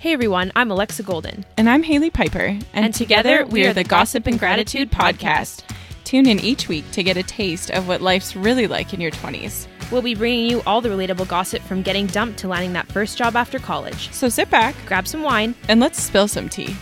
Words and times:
Hey 0.00 0.12
everyone, 0.12 0.52
I'm 0.54 0.70
Alexa 0.70 1.02
Golden. 1.02 1.44
And 1.56 1.68
I'm 1.68 1.82
Haley 1.82 2.10
Piper. 2.10 2.38
And, 2.38 2.62
And 2.72 2.94
together, 2.94 3.44
we 3.46 3.66
are 3.66 3.72
the 3.72 3.82
Gossip 3.82 4.26
and 4.28 4.38
Gratitude 4.38 4.92
podcast. 4.92 5.64
Tune 6.04 6.28
in 6.28 6.38
each 6.38 6.68
week 6.68 6.88
to 6.92 7.02
get 7.02 7.16
a 7.16 7.22
taste 7.24 7.70
of 7.70 7.88
what 7.88 8.00
life's 8.00 8.36
really 8.36 8.68
like 8.68 8.94
in 8.94 9.00
your 9.00 9.10
20s. 9.10 9.66
We'll 9.90 10.02
be 10.02 10.14
bringing 10.14 10.48
you 10.48 10.62
all 10.66 10.80
the 10.80 10.88
relatable 10.88 11.26
gossip 11.26 11.62
from 11.62 11.82
getting 11.82 12.06
dumped 12.06 12.38
to 12.40 12.48
landing 12.48 12.74
that 12.74 12.86
first 12.86 13.18
job 13.18 13.34
after 13.34 13.58
college. 13.58 14.12
So 14.12 14.28
sit 14.28 14.48
back 14.50 14.76
Grab 14.86 15.08
some 15.08 15.22
wine. 15.22 15.54
and 15.68 15.80
let's 15.80 16.00
spill 16.00 16.28
some 16.28 16.48
tea. 16.48 16.76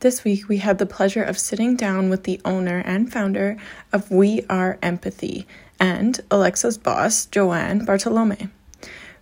This 0.00 0.22
week, 0.22 0.48
we 0.48 0.58
had 0.58 0.78
the 0.78 0.86
pleasure 0.86 1.22
of 1.24 1.38
sitting 1.38 1.74
down 1.76 2.10
with 2.10 2.24
the 2.24 2.40
owner 2.44 2.82
and 2.84 3.10
founder 3.10 3.56
of 3.92 4.10
We 4.10 4.44
Are 4.50 4.78
Empathy 4.82 5.46
and 5.80 6.20
Alexa's 6.30 6.76
boss, 6.76 7.24
Joanne 7.26 7.84
Bartolome. 7.84 8.48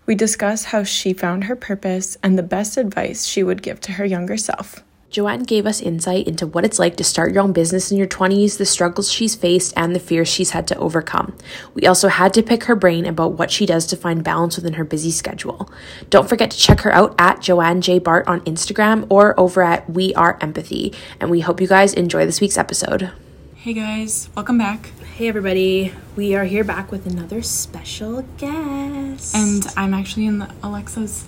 We 0.06 0.14
discuss 0.14 0.66
how 0.66 0.84
she 0.84 1.12
found 1.12 1.44
her 1.44 1.56
purpose 1.56 2.16
and 2.22 2.38
the 2.38 2.44
best 2.44 2.76
advice 2.76 3.26
she 3.26 3.42
would 3.42 3.60
give 3.60 3.80
to 3.80 3.92
her 3.92 4.04
younger 4.04 4.36
self. 4.36 4.84
Joanne 5.10 5.42
gave 5.42 5.66
us 5.66 5.80
insight 5.80 6.28
into 6.28 6.46
what 6.46 6.64
it's 6.64 6.78
like 6.78 6.96
to 6.96 7.04
start 7.04 7.32
your 7.32 7.42
own 7.42 7.52
business 7.52 7.90
in 7.90 7.98
your 7.98 8.06
20s, 8.06 8.56
the 8.56 8.66
struggles 8.66 9.10
she's 9.10 9.34
faced, 9.34 9.72
and 9.76 9.94
the 9.94 10.00
fears 10.00 10.28
she's 10.28 10.50
had 10.50 10.68
to 10.68 10.78
overcome. 10.78 11.36
We 11.74 11.86
also 11.86 12.06
had 12.06 12.32
to 12.34 12.42
pick 12.42 12.64
her 12.64 12.76
brain 12.76 13.04
about 13.04 13.32
what 13.32 13.50
she 13.50 13.66
does 13.66 13.86
to 13.86 13.96
find 13.96 14.22
balance 14.22 14.56
within 14.56 14.74
her 14.74 14.84
busy 14.84 15.10
schedule. 15.10 15.70
Don't 16.08 16.28
forget 16.28 16.52
to 16.52 16.58
check 16.58 16.80
her 16.80 16.92
out 16.92 17.14
at 17.18 17.40
Joanne 17.40 17.80
J. 17.80 17.98
Bart 17.98 18.28
on 18.28 18.42
Instagram 18.42 19.06
or 19.10 19.38
over 19.40 19.62
at 19.62 19.90
We 19.90 20.14
Are 20.14 20.38
Empathy. 20.40 20.92
And 21.20 21.30
we 21.30 21.40
hope 21.40 21.60
you 21.60 21.66
guys 21.66 21.94
enjoy 21.94 22.26
this 22.26 22.40
week's 22.40 22.58
episode. 22.58 23.10
Hey 23.54 23.72
guys, 23.72 24.28
welcome 24.36 24.58
back. 24.58 24.90
Hey, 25.16 25.28
everybody. 25.28 25.94
We 26.14 26.34
are 26.34 26.44
here 26.44 26.62
back 26.62 26.92
with 26.92 27.06
another 27.06 27.40
special 27.40 28.20
guest. 28.36 29.34
And 29.34 29.66
I'm 29.74 29.94
actually 29.94 30.26
in 30.26 30.40
the 30.40 30.50
Alexa's 30.62 31.24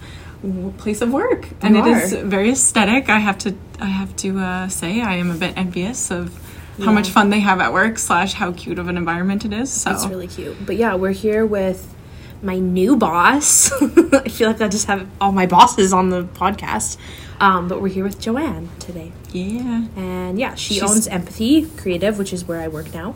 place 0.76 1.00
of 1.00 1.10
work, 1.10 1.48
and 1.62 1.74
You 1.74 1.86
it 1.86 2.02
is 2.02 2.12
very 2.12 2.50
aesthetic. 2.50 3.08
I 3.08 3.18
have 3.18 3.38
to, 3.38 3.54
I 3.80 3.86
have 3.86 4.14
to 4.16 4.38
uh, 4.40 4.68
say, 4.68 5.00
I 5.00 5.14
am 5.14 5.30
a 5.30 5.34
bit 5.34 5.56
envious 5.56 6.10
of 6.10 6.38
how 6.84 6.92
much 6.92 7.08
fun 7.08 7.30
they 7.30 7.40
have 7.40 7.60
at 7.60 7.72
work 7.72 7.98
slash 7.98 8.34
how 8.34 8.52
cute 8.52 8.78
of 8.78 8.88
an 8.88 8.96
environment 8.98 9.46
it 9.46 9.52
is. 9.54 9.72
So 9.72 9.90
It's 9.90 10.06
really 10.06 10.28
cute. 10.28 10.66
But 10.66 10.76
yeah, 10.76 10.94
we're 10.94 11.10
here 11.12 11.46
with 11.46 11.92
my 12.42 12.58
new 12.58 12.94
boss. 12.94 13.72
I 13.82 14.28
feel 14.28 14.48
like 14.48 14.60
I 14.60 14.68
just 14.68 14.86
have 14.86 15.08
all 15.18 15.32
my 15.32 15.46
bosses 15.46 15.94
on 15.94 16.10
the 16.10 16.24
podcast. 16.24 16.98
Um, 17.40 17.68
but 17.68 17.80
we're 17.80 17.88
here 17.88 18.04
with 18.04 18.20
Joanne 18.20 18.68
today. 18.80 19.12
yeah, 19.32 19.86
And 19.96 20.38
yeah, 20.38 20.56
she 20.56 20.74
She's- 20.74 20.90
owns 20.90 21.08
Empathy 21.08 21.66
Creative, 21.70 22.18
which 22.18 22.34
is 22.34 22.44
where 22.44 22.60
I 22.60 22.68
work 22.68 22.92
now. 22.92 23.14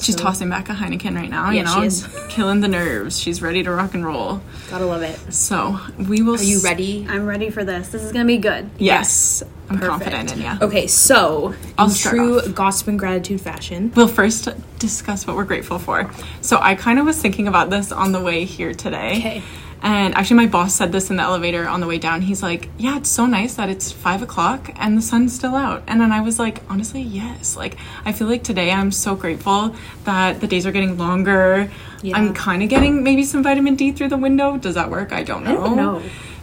She's 0.00 0.16
tossing 0.16 0.48
back 0.48 0.68
a 0.68 0.72
Heineken 0.72 1.14
right 1.14 1.30
now. 1.30 1.50
Yeah, 1.50 1.80
you 1.80 1.88
know, 1.88 2.26
killing 2.28 2.60
the 2.60 2.68
nerves. 2.68 3.18
She's 3.18 3.42
ready 3.42 3.62
to 3.62 3.70
rock 3.70 3.94
and 3.94 4.04
roll. 4.04 4.40
Gotta 4.70 4.86
love 4.86 5.02
it. 5.02 5.16
So 5.32 5.78
we 5.98 6.22
will. 6.22 6.36
Are 6.36 6.42
you 6.42 6.60
ready? 6.60 7.06
I'm 7.08 7.26
ready 7.26 7.50
for 7.50 7.64
this. 7.64 7.88
This 7.88 8.02
is 8.02 8.12
gonna 8.12 8.24
be 8.24 8.38
good. 8.38 8.70
Yes, 8.78 9.42
I'm 9.68 9.78
Perfect. 9.78 9.90
confident 9.90 10.32
in 10.36 10.42
you. 10.42 10.58
Okay, 10.62 10.86
so 10.86 11.54
I'll 11.78 11.88
in 11.88 11.94
true 11.94 12.38
off. 12.40 12.54
gossip 12.54 12.88
and 12.88 12.98
gratitude 12.98 13.40
fashion. 13.40 13.92
We'll 13.94 14.08
first 14.08 14.48
discuss 14.78 15.26
what 15.26 15.36
we're 15.36 15.44
grateful 15.44 15.78
for. 15.78 16.10
So 16.40 16.58
I 16.60 16.74
kind 16.74 16.98
of 16.98 17.06
was 17.06 17.20
thinking 17.20 17.48
about 17.48 17.70
this 17.70 17.92
on 17.92 18.12
the 18.12 18.20
way 18.20 18.44
here 18.44 18.74
today. 18.74 19.18
Okay. 19.18 19.42
And 19.82 20.14
actually, 20.14 20.36
my 20.36 20.46
boss 20.46 20.74
said 20.74 20.92
this 20.92 21.10
in 21.10 21.16
the 21.16 21.22
elevator 21.22 21.66
on 21.66 21.80
the 21.80 21.86
way 21.86 21.98
down. 21.98 22.20
He's 22.22 22.42
like, 22.42 22.68
"Yeah, 22.76 22.98
it's 22.98 23.08
so 23.08 23.26
nice 23.26 23.54
that 23.54 23.68
it's 23.70 23.90
five 23.90 24.22
o'clock 24.22 24.70
and 24.76 24.96
the 24.96 25.02
sun's 25.02 25.34
still 25.34 25.54
out." 25.54 25.82
And 25.86 26.00
then 26.00 26.12
I 26.12 26.20
was 26.20 26.38
like, 26.38 26.62
"Honestly, 26.68 27.00
yes. 27.00 27.56
Like, 27.56 27.76
I 28.04 28.12
feel 28.12 28.26
like 28.26 28.42
today 28.42 28.72
I'm 28.72 28.92
so 28.92 29.14
grateful 29.14 29.74
that 30.04 30.40
the 30.40 30.46
days 30.46 30.66
are 30.66 30.72
getting 30.72 30.98
longer. 30.98 31.70
Yeah. 32.02 32.16
I'm 32.16 32.34
kind 32.34 32.62
of 32.62 32.68
getting 32.68 33.02
maybe 33.02 33.24
some 33.24 33.42
vitamin 33.42 33.74
D 33.74 33.92
through 33.92 34.08
the 34.08 34.16
window. 34.16 34.56
Does 34.56 34.74
that 34.74 34.90
work? 34.90 35.12
I 35.12 35.22
don't 35.22 35.44
know. 35.44 35.56
don't 35.56 35.76
know. 35.76 36.02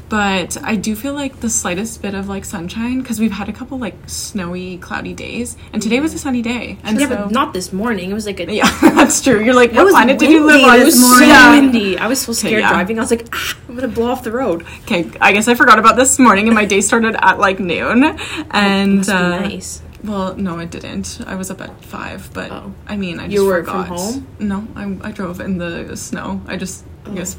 But 0.09 0.55
I 0.63 0.77
do 0.77 0.95
feel 0.95 1.13
like 1.13 1.41
the 1.41 1.49
slightest 1.49 2.01
bit 2.01 2.13
of 2.13 2.29
like 2.29 2.45
sunshine 2.45 3.01
because 3.01 3.19
we've 3.19 3.31
had 3.33 3.49
a 3.49 3.53
couple 3.53 3.77
like 3.77 3.95
snowy, 4.07 4.77
cloudy 4.77 5.13
days, 5.13 5.57
and 5.73 5.81
today 5.81 5.99
was 5.99 6.13
a 6.13 6.19
sunny 6.19 6.41
day. 6.41 6.77
And 6.83 6.97
Yeah, 6.97 7.09
so, 7.09 7.15
but 7.17 7.31
not 7.31 7.51
this 7.53 7.73
morning. 7.73 8.09
It 8.09 8.13
was 8.13 8.25
like 8.25 8.39
a 8.39 8.49
yeah, 8.53 8.69
that's 8.81 9.21
true. 9.21 9.43
You're 9.43 9.53
like, 9.53 9.73
what 9.73 9.89
planet 9.89 10.17
did 10.17 10.31
you 10.31 10.45
live 10.45 10.61
windy 10.61 10.69
on? 10.69 10.79
It 10.81 10.85
was 10.85 11.17
so 11.19 11.25
Yeah. 11.25 11.51
windy. 11.51 11.97
I 11.97 12.07
was 12.07 12.21
so 12.21 12.31
scared 12.31 12.61
yeah. 12.61 12.69
driving. 12.69 12.99
I 12.99 13.01
was 13.01 13.11
like, 13.11 13.27
ah, 13.33 13.57
I'm 13.67 13.75
gonna 13.75 13.89
blow 13.89 14.07
off 14.09 14.23
the 14.23 14.31
road. 14.31 14.65
Okay, 14.83 15.11
I 15.19 15.33
guess 15.33 15.49
I 15.49 15.55
forgot 15.55 15.77
about 15.77 15.97
this 15.97 16.17
morning, 16.19 16.47
and 16.47 16.55
my 16.55 16.63
day 16.63 16.79
started 16.79 17.15
at 17.21 17.37
like 17.37 17.59
noon. 17.59 18.05
And 18.51 19.07
uh, 19.09 19.39
nice. 19.41 19.81
well, 20.05 20.35
no, 20.37 20.57
it 20.59 20.71
didn't. 20.71 21.19
I 21.27 21.35
was 21.35 21.51
up 21.51 21.59
at 21.59 21.83
five, 21.83 22.29
but 22.33 22.49
Oh. 22.49 22.73
I 22.87 22.95
mean, 22.95 23.19
I 23.19 23.23
just 23.23 23.33
You 23.33 23.49
from 23.51 23.65
forgot. 23.65 23.87
home? 23.87 24.27
No, 24.39 24.65
I, 24.73 25.09
I 25.09 25.11
drove 25.11 25.41
in 25.41 25.57
the 25.57 25.97
snow. 25.97 26.39
I 26.47 26.55
just, 26.55 26.85
I 27.05 27.09
guess, 27.09 27.35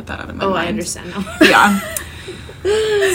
put 0.00 0.06
that 0.08 0.20
out 0.20 0.30
of 0.30 0.36
my 0.36 0.44
Oh, 0.44 0.50
mind. 0.50 0.66
I 0.66 0.68
understand 0.68 1.10
now. 1.10 1.36
Yeah. 1.42 1.80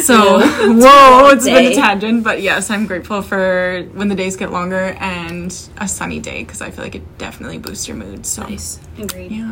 So, 0.01 0.39
whoa, 0.73 1.29
it's 1.29 1.45
been 1.45 1.71
a 1.71 1.75
tangent, 1.75 2.23
but 2.23 2.41
yes, 2.41 2.71
I'm 2.71 2.87
grateful 2.87 3.21
for 3.21 3.83
when 3.93 4.07
the 4.07 4.15
days 4.15 4.35
get 4.35 4.51
longer 4.51 4.95
and 4.99 5.51
a 5.77 5.87
sunny 5.87 6.19
day 6.19 6.43
because 6.43 6.61
I 6.63 6.71
feel 6.71 6.83
like 6.83 6.95
it 6.95 7.17
definitely 7.19 7.59
boosts 7.59 7.87
your 7.87 7.95
mood. 7.95 8.25
So, 8.25 8.41
nice. 8.41 8.79
Agreed. 8.97 9.31
yeah. 9.31 9.51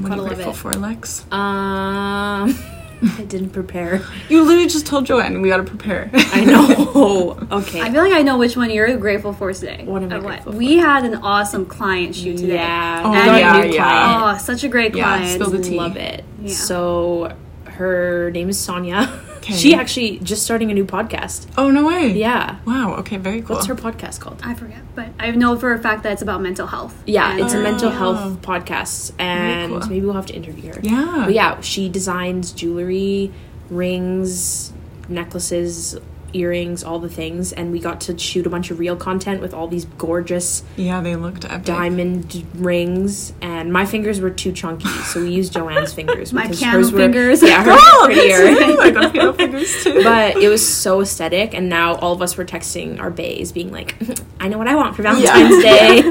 What 0.00 0.08
Gotta 0.08 0.20
are 0.22 0.28
you 0.30 0.34
grateful 0.34 0.50
it. 0.52 0.56
for, 0.56 0.72
Lex? 0.72 1.24
Um, 1.32 2.56
I 3.02 3.22
didn't 3.24 3.50
prepare. 3.50 4.00
You 4.28 4.42
literally 4.42 4.68
just 4.68 4.86
told 4.86 5.04
Joanne 5.06 5.42
we 5.42 5.48
gotta 5.50 5.62
prepare. 5.64 6.10
I 6.14 6.44
know. 6.44 7.38
okay. 7.52 7.80
I 7.82 7.90
feel 7.92 8.02
like 8.02 8.12
I 8.14 8.22
know 8.22 8.38
which 8.38 8.56
one 8.56 8.70
you're 8.70 8.96
grateful 8.96 9.32
for 9.34 9.52
today. 9.52 9.82
What 9.84 10.02
am 10.02 10.12
I 10.12 10.16
Uh, 10.16 10.20
grateful 10.20 10.52
for? 10.52 10.58
We 10.58 10.76
had 10.78 11.04
an 11.04 11.16
awesome 11.16 11.66
client 11.66 12.14
shoot 12.14 12.38
today. 12.38 12.54
Yeah. 12.54 13.02
Oh, 13.04 13.10
we 13.10 13.16
got 13.18 13.28
a 13.36 13.38
yeah, 13.38 13.60
new 13.60 13.74
yeah. 13.74 13.82
client. 14.22 14.36
Oh, 14.40 14.44
such 14.44 14.64
a 14.64 14.68
great 14.68 14.94
Yeah, 14.94 15.04
client. 15.18 15.32
spill 15.34 15.50
the 15.50 15.62
tea. 15.62 15.76
Love 15.76 15.96
it. 15.96 16.24
Yeah. 16.40 16.54
So 16.54 17.36
her 17.66 18.30
name 18.32 18.48
is 18.48 18.58
Sonia. 18.58 19.20
Okay. 19.44 19.52
She 19.54 19.74
actually 19.74 20.18
just 20.20 20.42
starting 20.42 20.70
a 20.70 20.74
new 20.74 20.86
podcast. 20.86 21.46
oh, 21.58 21.70
no 21.70 21.86
way. 21.86 22.08
Yeah. 22.12 22.56
Wow, 22.64 22.94
okay, 23.00 23.18
very 23.18 23.42
cool. 23.42 23.56
What's 23.56 23.66
her 23.66 23.74
podcast 23.74 24.18
called? 24.20 24.40
I 24.42 24.54
forget, 24.54 24.78
but 24.94 25.08
I 25.18 25.32
know 25.32 25.58
for 25.58 25.74
a 25.74 25.78
fact 25.78 26.02
that 26.04 26.12
it's 26.12 26.22
about 26.22 26.40
mental 26.40 26.66
health. 26.66 26.94
Yeah, 27.06 27.30
And, 27.30 27.40
it's 27.40 27.52
a 27.52 27.58
uh, 27.60 27.62
mental 27.62 27.88
Oh. 27.88 27.92
health 27.92 28.40
podcast, 28.40 29.12
and 29.18 29.70
cool. 29.72 29.80
maybe 29.88 30.06
we'll 30.06 30.14
have 30.14 30.24
to 30.26 30.34
interview 30.34 30.72
her. 30.72 30.80
Yeah. 30.82 31.24
but 31.26 31.34
yeah, 31.34 31.60
she 31.60 31.90
designs 31.90 32.52
jewelry, 32.52 33.32
rings, 33.68 34.72
necklaces, 35.10 35.98
earrings, 36.34 36.82
all 36.84 36.98
the 36.98 37.08
things, 37.08 37.52
and 37.52 37.72
we 37.72 37.78
got 37.80 38.00
to 38.02 38.18
shoot 38.18 38.46
a 38.46 38.50
bunch 38.50 38.70
of 38.70 38.78
real 38.78 38.96
content 38.96 39.40
with 39.40 39.54
all 39.54 39.68
these 39.68 39.84
gorgeous 39.98 40.62
Yeah, 40.76 41.00
they 41.00 41.16
looked 41.16 41.44
epic. 41.44 41.64
diamond 41.64 42.44
rings, 42.54 43.32
and 43.40 43.72
my 43.72 43.86
fingers 43.86 44.20
were 44.20 44.30
too 44.30 44.52
chunky, 44.52 44.88
so 45.04 45.20
we 45.22 45.30
used 45.30 45.52
Joanne's 45.52 45.92
fingers. 46.00 46.32
My 46.32 46.42
because 46.42 46.58
piano 46.58 46.78
hers 46.78 46.92
were- 46.92 46.98
fingers. 46.98 47.42
yeah, 47.42 47.62
hers 47.64 47.78
Oh, 47.80 48.06
were 48.08 48.14
prettier. 48.14 48.54
too. 48.54 48.78
I 48.80 48.90
got 48.90 49.12
piano 49.12 49.32
fingers 49.32 49.72
too. 49.84 50.02
But 50.02 50.36
it 50.36 50.48
was 50.48 50.66
so 50.66 51.00
aesthetic, 51.00 51.54
and 51.54 51.68
now 51.68 51.94
all 51.96 52.12
of 52.12 52.20
us 52.22 52.36
were 52.36 52.44
texting 52.44 53.00
our 53.00 53.10
bays, 53.10 53.52
being 53.52 53.70
like, 53.70 53.96
"I 54.40 54.48
know 54.48 54.58
what 54.58 54.68
I 54.68 54.74
want 54.74 54.96
for 54.96 55.02
Valentine's 55.02 55.62
Day." 55.62 56.02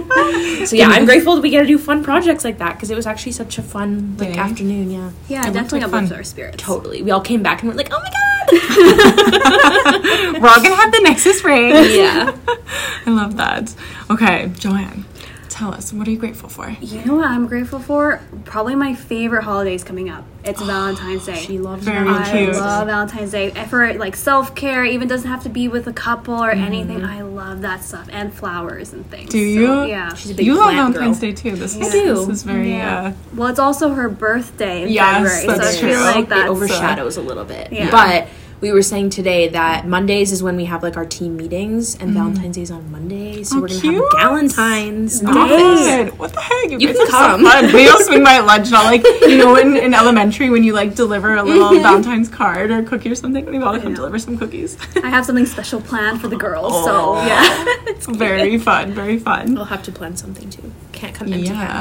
so 0.65 0.75
yeah, 0.75 0.87
I'm 0.87 1.05
grateful 1.05 1.35
that 1.35 1.41
we 1.41 1.49
get 1.49 1.61
to 1.61 1.67
do 1.67 1.77
fun 1.77 2.03
projects 2.03 2.43
like 2.45 2.57
that 2.59 2.73
because 2.73 2.89
it 2.89 2.95
was 2.95 3.05
actually 3.05 3.33
such 3.33 3.57
a 3.57 3.61
fun 3.61 4.15
like 4.17 4.33
Day. 4.33 4.39
afternoon. 4.39 4.89
Yeah, 4.91 5.11
Yeah, 5.27 5.41
It 5.45 5.49
it 5.49 5.53
definitely 5.53 5.79
like 5.81 5.87
uplifts 5.89 6.11
our 6.11 6.23
spirits. 6.23 6.57
totally. 6.63 7.01
We 7.01 7.11
all 7.11 7.21
came 7.21 7.43
back 7.43 7.61
and 7.61 7.69
we're 7.69 7.75
like, 7.77 7.89
"Oh 7.91 7.99
my 7.99 8.09
god!" 8.09 8.32
We're 8.51 10.49
all 10.49 10.61
gonna 10.61 10.75
have 10.75 10.91
the 10.91 10.99
Nexus 11.03 11.43
ring. 11.43 11.69
yeah. 11.69 12.35
I 13.05 13.09
love 13.11 13.37
that. 13.37 13.73
Okay, 14.09 14.51
Joanne, 14.57 15.05
tell 15.53 15.73
us, 15.73 15.93
what 15.93 16.07
are 16.07 16.11
you 16.11 16.17
grateful 16.17 16.49
for? 16.49 16.69
You 16.81 17.05
know 17.05 17.15
what 17.15 17.27
I'm 17.27 17.47
grateful 17.47 17.79
for? 17.79 18.19
Probably 18.45 18.75
my 18.75 18.93
favorite 18.95 19.43
holiday 19.43 19.75
is 19.75 19.83
coming 19.83 20.09
up. 20.09 20.25
It's 20.43 20.61
Valentine's 20.63 21.25
Day. 21.25 21.35
She 21.35 21.59
loves 21.59 21.85
Very 21.85 22.03
Valentine's. 22.03 22.29
I 22.29 22.37
cute. 22.37 22.55
love 22.55 22.87
Valentine's 22.87 23.31
Day 23.31 23.51
for 23.69 23.93
like 23.93 24.15
self 24.15 24.55
care. 24.55 24.83
Even 24.83 25.07
doesn't 25.07 25.29
have 25.29 25.43
to 25.43 25.49
be 25.49 25.67
with 25.67 25.87
a 25.87 25.93
couple 25.93 26.33
or 26.35 26.51
anything. 26.51 27.03
I 27.05 27.21
love 27.21 27.61
that 27.61 27.83
stuff 27.83 28.07
and 28.11 28.33
flowers 28.33 28.93
and 28.93 29.09
things. 29.09 29.29
Do 29.29 29.37
So, 29.39 29.83
you? 29.83 29.89
yeah. 29.89 30.13
She's 30.15 30.31
a 30.31 30.33
big 30.33 30.45
You 30.45 30.57
love 30.57 30.73
Valentine's 30.73 31.19
girl. 31.19 31.29
Day 31.29 31.35
too. 31.35 31.55
This 31.55 31.77
I 31.77 31.81
is, 31.81 31.91
do. 31.91 32.15
This 32.25 32.27
is 32.29 32.43
very, 32.43 32.71
Yeah. 32.71 33.01
uh, 33.07 33.13
Well, 33.35 33.47
it's 33.49 33.59
also 33.59 33.89
her 33.93 34.09
birthday 34.09 34.83
in 34.83 34.89
Yes, 34.89 35.15
February, 35.15 35.41
so 35.45 35.63
that's 35.63 35.77
I 35.77 35.81
feel 35.81 36.01
like 36.01 36.25
it 36.25 36.29
that's 36.29 36.49
overshadows 36.49 37.17
a 37.17 37.21
little 37.21 37.45
bit. 37.45 37.71
Yeah. 37.71 37.91
But 37.91 38.27
we 38.63 38.71
were 38.71 38.81
saying 38.81 39.09
today 39.09 39.49
that 39.49 39.85
Mondays 39.85 40.31
is 40.31 40.41
when 40.41 40.55
we 40.55 40.63
have 40.63 40.81
like 40.83 40.95
our 40.95 41.05
team 41.05 41.35
meetings, 41.35 41.95
and 41.95 42.03
mm-hmm. 42.11 42.13
Valentine's 42.13 42.55
Day 42.55 42.61
is 42.61 42.71
on 42.71 42.89
Monday, 42.89 43.43
so 43.43 43.57
Oh, 43.57 43.61
we're 43.61 43.67
gonna 43.67 43.81
cute. 43.81 43.95
have 44.17 44.31
Galentine's 44.31 45.19
Day. 45.19 45.27
good. 45.27 46.17
What 46.17 46.31
the 46.31 46.39
heck? 46.39 46.71
You, 46.71 46.77
You 46.79 46.87
guys 46.87 46.95
can 46.97 47.07
come. 47.07 47.41
So 47.43 47.51
fun. 47.51 47.65
Maybe 47.73 47.89
I'll 47.89 47.99
swing 47.99 48.23
by 48.23 48.35
at 48.35 48.45
lunch. 48.45 48.67
And 48.67 48.75
I'll 48.77 48.85
like, 48.85 49.03
you 49.03 49.37
know, 49.37 49.57
in, 49.57 49.75
in 49.75 49.93
elementary 49.93 50.49
when 50.49 50.63
you 50.63 50.71
like 50.71 50.95
deliver 50.95 51.35
a 51.35 51.43
little 51.43 51.71
mm-hmm. 51.71 51.83
Valentine's 51.83 52.29
card 52.29 52.71
or 52.71 52.81
cookie 52.83 53.11
or 53.11 53.15
something. 53.15 53.43
Maybe 53.43 53.57
I'll 53.57 53.77
come 53.81 53.89
know. 53.91 53.97
deliver 53.97 54.17
some 54.17 54.37
cookies. 54.37 54.77
I 55.03 55.09
have 55.09 55.25
something 55.25 55.45
special 55.45 55.81
planned 55.81 56.21
for 56.21 56.29
the 56.29 56.37
girls, 56.37 56.71
Oh. 56.73 56.85
so 57.19 57.27
yeah. 57.27 57.41
it's 57.91 58.05
cute. 58.05 58.17
very 58.17 58.57
fun. 58.57 58.93
Very 58.93 59.19
fun. 59.19 59.55
We'll 59.55 59.65
have 59.65 59.83
to 59.83 59.91
plan 59.91 60.15
something 60.15 60.49
too. 60.49 60.71
Can't 60.93 61.13
come 61.13 61.27
Yeah. 61.27 61.35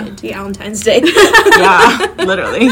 empty-handed 0.08 0.18
to 0.18 0.28
Valentine's 0.32 0.82
Day. 0.82 1.00
yeah, 1.58 2.14
literally. 2.18 2.70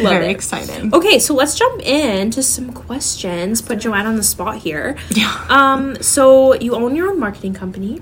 very 0.00 0.28
it. 0.28 0.30
exciting. 0.30 0.94
okay, 0.94 1.18
so 1.18 1.34
let's 1.34 1.54
jump 1.54 1.82
into 1.82 2.42
some 2.42 2.72
questions. 2.72 3.41
Put 3.62 3.78
Joanne 3.80 4.06
on 4.06 4.16
the 4.16 4.22
spot 4.22 4.58
here. 4.58 4.96
Yeah. 5.10 5.46
Um, 5.48 5.96
so 6.02 6.54
you 6.54 6.74
own 6.74 6.94
your 6.94 7.08
own 7.10 7.18
marketing 7.18 7.54
company, 7.54 8.00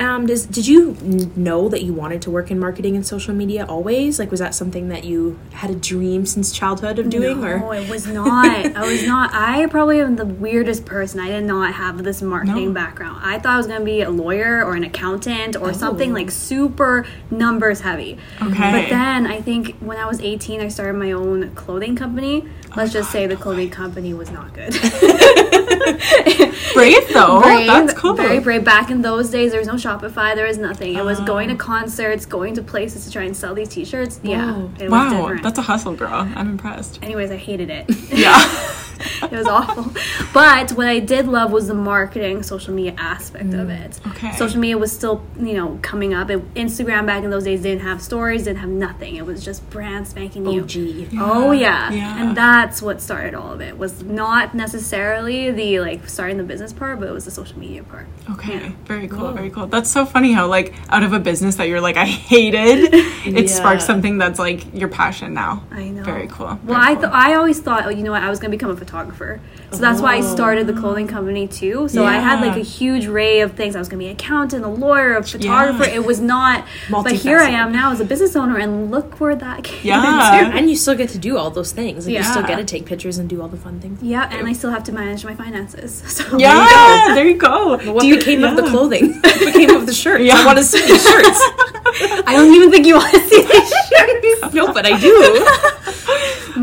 Um, 0.00 0.26
does 0.26 0.46
did 0.46 0.66
you 0.66 0.96
know 1.36 1.68
that 1.68 1.82
you 1.82 1.92
wanted 1.92 2.22
to 2.22 2.30
work 2.30 2.50
in 2.50 2.58
marketing 2.58 2.96
and 2.96 3.06
social 3.06 3.34
media 3.34 3.66
always? 3.66 4.18
Like, 4.18 4.30
was 4.30 4.40
that 4.40 4.54
something 4.54 4.88
that 4.88 5.04
you 5.04 5.38
had 5.52 5.70
a 5.70 5.74
dream 5.74 6.24
since 6.26 6.50
childhood 6.52 6.98
of 6.98 7.10
doing? 7.10 7.40
No, 7.40 7.46
or 7.68 7.74
it 7.74 7.88
was 7.88 8.06
not. 8.06 8.46
I 8.46 8.82
was 8.86 9.06
not. 9.06 9.30
I 9.34 9.66
probably 9.66 10.00
am 10.00 10.16
the 10.16 10.24
weirdest 10.26 10.86
person. 10.86 11.20
I 11.20 11.28
did 11.28 11.44
not 11.44 11.74
have 11.74 12.02
this 12.02 12.22
marketing 12.22 12.68
No. 12.68 12.72
background. 12.72 13.20
I 13.22 13.38
thought 13.38 13.54
I 13.54 13.56
was 13.58 13.66
going 13.66 13.80
to 13.80 13.84
be 13.84 14.00
a 14.00 14.10
lawyer 14.10 14.64
or 14.64 14.74
an 14.74 14.84
accountant 14.84 15.54
or 15.56 15.68
Oh. 15.68 15.72
something 15.72 16.12
like 16.14 16.30
super 16.30 17.04
numbers 17.30 17.80
heavy. 17.80 18.16
Okay. 18.40 18.72
But 18.72 18.88
then 18.88 19.26
I 19.26 19.40
think 19.42 19.76
when 19.80 19.98
I 19.98 20.06
was 20.06 20.20
18, 20.20 20.60
I 20.62 20.68
started 20.68 20.94
my 20.98 21.12
own 21.12 21.54
clothing 21.54 21.94
company. 21.94 22.46
Let's 22.76 22.92
just 22.92 23.10
say 23.10 23.26
the 23.26 23.36
clothing 23.36 23.68
company 23.70 24.14
was 24.14 24.30
not 24.30 24.54
good. 24.54 24.72
Brave 26.74 27.08
though. 27.12 27.40
brave, 27.40 27.66
That's 27.66 27.94
cool. 27.94 28.14
very 28.14 28.38
brave. 28.38 28.64
Back 28.64 28.90
in 28.90 29.02
those 29.02 29.30
days, 29.30 29.50
there 29.50 29.60
was 29.60 29.68
no 29.68 29.74
Shopify. 29.74 30.34
There 30.34 30.46
was 30.46 30.58
nothing. 30.58 30.94
It 30.94 31.04
was 31.04 31.20
ah. 31.20 31.24
going 31.24 31.48
to 31.48 31.56
concerts, 31.56 32.26
going 32.26 32.54
to 32.54 32.62
places 32.62 33.04
to 33.06 33.10
try 33.10 33.24
and 33.24 33.36
sell 33.36 33.54
these 33.54 33.68
T-shirts. 33.68 34.20
Yeah, 34.22 34.68
it 34.78 34.90
Wow, 34.90 35.10
different. 35.10 35.42
that's 35.42 35.58
a 35.58 35.62
hustle, 35.62 35.94
girl. 35.94 36.28
I'm 36.34 36.50
impressed. 36.50 37.02
Anyways, 37.02 37.30
I 37.30 37.36
hated 37.36 37.70
it. 37.70 37.86
Yeah. 38.12 38.38
it 39.22 39.30
was 39.32 39.46
awful. 39.46 39.92
But 40.32 40.70
what 40.72 40.86
I 40.86 40.98
did 41.00 41.26
love 41.26 41.50
was 41.52 41.68
the 41.68 41.74
marketing, 41.74 42.42
social 42.42 42.74
media 42.74 42.94
aspect 42.98 43.52
of 43.54 43.68
it. 43.70 43.92
Mm, 43.92 44.10
okay. 44.12 44.32
Social 44.36 44.58
media 44.60 44.78
was 44.78 44.92
still, 44.92 45.22
you 45.38 45.54
know, 45.54 45.78
coming 45.82 46.14
up. 46.14 46.30
It, 46.30 46.54
Instagram 46.54 47.06
back 47.06 47.24
in 47.24 47.30
those 47.30 47.44
days 47.44 47.62
didn't 47.62 47.82
have 47.84 48.02
stories, 48.02 48.44
didn't 48.44 48.58
have 48.60 48.68
nothing. 48.70 49.16
It 49.16 49.26
was 49.26 49.44
just 49.44 49.68
brand 49.70 50.06
spanking 50.08 50.44
new. 50.44 50.62
OG. 50.62 51.08
Oh 51.20 51.52
yeah. 51.52 51.90
Yeah. 51.92 52.22
and 52.22 52.36
that's 52.36 52.80
what 52.82 53.00
started 53.00 53.34
all 53.34 53.52
of 53.52 53.60
it. 53.60 53.76
Was 53.78 54.02
not 54.02 54.54
necessarily 54.54 55.50
the 55.50 55.80
like 55.80 56.08
starting 56.08 56.36
the 56.36 56.42
business 56.44 56.72
part, 56.72 56.98
but 57.00 57.08
it 57.08 57.12
was 57.12 57.24
the 57.24 57.30
social 57.30 57.58
media 57.58 57.82
part. 57.82 58.06
Okay, 58.30 58.54
Yeah. 58.54 58.72
very 58.84 59.08
cool, 59.08 59.32
very 59.32 59.50
cool. 59.50 59.66
That's 59.66 59.90
so 59.90 60.04
funny 60.06 60.32
how 60.32 60.46
like 60.46 60.74
out 60.90 61.02
of 61.02 61.12
a 61.12 61.18
business 61.20 61.56
that 61.56 61.68
you're 61.68 61.80
like 61.80 61.96
I 61.96 62.04
hated, 62.06 62.90
it 63.26 63.48
sparks 63.50 63.84
something 63.84 64.18
that's 64.18 64.38
like 64.38 64.72
your 64.74 64.88
passion 64.88 65.34
now. 65.34 65.64
I 65.70 65.88
know. 65.88 66.02
Very 66.02 66.28
cool. 66.28 66.46
Well, 66.46 66.58
very 66.64 66.76
I 66.80 66.92
cool. 66.94 67.02
th- 67.02 67.12
I 67.12 67.34
always 67.34 67.60
thought, 67.60 67.86
oh, 67.86 67.90
you 67.90 68.02
know 68.02 68.12
what, 68.12 68.22
I 68.22 68.30
was 68.30 68.38
gonna 68.38 68.50
become 68.50 68.70
a 68.70 68.76
photographer. 68.76 68.89
So 68.90 69.76
that's 69.78 70.00
why 70.00 70.16
I 70.16 70.20
started 70.20 70.66
the 70.66 70.72
clothing 70.72 71.06
company 71.06 71.46
too. 71.46 71.88
So 71.88 72.04
I 72.04 72.14
had 72.18 72.40
like 72.40 72.56
a 72.56 72.64
huge 72.64 73.06
array 73.06 73.40
of 73.40 73.52
things. 73.52 73.76
I 73.76 73.78
was 73.78 73.88
gonna 73.88 73.98
be 74.00 74.06
an 74.06 74.12
accountant, 74.12 74.64
a 74.64 74.68
lawyer, 74.68 75.16
a 75.16 75.22
photographer. 75.22 75.84
Yeah. 75.84 75.96
It 75.96 76.04
was 76.04 76.20
not. 76.20 76.64
But 76.90 77.12
here 77.12 77.38
I 77.38 77.50
am 77.50 77.70
now 77.72 77.92
as 77.92 78.00
a 78.00 78.04
business 78.04 78.34
owner, 78.36 78.56
and 78.58 78.90
look 78.90 79.20
where 79.20 79.34
that 79.36 79.62
came 79.64 79.80
Yeah. 79.86 80.42
into. 80.44 80.56
And 80.56 80.68
you 80.68 80.76
still 80.76 80.96
get 80.96 81.08
to 81.10 81.18
do 81.18 81.36
all 81.38 81.50
those 81.50 81.72
things. 81.72 82.06
Like, 82.06 82.16
You 82.16 82.22
still 82.24 82.42
get 82.42 82.56
to 82.56 82.64
take 82.64 82.84
pictures 82.84 83.18
and 83.18 83.28
do 83.28 83.40
all 83.42 83.48
the 83.48 83.56
fun 83.56 83.78
things. 83.80 84.02
Yeah, 84.02 84.28
and 84.36 84.46
I 84.48 84.52
still 84.52 84.70
have 84.70 84.84
to 84.84 84.92
manage 84.92 85.24
my 85.24 85.34
finances. 85.34 86.02
So 86.20 86.36
yeah, 86.38 87.12
there 87.14 87.26
you 87.26 87.36
go. 87.38 87.78
What 87.92 88.02
became 88.02 88.44
of 88.44 88.56
the 88.56 88.62
clothing? 88.64 89.14
what 89.22 89.38
became 89.40 89.70
of 89.70 89.86
the 89.86 89.94
shirts? 90.02 90.24
Yeah. 90.24 90.36
I 90.38 90.44
want 90.46 90.58
to 90.58 90.64
see 90.64 90.80
these 90.84 91.02
shirts. 91.08 91.40
I 92.26 92.32
don't 92.36 92.52
even 92.54 92.70
think 92.70 92.86
you 92.86 92.96
want 92.96 93.12
to 93.14 93.20
see 93.20 93.42
these 93.42 93.72
shirts. 93.88 94.54
no, 94.54 94.72
but 94.72 94.84
I 94.86 94.98
do. 94.98 95.16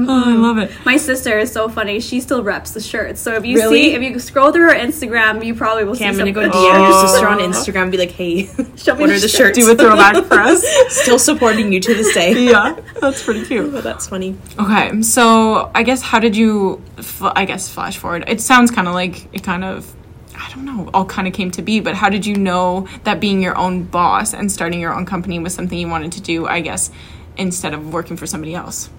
Oh, 0.10 0.24
I 0.30 0.36
love 0.36 0.58
it. 0.58 0.72
My 0.86 0.98
sister 0.98 1.38
is 1.40 1.52
so 1.52 1.70
funny. 1.70 2.00
She 2.00 2.20
still 2.22 2.44
reps 2.44 2.72
the 2.72 2.80
shirts. 2.82 3.20
So 3.22 3.34
if 3.36 3.46
you 3.46 3.58
Really? 3.58 3.84
see, 3.84 3.94
if 3.96 4.02
you 4.02 4.20
scroll 4.20 4.52
through 4.52 4.70
her 4.70 4.76
Instagram, 4.76 5.44
you 5.46 5.56
probably 5.56 5.84
will 5.84 5.92
Okay, 5.92 6.00
see. 6.00 6.06
I'm 6.06 6.18
gonna 6.18 6.34
some 6.34 6.52
go 6.52 6.58
DM 6.58 6.90
your 6.90 7.08
sister 7.08 7.28
on 7.28 7.40
Instagram 7.40 7.84
and 7.84 7.92
be 7.92 7.98
like, 7.98 8.12
hey, 8.12 8.46
Show 8.78 8.96
me 8.96 9.02
what 9.02 9.10
are 9.10 9.20
the 9.20 9.28
shirts. 9.28 9.58
shirts? 9.58 9.58
Do 9.60 9.72
a 9.72 9.76
throwback 9.76 10.24
for 10.26 10.40
us. 10.40 10.64
Still 10.90 11.20
supporting 11.20 11.72
you 11.74 11.80
to 11.80 11.94
this 11.94 12.14
day. 12.14 12.34
Yeah, 12.46 12.80
that's 13.02 13.24
pretty 13.24 13.46
cute. 13.46 13.74
Oh, 13.74 13.82
that's 13.82 14.08
funny. 14.08 14.38
Okay, 14.60 15.02
so 15.02 15.72
I 15.76 15.84
guess 15.84 16.02
how 16.02 16.20
did 16.20 16.36
you, 16.36 16.82
fl- 16.98 17.30
I 17.36 17.46
guess, 17.46 17.70
flash 17.70 17.98
forward? 17.98 18.24
It 18.28 18.42
sounds 18.42 18.72
kind 18.72 18.88
of 18.88 18.94
like 18.94 19.28
it 19.34 19.44
kind 19.44 19.64
of, 19.64 19.94
I 20.36 20.50
don't 20.54 20.66
know, 20.66 20.90
all 20.94 21.06
kind 21.06 21.28
of 21.28 21.34
came 21.34 21.52
to 21.52 21.62
be, 21.62 21.80
but 21.80 21.96
how 21.96 22.10
did 22.10 22.26
you 22.26 22.36
know 22.36 22.88
that 23.04 23.20
being 23.20 23.42
your 23.42 23.58
own 23.58 23.84
boss 23.84 24.34
and 24.34 24.52
starting 24.52 24.80
your 24.80 24.94
own 24.94 25.06
company 25.06 25.40
was 25.40 25.54
something 25.54 25.78
you 25.78 25.88
wanted 25.88 26.12
to 26.14 26.22
do, 26.22 26.46
I 26.48 26.62
guess, 26.62 26.92
instead 27.38 27.74
of 27.74 27.92
working 27.94 28.18
for 28.18 28.28
somebody 28.28 28.54
else? 28.56 28.90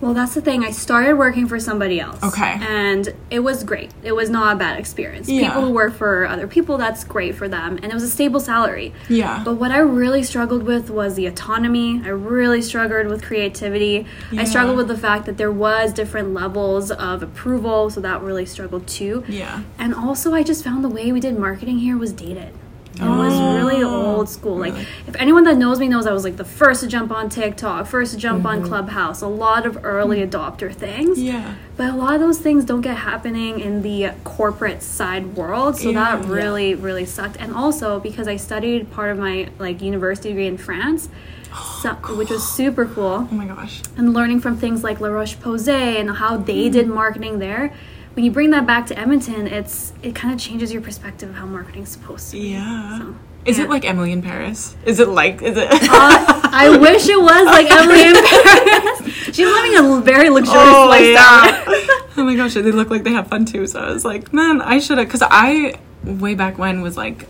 Well, 0.00 0.12
that's 0.12 0.34
the 0.34 0.42
thing. 0.42 0.62
I 0.62 0.72
started 0.72 1.16
working 1.16 1.48
for 1.48 1.58
somebody 1.58 2.00
else. 2.00 2.22
Okay. 2.22 2.58
And 2.60 3.14
it 3.30 3.40
was 3.40 3.64
great. 3.64 3.92
It 4.02 4.12
was 4.12 4.28
not 4.28 4.56
a 4.56 4.58
bad 4.58 4.78
experience. 4.78 5.28
Yeah. 5.28 5.48
People 5.48 5.66
who 5.66 5.72
work 5.72 5.94
for 5.94 6.26
other 6.26 6.46
people, 6.46 6.76
that's 6.76 7.02
great 7.02 7.34
for 7.34 7.48
them. 7.48 7.78
And 7.82 7.86
it 7.86 7.94
was 7.94 8.02
a 8.02 8.08
stable 8.08 8.40
salary. 8.40 8.92
Yeah. 9.08 9.42
But 9.44 9.54
what 9.54 9.70
I 9.70 9.78
really 9.78 10.22
struggled 10.22 10.64
with 10.64 10.90
was 10.90 11.14
the 11.14 11.26
autonomy. 11.26 12.02
I 12.04 12.08
really 12.08 12.60
struggled 12.60 13.06
with 13.06 13.22
creativity. 13.22 14.06
Yeah. 14.30 14.42
I 14.42 14.44
struggled 14.44 14.76
with 14.76 14.88
the 14.88 14.98
fact 14.98 15.24
that 15.26 15.38
there 15.38 15.52
was 15.52 15.92
different 15.92 16.34
levels 16.34 16.90
of 16.90 17.22
approval, 17.22 17.90
so 17.90 18.00
that 18.00 18.20
really 18.20 18.46
struggled 18.46 18.86
too. 18.86 19.24
Yeah. 19.28 19.62
And 19.78 19.94
also, 19.94 20.34
I 20.34 20.42
just 20.42 20.62
found 20.62 20.84
the 20.84 20.88
way 20.88 21.10
we 21.10 21.20
did 21.20 21.38
marketing 21.38 21.78
here 21.78 21.96
was 21.96 22.12
dated. 22.12 22.52
It 23.00 23.04
was 23.08 23.32
really 23.62 23.82
Oh, 23.84 24.16
old 24.16 24.28
school. 24.28 24.56
Like, 24.56 24.74
if 25.06 25.14
anyone 25.16 25.44
that 25.44 25.56
knows 25.58 25.78
me 25.78 25.86
knows 25.88 26.06
I 26.06 26.12
was 26.12 26.24
like 26.24 26.36
the 26.36 26.44
first 26.44 26.80
to 26.80 26.86
jump 26.86 27.12
on 27.12 27.28
TikTok, 27.28 27.86
first 27.86 28.12
to 28.14 28.18
jump 28.18 28.44
on 28.46 28.62
Clubhouse, 28.62 29.20
a 29.20 29.28
lot 29.28 29.66
of 29.66 29.84
early 29.84 30.26
adopter 30.26 30.72
things. 30.74 31.18
Mm-hmm. 31.18 31.26
Yeah. 31.26 31.54
But 31.76 31.90
a 31.90 31.96
lot 31.96 32.14
of 32.14 32.20
those 32.20 32.38
things 32.38 32.64
don't 32.64 32.80
get 32.80 32.96
happening 32.96 33.60
in 33.60 33.82
the 33.82 34.12
corporate 34.24 34.82
side 34.82 35.36
world, 35.36 35.76
so 35.76 35.92
that 35.92 36.22
Yeah. 36.22 36.32
really, 36.32 36.74
really 36.74 37.04
sucked. 37.04 37.36
And 37.38 37.52
also 37.54 38.00
because 38.00 38.26
I 38.28 38.36
studied 38.36 38.90
part 38.90 39.10
of 39.10 39.18
my 39.18 39.48
like 39.58 39.82
university 39.82 40.30
degree 40.30 40.46
in 40.46 40.56
France, 40.56 41.08
so, 41.82 41.90
which 42.16 42.30
was 42.30 42.48
super 42.48 42.86
cool 42.86 43.28
Oh 43.30 43.34
my 43.34 43.44
gosh. 43.46 43.82
and 43.98 44.14
learning 44.14 44.40
from 44.40 44.56
things 44.56 44.82
like 44.82 45.00
La 45.00 45.08
Roche 45.08 45.36
Posay 45.36 46.00
and 46.00 46.10
how 46.12 46.38
Mm. 46.38 46.46
they 46.46 46.68
did 46.70 46.86
marketing 46.88 47.38
there. 47.40 47.72
When 48.16 48.24
you 48.24 48.30
bring 48.30 48.48
that 48.52 48.66
back 48.66 48.86
to 48.86 48.98
Edmonton, 48.98 49.46
it's 49.46 49.92
it 50.02 50.14
kind 50.14 50.32
of 50.32 50.40
changes 50.40 50.72
your 50.72 50.80
perspective 50.80 51.28
of 51.28 51.34
how 51.34 51.44
marketing's 51.44 51.90
supposed 51.90 52.30
to 52.30 52.38
be. 52.38 52.48
Yeah. 52.52 52.98
So, 52.98 53.14
Is 53.44 53.58
yeah. 53.58 53.64
it 53.64 53.68
like 53.68 53.84
Emily 53.84 54.10
in 54.10 54.22
Paris? 54.22 54.74
Is 54.86 55.00
it 55.00 55.08
like, 55.08 55.42
is 55.42 55.54
it? 55.58 55.68
Uh, 55.70 55.78
I 55.90 56.78
wish 56.80 57.06
it 57.06 57.20
was 57.20 57.44
like 57.44 57.70
Emily 57.70 58.04
in 58.08 58.14
Paris. 58.14 59.34
She's 59.36 59.46
living 59.46 59.76
a 59.76 60.00
very 60.00 60.30
luxurious 60.30 60.66
Oh 60.66 60.86
lifestyle. 60.88 61.12
yeah. 61.12 61.86
oh 62.16 62.24
my 62.24 62.34
gosh, 62.36 62.54
they 62.54 62.62
look 62.62 62.88
like 62.88 63.04
they 63.04 63.12
have 63.12 63.28
fun 63.28 63.44
too. 63.44 63.66
So 63.66 63.80
I 63.80 63.90
was 63.92 64.02
like, 64.06 64.32
man, 64.32 64.62
I 64.62 64.78
should 64.78 64.96
have, 64.96 65.08
because 65.08 65.22
I 65.22 65.78
way 66.02 66.34
back 66.34 66.56
when 66.56 66.80
was 66.80 66.96
like 66.96 67.28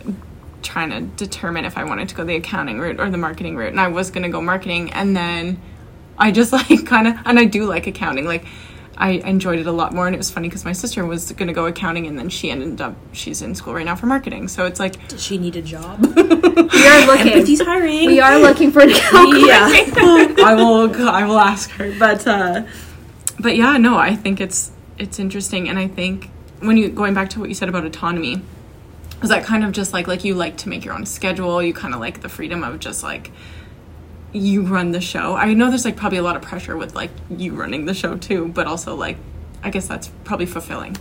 trying 0.61 0.91
to 0.91 1.01
determine 1.01 1.65
if 1.65 1.77
I 1.77 1.83
wanted 1.83 2.07
to 2.07 2.15
go 2.15 2.23
the 2.23 2.37
accounting 2.37 2.79
route 2.79 2.97
or 2.97 3.09
the 3.09 3.17
marketing 3.17 3.57
route, 3.57 3.71
and 3.71 3.81
I 3.81 3.89
was 3.89 4.09
gonna 4.09 4.29
go 4.29 4.41
marketing, 4.41 4.93
and 4.93 5.17
then 5.17 5.61
I 6.17 6.31
just 6.31 6.53
like 6.53 6.85
kind 6.85 7.09
of, 7.09 7.15
and 7.25 7.37
I 7.37 7.43
do 7.43 7.65
like 7.65 7.87
accounting, 7.87 8.23
like. 8.23 8.45
I 8.97 9.11
enjoyed 9.11 9.59
it 9.59 9.67
a 9.67 9.71
lot 9.71 9.93
more, 9.93 10.07
and 10.07 10.15
it 10.15 10.17
was 10.17 10.31
funny 10.31 10.47
because 10.47 10.65
my 10.65 10.71
sister 10.71 11.05
was 11.05 11.31
going 11.33 11.47
to 11.47 11.53
go 11.53 11.67
accounting, 11.67 12.07
and 12.07 12.17
then 12.17 12.29
she 12.29 12.49
ended 12.49 12.81
up 12.81 12.95
she's 13.11 13.41
in 13.43 13.53
school 13.53 13.75
right 13.75 13.85
now 13.85 13.95
for 13.95 14.07
marketing. 14.07 14.47
So 14.47 14.65
it's 14.65 14.79
like, 14.79 15.07
Does 15.07 15.23
she 15.23 15.37
need 15.37 15.55
a 15.55 15.61
job? 15.61 16.01
We 16.57 16.87
are 16.87 17.05
looking. 17.05 17.33
Empathy's 17.33 17.61
hiring. 17.61 18.07
We 18.07 18.19
are 18.19 18.39
looking 18.39 18.71
for 18.71 18.81
an 18.81 18.89
account. 18.89 19.37
Yeah. 19.47 19.69
I 20.43 20.53
will 20.55 21.07
I 21.07 21.23
will 21.25 21.39
ask 21.39 21.69
her. 21.71 21.93
But 21.97 22.25
uh, 22.27 22.63
but 23.39 23.55
yeah, 23.55 23.77
no, 23.77 23.97
I 23.97 24.15
think 24.15 24.41
it's 24.41 24.71
it's 24.97 25.19
interesting, 25.19 25.69
and 25.69 25.77
I 25.77 25.87
think 25.87 26.29
when 26.59 26.77
you 26.77 26.89
going 26.89 27.13
back 27.13 27.29
to 27.31 27.39
what 27.39 27.49
you 27.49 27.55
said 27.55 27.69
about 27.69 27.85
autonomy, 27.85 28.41
was 29.21 29.29
that 29.29 29.43
kind 29.43 29.63
of 29.63 29.71
just 29.71 29.93
like 29.93 30.07
like 30.07 30.23
you 30.23 30.33
like 30.33 30.57
to 30.57 30.69
make 30.69 30.83
your 30.83 30.93
own 30.93 31.05
schedule, 31.05 31.61
you 31.61 31.73
kind 31.73 31.93
of 31.93 31.99
like 31.99 32.21
the 32.21 32.29
freedom 32.29 32.63
of 32.63 32.79
just 32.79 33.03
like 33.03 33.31
you 34.33 34.63
run 34.63 34.91
the 34.91 35.01
show. 35.01 35.35
I 35.35 35.53
know 35.53 35.69
there's 35.69 35.85
like 35.85 35.95
probably 35.95 36.17
a 36.17 36.23
lot 36.23 36.35
of 36.35 36.41
pressure 36.41 36.77
with 36.77 36.95
like 36.95 37.11
you 37.29 37.53
running 37.53 37.85
the 37.85 37.93
show 37.93 38.17
too, 38.17 38.47
but 38.49 38.67
also 38.67 38.95
like 38.95 39.17
I 39.63 39.69
guess 39.69 39.87
that's 39.87 40.09
probably 40.23 40.45
fulfilling. 40.45 40.97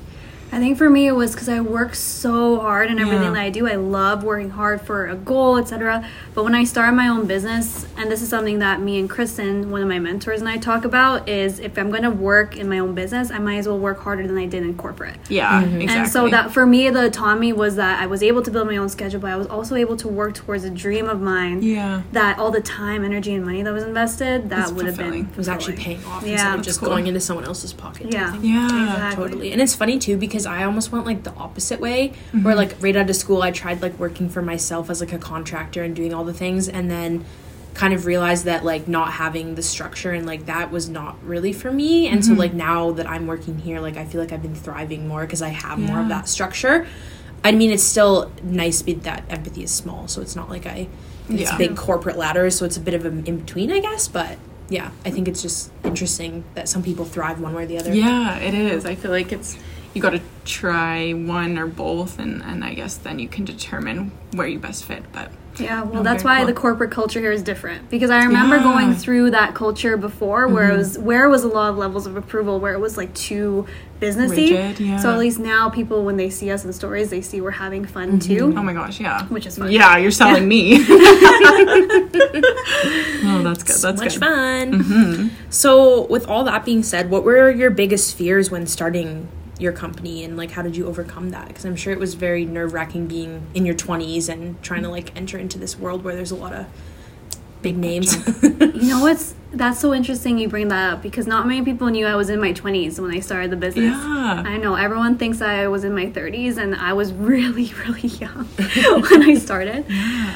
I 0.53 0.59
think 0.59 0.79
for 0.79 0.89
me 0.89 1.07
it 1.07 1.13
was 1.13 1.33
because 1.33 1.49
I 1.49 1.61
work 1.61 1.95
so 1.95 2.61
hard 2.61 2.89
and 2.89 3.01
everything 3.01 3.25
Yeah. 3.25 3.33
that 3.33 3.41
I 3.43 3.51
do. 3.51 3.69
I 3.69 3.75
love 3.75 4.23
working 4.23 4.51
hard 4.51 4.81
for 4.81 5.07
a 5.07 5.15
goal, 5.17 5.59
etc. 5.59 6.09
But 6.35 6.45
when 6.45 6.55
I 6.55 6.65
started 6.65 6.93
my 6.97 7.09
own 7.09 7.27
business, 7.27 7.87
and 7.97 8.11
this 8.11 8.23
is 8.23 8.29
something 8.29 8.61
that 8.61 8.81
me 8.81 8.99
and 8.99 9.11
Kristen, 9.11 9.71
one 9.71 9.83
of 9.83 9.89
my 9.89 9.99
mentors, 9.99 10.41
and 10.41 10.49
I 10.49 10.57
talk 10.57 10.85
about, 10.85 11.29
is 11.29 11.59
if 11.59 11.77
I'm 11.77 11.91
going 11.91 12.05
to 12.05 12.11
work 12.11 12.57
in 12.57 12.69
my 12.69 12.79
own 12.79 12.95
business, 12.95 13.31
I 13.31 13.39
might 13.39 13.57
as 13.59 13.67
well 13.67 13.79
work 13.79 13.99
harder 14.01 14.27
than 14.27 14.39
I 14.39 14.47
did 14.47 14.63
in 14.63 14.75
corporate. 14.77 15.17
Yeah, 15.29 15.63
mm-hmm. 15.63 15.81
exactly. 15.81 15.97
And 16.03 16.09
so 16.09 16.29
that 16.31 16.53
for 16.53 16.65
me, 16.65 16.91
the 16.91 17.07
autonomy 17.07 17.53
was 17.53 17.77
that 17.77 18.01
I 18.01 18.07
was 18.07 18.23
able 18.23 18.43
to 18.43 18.51
build 18.51 18.69
my 18.69 18.77
own 18.77 18.89
schedule, 18.89 19.21
but 19.21 19.31
I 19.31 19.37
was 19.37 19.49
also 19.49 19.75
able 19.75 19.97
to 19.97 20.09
work 20.09 20.35
towards 20.35 20.65
a 20.65 20.71
dream 20.71 21.09
of 21.09 21.21
mine. 21.21 21.63
Yeah. 21.63 22.03
That 22.13 22.39
all 22.39 22.51
the 22.51 22.61
time, 22.63 23.05
energy, 23.05 23.35
and 23.35 23.45
money 23.45 23.63
that 23.63 23.73
was 23.73 23.83
invested, 23.85 24.49
that 24.51 24.71
would 24.73 24.87
have 24.87 24.97
been 24.97 25.07
fulfilling. 25.07 25.29
It 25.33 25.37
was 25.37 25.49
actually 25.49 25.77
paying 25.77 26.05
off 26.05 26.25
Yeah. 26.25 26.33
instead 26.33 26.59
of 26.61 26.65
just 26.65 26.81
cool. 26.81 26.89
going 26.91 27.07
into 27.09 27.21
someone 27.21 27.45
else's 27.45 27.73
pocket. 27.73 28.13
Yeah. 28.13 28.37
Yeah. 28.41 28.67
Exactly. 28.93 29.25
Totally. 29.25 29.53
And 29.53 29.61
it's 29.61 29.75
funny 29.75 29.99
too 29.99 30.17
because 30.17 30.36
I 30.45 30.65
almost 30.65 30.93
went 30.93 31.07
like 31.07 31.23
the 31.23 31.33
opposite 31.35 31.81
way 31.81 32.09
where 32.33 32.41
mm-hmm. 32.41 32.59
like 32.59 32.83
right 32.83 32.97
out 32.97 33.09
of 33.09 33.17
school 33.17 33.43
I 33.43 33.53
tried 33.53 33.81
like 33.81 33.99
working 33.99 34.29
for 34.29 34.43
myself 34.43 34.91
as 34.91 35.01
like 35.01 35.13
a 35.13 35.19
contractor 35.19 35.83
and 35.83 35.95
doing 35.95 36.13
all 36.13 36.25
the 36.25 36.35
things 36.35 36.69
and 36.69 36.91
then 36.91 37.25
kind 37.75 37.93
of 37.93 38.07
realized 38.07 38.47
that 38.47 38.65
like 38.65 38.89
not 38.89 39.13
having 39.13 39.55
the 39.55 39.63
structure 39.63 40.11
and 40.11 40.27
like 40.27 40.47
that 40.47 40.71
was 40.71 40.89
not 40.89 41.23
really 41.23 41.53
for 41.53 41.71
me 41.71 42.07
and 42.09 42.25
so 42.25 42.31
mm-hmm. 42.33 42.41
like 42.41 42.55
now 42.55 42.91
that 42.91 43.07
I'm 43.07 43.27
working 43.27 43.59
here 43.59 43.81
like 43.81 43.97
I 43.97 44.05
feel 44.05 44.21
like 44.21 44.33
I've 44.33 44.43
been 44.43 44.55
thriving 44.55 45.07
more 45.07 45.23
because 45.23 45.43
I 45.43 45.51
have 45.51 45.79
more 45.79 46.01
of 46.01 46.09
that 46.09 46.29
structure. 46.29 46.87
I 47.45 47.53
mean 47.53 47.71
it's 47.71 47.83
still 47.85 48.33
nice 48.43 48.83
be 48.83 48.95
that 48.95 49.25
empathy 49.31 49.63
is 49.63 49.71
small 49.71 50.09
so 50.09 50.21
it's 50.21 50.35
not 50.35 50.49
like 50.51 50.67
I 50.67 50.89
it's 51.29 51.51
Yeah. 51.51 51.59
big 51.59 51.77
corporate 51.77 52.17
ladders 52.17 52.57
so 52.57 52.65
it's 52.65 52.77
a 52.77 52.81
bit 52.81 52.95
of 52.95 53.05
an 53.05 53.25
in 53.27 53.39
between 53.39 53.71
I 53.71 53.81
guess 53.81 54.09
but 54.09 54.39
yeah 54.69 54.91
I 55.05 55.11
think 55.11 55.29
it's 55.29 55.43
just 55.43 55.71
interesting 55.85 56.45
that 56.55 56.69
some 56.69 56.83
people 56.83 57.05
thrive 57.05 57.41
one 57.41 57.55
way 57.55 57.65
or 57.65 57.67
the 57.67 57.79
other. 57.79 57.95
Yeah, 57.95 58.37
it 58.39 58.55
is. 58.55 58.85
I 58.85 58.95
feel 58.95 59.11
like 59.11 59.33
it's 59.33 59.57
you 59.97 60.03
got 60.03 60.11
to 60.11 60.21
try 60.45 61.13
one 61.13 61.59
or 61.59 61.67
both, 61.67 62.19
and 62.19 62.43
and 62.43 62.63
I 62.65 62.75
guess 62.75 62.97
then 62.99 63.19
you 63.19 63.29
can 63.29 63.45
determine 63.45 64.13
where 64.35 64.47
you 64.47 64.59
best 64.59 64.85
fit. 64.85 65.03
But 65.13 65.31
Yeah, 65.59 65.83
well, 65.85 66.03
that's 66.03 66.23
why 66.23 66.37
cool. 66.39 66.47
the 66.49 66.53
corporate 66.53 66.91
culture 66.91 67.19
here 67.19 67.33
is 67.33 67.43
different 67.43 67.89
because 67.89 68.11
I 68.11 68.23
remember 68.25 68.57
Yeah. 68.57 68.63
Mm-hmm. 68.63 68.73
going 68.79 68.95
through 68.95 69.31
that 69.31 69.55
culture 69.55 69.97
before, 69.97 70.47
where 70.49 70.71
it 70.71 70.77
was 70.77 70.99
where 70.99 71.25
it 71.25 71.31
was 71.31 71.45
a 71.45 71.49
lot 71.49 71.71
of 71.71 71.79
levels 71.79 72.07
of 72.07 72.15
approval, 72.17 72.61
where 72.61 72.75
it 72.75 72.79
was 72.81 72.97
like 72.99 73.15
too 73.15 73.67
businessy. 74.01 74.51
Rigid, 74.51 74.81
yeah. 74.81 74.99
So 74.99 75.11
at 75.11 75.19
least 75.19 75.39
now, 75.39 75.71
people 75.71 76.05
when 76.05 76.17
they 76.19 76.29
see 76.29 76.51
us 76.51 76.65
in 76.67 76.73
stories, 76.75 77.09
they 77.09 77.23
see 77.23 77.41
we're 77.41 77.51
having 77.53 77.87
fun 77.87 78.19
too. 78.21 78.53
Oh 78.55 78.63
my 78.63 78.75
gosh, 78.75 79.01
yeah. 79.01 79.25
Which 79.29 79.47
is 79.47 79.57
fun. 79.57 79.73
Yeah, 79.73 79.97
you're 79.97 80.11
selling 80.11 80.47
me. 80.47 80.77
oh, 83.25 83.41
that's 83.43 83.63
good. 83.63 83.77
That's 83.77 84.01
much 84.01 84.15
good. 84.15 84.21
fun. 84.21 85.31
So, 85.49 86.03
with 86.07 86.27
all 86.29 86.45
that 86.45 86.65
being 86.67 86.83
said, 86.83 87.09
what 87.11 87.25
were 87.25 87.51
your 87.51 87.71
biggest 87.71 88.15
fears 88.17 88.51
when 88.51 88.67
starting 88.67 89.29
your 89.59 89.73
company, 89.73 90.25
and 90.25 90.37
like 90.37 90.51
how 90.51 90.63
did 90.63 90.77
you 90.77 90.87
overcome 90.87 91.31
that? 91.31 91.49
Because 91.49 91.65
I'm 91.65 91.77
sure 91.77 91.93
it 91.93 91.99
was 91.99 92.15
very 92.15 92.45
nerve 92.45 92.73
wracking 92.73 93.07
being 93.07 93.47
in 93.55 93.65
your 93.67 93.75
20s 93.75 94.29
and 94.29 94.61
trying 94.63 94.83
to 94.83 94.89
like 94.89 95.17
enter 95.17 95.39
into 95.39 95.59
this 95.59 95.79
world 95.79 96.05
where 96.05 96.15
there's 96.15 96.31
a 96.31 96.37
lot 96.37 96.53
of 96.53 96.67
big 97.63 97.77
names. 97.77 98.17
You 98.77 98.93
know 98.93 99.01
what's 99.01 99.35
that's 99.53 99.81
so 99.81 99.95
interesting 99.95 100.39
you 100.39 100.49
bring 100.49 100.69
that 100.69 100.93
up 100.93 101.03
because 101.03 101.27
not 101.27 101.47
many 101.47 101.65
people 101.65 101.89
knew 101.89 102.07
I 102.07 102.15
was 102.15 102.29
in 102.29 102.39
my 102.39 102.53
20s 102.53 103.01
when 103.01 103.11
I 103.11 103.21
started 103.21 103.51
the 103.51 103.57
business. 103.57 103.97
Yeah. 103.97 104.43
I 104.45 104.59
know 104.59 104.75
everyone 104.75 105.17
thinks 105.17 105.41
I 105.41 105.67
was 105.69 105.83
in 105.83 105.95
my 105.95 106.07
30s 106.07 106.59
and 106.59 106.75
I 106.75 106.93
was 106.93 107.13
really 107.33 107.73
really 107.87 108.09
young 108.09 108.45
when 109.09 109.23
I 109.23 109.35
started. 109.35 109.87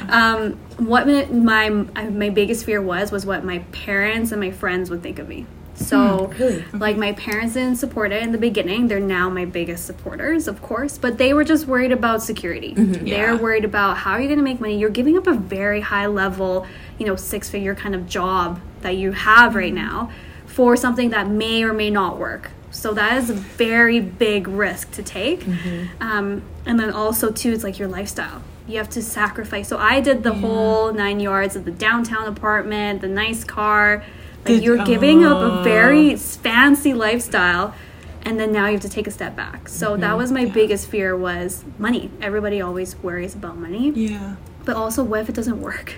Um, 0.09 0.55
what 0.79 1.07
my 1.07 1.69
my 1.69 2.09
my 2.09 2.31
biggest 2.31 2.65
fear 2.65 2.81
was 2.81 3.13
was 3.13 3.27
what 3.27 3.45
my 3.45 3.59
parents 3.73 4.33
and 4.33 4.41
my 4.41 4.51
friends 4.51 4.89
would 4.89 5.03
think 5.03 5.19
of 5.19 5.29
me. 5.29 5.47
So, 5.81 6.27
hmm, 6.27 6.43
really? 6.43 6.65
like 6.73 6.97
my 6.97 7.13
parents 7.13 7.55
didn't 7.55 7.77
support 7.77 8.13
it 8.13 8.23
in 8.23 8.33
the 8.33 8.39
beginning. 8.39 8.89
They're 8.89 9.01
now 9.01 9.31
my 9.31 9.47
biggest 9.47 9.87
supporters, 9.87 10.47
of 10.47 10.61
course, 10.63 10.99
but 10.99 11.19
they 11.19 11.33
were 11.33 11.45
just 11.45 11.67
worried 11.67 11.93
about 11.93 12.23
security. 12.23 12.75
Mm-hmm. 12.75 13.07
They're 13.07 13.37
worried 13.37 13.65
about 13.65 13.97
how 13.97 14.13
are 14.13 14.21
you 14.21 14.29
going 14.29 14.39
to 14.39 14.45
make 14.45 14.61
money. 14.61 14.79
You're 14.79 14.91
giving 14.91 15.17
up 15.17 15.27
a 15.27 15.35
very 15.35 15.81
high 15.81 16.07
level, 16.07 16.67
you 16.99 17.07
know, 17.07 17.17
six 17.17 17.49
figure 17.49 17.75
kind 17.75 17.95
of 17.95 18.07
job 18.07 18.61
that 18.83 18.97
you 18.97 19.13
have 19.13 19.55
right 19.55 19.73
mm-hmm. 19.73 19.85
now 19.85 20.13
for 20.47 20.77
something 20.77 21.11
that 21.11 21.29
may 21.29 21.63
or 21.63 21.73
may 21.73 21.91
not 21.91 22.19
work. 22.19 22.51
So 22.71 22.93
that 22.95 23.17
is 23.17 23.31
a 23.31 23.35
very 23.35 24.01
big 24.01 24.47
risk 24.49 24.93
to 24.93 25.03
take. 25.03 25.41
Mm-hmm. 25.41 26.03
Um, 26.03 26.43
and 26.67 26.79
then 26.79 26.91
also 26.91 27.31
too, 27.31 27.53
it's 27.53 27.65
like 27.65 27.79
your 27.79 27.89
lifestyle. 27.89 28.43
You 28.69 28.79
have 28.79 28.91
to 28.91 29.03
sacrifice. 29.03 29.69
So 29.69 29.79
I 29.79 30.01
did 30.01 30.23
the 30.23 30.35
whole 30.35 30.93
nine 30.93 31.19
yards 31.19 31.57
of 31.57 31.65
the 31.65 31.73
downtown 31.73 32.29
apartment, 32.29 33.01
the 33.01 33.09
nice 33.09 33.43
car. 33.43 34.05
Like 34.47 34.63
you're 34.63 34.85
giving 34.85 35.25
up 35.25 35.39
a 35.39 35.63
very 35.63 36.17
fancy 36.17 36.95
lifestyle 36.95 37.75
and 38.23 38.39
then 38.41 38.53
now 38.53 38.67
you 38.67 38.73
have 38.73 38.83
to 38.83 38.89
take 38.89 39.07
a 39.07 39.11
step 39.11 39.35
back 39.37 39.69
so 39.69 39.97
that 39.97 40.17
was 40.17 40.31
my 40.33 40.45
biggest 40.45 40.89
fear 40.89 41.17
was 41.17 41.65
money 41.79 42.11
everybody 42.21 42.61
always 42.61 42.97
worries 42.97 43.35
about 43.35 43.57
money 43.57 43.91
Yeah. 43.91 44.37
but 44.65 44.77
also 44.77 45.03
what 45.05 45.21
if 45.21 45.29
it 45.29 45.35
doesn't 45.35 45.61
work 45.61 45.95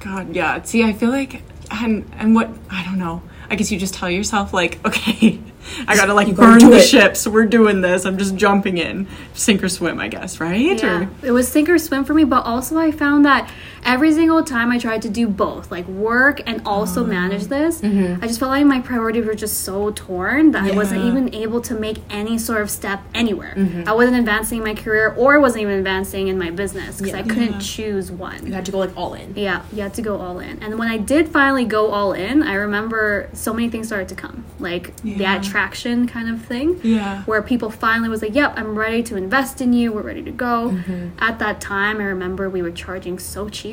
God, 0.00 0.34
yeah. 0.34 0.62
See, 0.62 0.84
I 0.84 0.92
feel 0.92 1.10
like, 1.10 1.42
and 1.72 2.08
and 2.18 2.32
what 2.32 2.48
I 2.70 2.84
don't 2.84 2.98
know. 3.00 3.20
I 3.50 3.56
guess 3.56 3.72
you 3.72 3.78
just 3.80 3.94
tell 3.94 4.08
yourself 4.08 4.52
like, 4.52 4.78
okay, 4.86 5.40
I 5.88 5.96
gotta 5.96 6.14
like 6.14 6.34
burn 6.36 6.60
the 6.70 6.76
it. 6.76 6.82
ships. 6.86 7.26
We're 7.26 7.46
doing 7.46 7.80
this. 7.80 8.04
I'm 8.06 8.16
just 8.16 8.36
jumping 8.36 8.78
in, 8.78 9.08
sink 9.34 9.60
or 9.62 9.68
swim. 9.68 9.98
I 9.98 10.06
guess, 10.06 10.38
right? 10.38 10.60
Yeah, 10.80 11.00
Or 11.02 11.10
it 11.24 11.32
was 11.32 11.48
sink 11.48 11.68
or 11.68 11.78
swim 11.78 12.04
for 12.04 12.14
me, 12.14 12.22
but 12.22 12.44
also 12.44 12.78
I 12.78 12.92
found 12.92 13.24
that 13.24 13.50
every 13.84 14.12
single 14.12 14.42
time 14.42 14.70
I 14.70 14.78
tried 14.78 15.02
to 15.02 15.08
do 15.08 15.28
both, 15.28 15.70
like 15.70 15.86
work 15.86 16.40
and 16.46 16.62
also 16.66 17.00
mm-hmm. 17.00 17.10
manage 17.10 17.44
this, 17.44 17.80
mm-hmm. 17.80 18.22
I 18.22 18.26
just 18.26 18.38
felt 18.38 18.50
like 18.50 18.66
my 18.66 18.80
priorities 18.80 19.26
were 19.26 19.34
just 19.34 19.62
so 19.62 19.90
torn 19.92 20.52
that 20.52 20.64
I 20.64 20.74
wasn't 20.74 21.04
even 21.04 21.34
able 21.34 21.60
to 21.62 21.74
make 21.74 21.98
any 22.10 22.38
sort 22.38 22.60
of 22.60 22.70
step 22.70 23.02
anywhere. 23.14 23.54
Mm-hmm. 23.56 23.88
I 23.88 23.92
wasn't 23.92 24.18
advancing 24.18 24.58
in 24.58 24.64
my 24.64 24.74
career 24.74 25.14
or 25.14 25.40
wasn't 25.40 25.62
even 25.62 25.74
advancing 25.74 26.28
in 26.28 26.38
my 26.38 26.50
business 26.50 26.98
because 26.98 27.14
I 27.14 27.22
couldn't 27.22 27.60
choose 27.60 28.10
one. 28.10 28.46
you 28.46 28.52
had 28.52 28.66
to 28.66 28.72
go 28.72 28.78
like 28.78 28.96
all 28.96 29.14
in. 29.14 29.34
Yeah, 29.36 29.62
you 29.72 29.82
had 29.82 29.94
to 29.94 30.02
go 30.02 30.20
all 30.20 30.38
in. 30.40 30.62
And 30.62 30.78
when 30.78 30.88
I 30.88 30.98
did 30.98 31.28
finally 31.28 31.64
go 31.64 31.90
all 31.90 32.12
in, 32.12 32.42
I 32.42 32.54
remember 32.54 33.28
so 33.32 33.52
many 33.52 33.68
things 33.68 33.86
started 33.86 34.08
to 34.08 34.14
come. 34.14 34.44
Like 34.58 34.94
the 35.02 35.24
attraction 35.24 36.06
kind 36.06 36.28
of 36.28 36.44
thing. 36.44 36.80
Yeah. 36.82 37.22
Where 37.24 37.42
people 37.42 37.70
finally 37.70 38.08
was 38.08 38.22
like, 38.22 38.34
Yep, 38.34 38.54
I'm 38.56 38.78
ready 38.78 39.02
to 39.04 39.16
invest 39.16 39.60
in 39.60 39.72
you, 39.72 39.92
we're 39.92 40.02
ready 40.02 40.22
to 40.22 40.30
go. 40.30 40.70
Mm-hmm. 40.70 41.08
At 41.18 41.38
that 41.38 41.60
time 41.60 41.98
I 41.98 42.04
remember 42.04 42.48
we 42.50 42.62
were 42.62 42.70
charging 42.70 43.18
so 43.18 43.48
cheap 43.48 43.67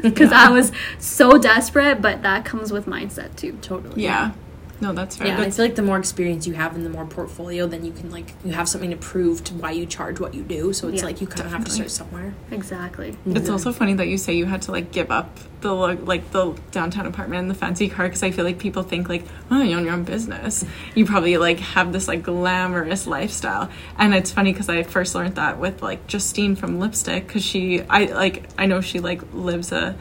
because 0.00 0.32
I 0.32 0.50
was 0.50 0.72
so 0.98 1.38
desperate, 1.38 2.00
but 2.02 2.22
that 2.22 2.44
comes 2.44 2.72
with 2.72 2.86
mindset 2.86 3.36
too. 3.36 3.58
Totally. 3.62 4.02
yeah. 4.02 4.32
No, 4.80 4.92
that's 4.92 5.16
fair. 5.16 5.28
Yeah, 5.28 5.40
I 5.40 5.50
feel 5.50 5.64
like 5.64 5.74
the 5.74 5.82
more 5.82 5.98
experience 5.98 6.46
you 6.46 6.54
have 6.54 6.74
and 6.74 6.84
the 6.84 6.90
more 6.90 7.06
portfolio, 7.06 7.66
then 7.66 7.84
you 7.84 7.92
can 7.92 8.10
like 8.10 8.32
you 8.44 8.52
have 8.52 8.68
something 8.68 8.90
to 8.90 8.96
prove 8.96 9.42
to 9.44 9.54
why 9.54 9.70
you 9.70 9.86
charge 9.86 10.20
what 10.20 10.34
you 10.34 10.42
do. 10.42 10.72
So 10.72 10.88
it's 10.88 10.98
Yeah, 10.98 11.06
like 11.06 11.20
you 11.20 11.26
kind 11.26 11.46
of 11.46 11.52
have 11.52 11.64
to 11.64 11.70
start 11.70 11.90
somewhere. 11.90 12.34
Exactly. 12.50 13.16
Mhm. 13.26 13.36
It's 13.36 13.48
also 13.48 13.72
funny 13.72 13.94
that 13.94 14.08
you 14.08 14.18
say 14.18 14.34
you 14.34 14.44
had 14.46 14.62
to 14.62 14.72
like 14.72 14.92
give 14.92 15.10
up 15.10 15.38
the 15.62 15.72
like 15.72 16.30
the 16.32 16.54
downtown 16.70 17.06
apartment 17.06 17.40
and 17.40 17.50
the 17.50 17.54
fancy 17.54 17.88
car 17.88 18.06
because 18.06 18.22
I 18.22 18.30
feel 18.30 18.44
like 18.44 18.58
people 18.58 18.82
think 18.82 19.08
like 19.08 19.24
oh 19.50 19.62
you 19.62 19.76
own 19.76 19.84
your 19.84 19.94
own 19.94 20.04
business 20.04 20.64
you 20.94 21.06
probably 21.06 21.38
like 21.38 21.58
have 21.60 21.92
this 21.94 22.06
like 22.08 22.22
glamorous 22.22 23.06
lifestyle 23.06 23.70
and 23.98 24.14
it's 24.14 24.30
funny 24.30 24.52
because 24.52 24.68
I 24.68 24.82
first 24.82 25.14
learned 25.14 25.36
that 25.36 25.58
with 25.58 25.82
like 25.82 26.06
Justine 26.06 26.56
from 26.56 26.78
Lipstick 26.78 27.26
because 27.26 27.42
she 27.42 27.80
I 27.82 28.04
like 28.04 28.48
I 28.58 28.66
know 28.66 28.82
she 28.82 29.00
like 29.00 29.22
lives 29.32 29.72
a 29.72 29.96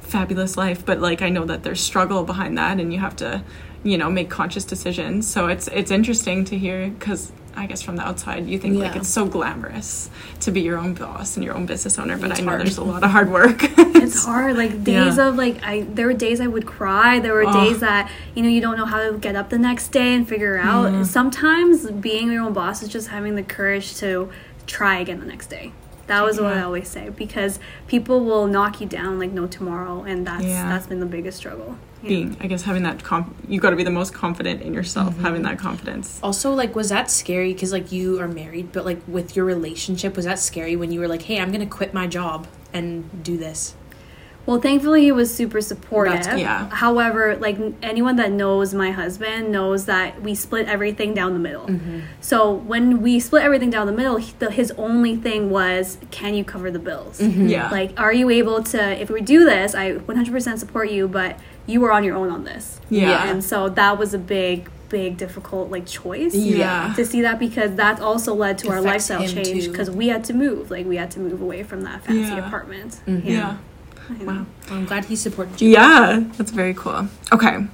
fabulous 0.00 0.56
life 0.56 0.86
but 0.86 1.00
like 1.00 1.20
I 1.20 1.30
know 1.30 1.44
that 1.46 1.62
there's 1.64 1.80
struggle 1.80 2.22
behind 2.22 2.56
that 2.58 2.78
and 2.78 2.92
you 2.92 3.00
have 3.00 3.16
to 3.16 3.42
you 3.84 3.98
know 3.98 4.10
make 4.10 4.30
conscious 4.30 4.64
decisions. 4.64 5.26
So 5.26 5.46
it's 5.48 5.68
it's 5.68 5.90
interesting 5.90 6.44
to 6.46 6.58
hear 6.58 6.88
because 6.88 7.32
I 7.54 7.66
guess 7.66 7.82
from 7.82 7.96
the 7.96 8.02
outside 8.06 8.46
you 8.46 8.58
think 8.58 8.78
like 8.78 8.96
it's 8.96 9.08
so 9.08 9.26
glamorous 9.26 10.08
to 10.40 10.50
be 10.50 10.62
your 10.62 10.78
own 10.78 10.94
boss 10.94 11.36
and 11.36 11.44
your 11.44 11.54
own 11.54 11.66
business 11.66 11.98
owner 11.98 12.16
but 12.16 12.30
It's 12.30 12.40
I 12.40 12.42
know 12.44 12.48
hard. 12.50 12.60
there's 12.62 12.78
a 12.78 12.84
lot 12.84 13.02
of 13.04 13.10
hard 13.10 13.30
work. 13.30 13.58
It's 14.04 14.24
hard. 14.24 14.56
Like 14.56 14.82
days 14.92 15.16
Yeah. 15.18 15.28
of 15.28 15.36
like 15.36 15.62
i 15.62 15.82
there 15.82 16.06
were 16.06 16.14
days 16.14 16.40
i 16.40 16.46
would 16.46 16.64
cry. 16.66 17.18
There 17.20 17.34
were 17.34 17.44
Oh. 17.46 17.52
days 17.52 17.80
that 17.80 18.10
you 18.34 18.42
know 18.42 18.48
you 18.48 18.60
don't 18.62 18.76
know 18.78 18.86
how 18.86 19.00
to 19.10 19.18
get 19.18 19.36
up 19.36 19.50
the 19.50 19.58
next 19.58 19.88
day 19.88 20.14
and 20.14 20.26
figure 20.26 20.56
out. 20.58 20.92
Mm. 20.92 21.04
Sometimes 21.04 21.90
being 21.90 22.32
your 22.32 22.42
own 22.42 22.52
boss 22.54 22.82
is 22.82 22.88
just 22.88 23.08
having 23.08 23.34
the 23.36 23.42
courage 23.42 23.96
to 23.96 24.30
try 24.66 24.98
again 25.00 25.20
the 25.20 25.26
next 25.26 25.48
day 25.50 25.72
that 26.06 26.22
was 26.24 26.40
what 26.40 26.52
i 26.52 26.62
always 26.62 26.88
say 26.88 27.08
because 27.10 27.58
people 27.86 28.24
will 28.24 28.46
knock 28.46 28.80
you 28.80 28.86
down 28.86 29.18
like 29.18 29.30
no 29.32 29.46
tomorrow 29.46 30.02
and 30.02 30.26
that's 30.26 30.44
Yeah. 30.44 30.68
that's 30.68 30.86
been 30.86 31.00
the 31.00 31.06
biggest 31.06 31.38
struggle 31.38 31.76
Yeah. 32.02 32.08
being 32.08 32.36
i 32.40 32.46
guess 32.46 32.62
having 32.62 32.82
that 32.82 33.02
comp 33.04 33.34
you 33.48 33.60
got 33.60 33.70
to 33.70 33.76
be 33.76 33.84
the 33.84 33.90
most 33.90 34.12
confident 34.12 34.62
in 34.62 34.74
yourself 34.74 35.14
mm-hmm. 35.14 35.24
having 35.24 35.42
that 35.42 35.58
confidence 35.58 36.18
Also, 36.22 36.52
like, 36.52 36.74
was 36.74 36.88
that 36.88 37.10
scary? 37.10 37.52
Because 37.52 37.72
like 37.72 37.92
you 37.92 38.20
are 38.20 38.28
married, 38.28 38.72
but 38.72 38.84
like 38.84 39.00
with 39.06 39.36
your 39.36 39.44
relationship, 39.44 40.16
was 40.16 40.24
that 40.24 40.38
scary 40.38 40.74
when 40.76 40.90
you 40.92 41.00
were 41.00 41.08
like, 41.08 41.22
"Hey, 41.22 41.38
I'm 41.40 41.50
gonna 41.52 41.66
quit 41.66 41.92
my 41.94 42.06
job 42.06 42.46
and 42.72 43.22
do 43.22 43.36
this"? 43.36 43.74
Well, 44.44 44.60
thankfully, 44.60 45.02
he 45.02 45.12
was 45.12 45.32
super 45.32 45.60
supportive. 45.60 46.14
That's- 46.14 46.40
yeah. 46.40 46.68
However, 46.70 47.36
like 47.36 47.56
anyone 47.82 48.16
that 48.16 48.32
knows 48.32 48.74
my 48.74 48.90
husband 48.90 49.52
knows 49.52 49.84
that 49.86 50.20
we 50.22 50.34
split 50.34 50.66
everything 50.68 51.14
down 51.14 51.32
the 51.32 51.38
middle. 51.38 51.68
So 52.20 52.52
when 52.52 53.02
we 53.02 53.20
split 53.20 53.42
everything 53.44 53.70
down 53.70 53.86
the 53.86 53.92
middle, 53.92 54.16
he, 54.16 54.32
the, 54.40 54.50
his 54.50 54.72
only 54.72 55.14
thing 55.16 55.48
was, 55.50 55.98
can 56.10 56.34
you 56.34 56.44
cover 56.44 56.70
the 56.70 56.78
bills? 56.80 57.20
yeah 57.20 57.70
Like, 57.70 57.98
are 58.00 58.12
you 58.12 58.30
able 58.30 58.62
to? 58.64 59.00
If 59.00 59.10
we 59.10 59.20
do 59.20 59.44
this, 59.44 59.74
I 59.74 59.92
100% 59.92 60.58
support 60.58 60.90
you, 60.90 61.06
but 61.08 61.38
you 61.66 61.84
are 61.84 61.92
on 61.92 62.02
your 62.02 62.16
own 62.16 62.28
on 62.30 62.42
this. 62.44 62.80
Yeah. 62.90 63.28
And 63.30 63.44
so 63.44 63.68
that 63.68 63.96
was 63.96 64.12
a 64.12 64.18
big, 64.18 64.68
big, 64.88 65.16
difficult 65.18 65.70
like 65.70 65.86
choice. 65.86 66.34
Yeah. 66.34 66.92
To 66.96 67.04
see 67.06 67.20
that 67.22 67.38
because 67.38 67.76
that 67.76 68.00
also 68.00 68.34
led 68.34 68.58
to 68.58 68.70
our 68.70 68.80
lifestyle 68.80 69.24
change 69.26 69.68
because 69.70 69.88
we 69.88 70.08
had 70.08 70.24
to 70.24 70.34
move. 70.34 70.70
Like 70.72 70.84
we 70.86 70.96
had 70.96 71.12
to 71.12 71.20
move 71.20 71.40
away 71.40 71.62
from 71.62 71.82
that 71.82 72.04
fancy 72.04 72.34
Yeah. 72.34 72.44
apartment. 72.46 73.00
yeah 73.06 73.56
I 73.56 73.71
wow 74.20 74.46
I'm 74.70 74.84
glad 74.86 75.04
he 75.06 75.16
supported 75.16 75.60
you. 75.60 75.70
yeah 75.70 76.24
that's 76.36 76.50
very 76.50 76.74
cool 76.74 77.08
okay 77.32 77.66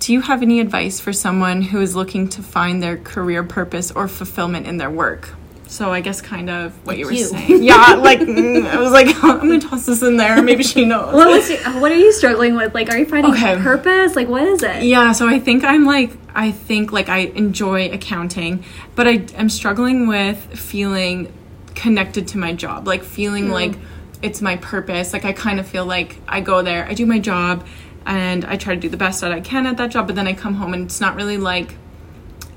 do 0.00 0.12
you 0.12 0.20
have 0.22 0.42
any 0.42 0.60
advice 0.60 1.00
for 1.00 1.12
someone 1.12 1.60
who 1.62 1.80
is 1.80 1.96
looking 1.96 2.28
to 2.30 2.42
find 2.42 2.82
their 2.82 2.96
career 2.96 3.42
purpose 3.42 3.90
or 3.90 4.06
fulfillment 4.08 4.66
in 4.66 4.76
their 4.76 4.90
work 4.90 5.30
so 5.66 5.92
i 5.92 6.00
guess 6.00 6.20
kind 6.22 6.48
of 6.48 6.72
what 6.86 6.96
you 6.96 7.04
were 7.04 7.12
you. 7.12 7.24
saying 7.26 7.62
yeah 7.62 7.94
like 7.94 8.20
mm, 8.20 8.64
i 8.66 8.78
was 8.78 8.92
like 8.92 9.08
i'm 9.24 9.38
gonna 9.38 9.60
toss 9.60 9.84
this 9.86 10.02
in 10.02 10.16
there 10.16 10.40
maybe 10.42 10.62
she 10.62 10.84
knows 10.84 11.12
What 11.14 11.28
was 11.28 11.50
your, 11.50 11.58
what 11.80 11.92
are 11.92 11.96
you 11.96 12.12
struggling 12.12 12.54
with? 12.54 12.74
Like, 12.74 12.88
are 12.90 12.96
you 12.98 13.04
finding 13.06 13.32
Okay. 13.32 13.56
purpose? 13.56 14.16
Like, 14.16 14.28
what 14.28 14.42
is 14.44 14.62
it? 14.62 14.82
Yeah, 14.84 15.12
so 15.12 15.28
I 15.28 15.38
think 15.38 15.64
I'm 15.64 15.84
like 15.84 16.10
I 16.34 16.52
think 16.52 16.90
like 16.92 17.08
I 17.08 17.18
enjoy 17.34 17.90
accounting, 17.90 18.64
but 18.94 19.06
I 19.06 19.24
am 19.34 19.48
struggling 19.50 20.06
with 20.06 20.38
feeling 20.58 21.30
connected 21.74 22.28
to 22.28 22.38
my 22.38 22.52
job, 22.54 22.86
like 22.86 23.02
feeling 23.02 23.50
like 23.50 23.74
it's 24.22 24.40
my 24.40 24.56
purpose. 24.56 25.12
Like 25.12 25.24
I 25.24 25.32
kind 25.32 25.60
of 25.60 25.66
feel 25.66 25.86
like 25.86 26.20
I 26.26 26.40
go 26.40 26.62
there, 26.62 26.84
I 26.86 26.94
do 26.94 27.06
my 27.06 27.18
job, 27.18 27.66
and 28.06 28.44
I 28.44 28.56
try 28.56 28.74
to 28.74 28.80
do 28.80 28.88
the 28.88 28.96
best 28.96 29.20
that 29.20 29.32
I 29.32 29.40
can 29.40 29.66
at 29.66 29.76
that 29.76 29.90
job, 29.90 30.06
but 30.06 30.16
then 30.16 30.26
I 30.26 30.32
come 30.32 30.54
home 30.54 30.74
and 30.74 30.84
it's 30.86 31.00
not 31.00 31.14
really 31.14 31.36
like 31.36 31.76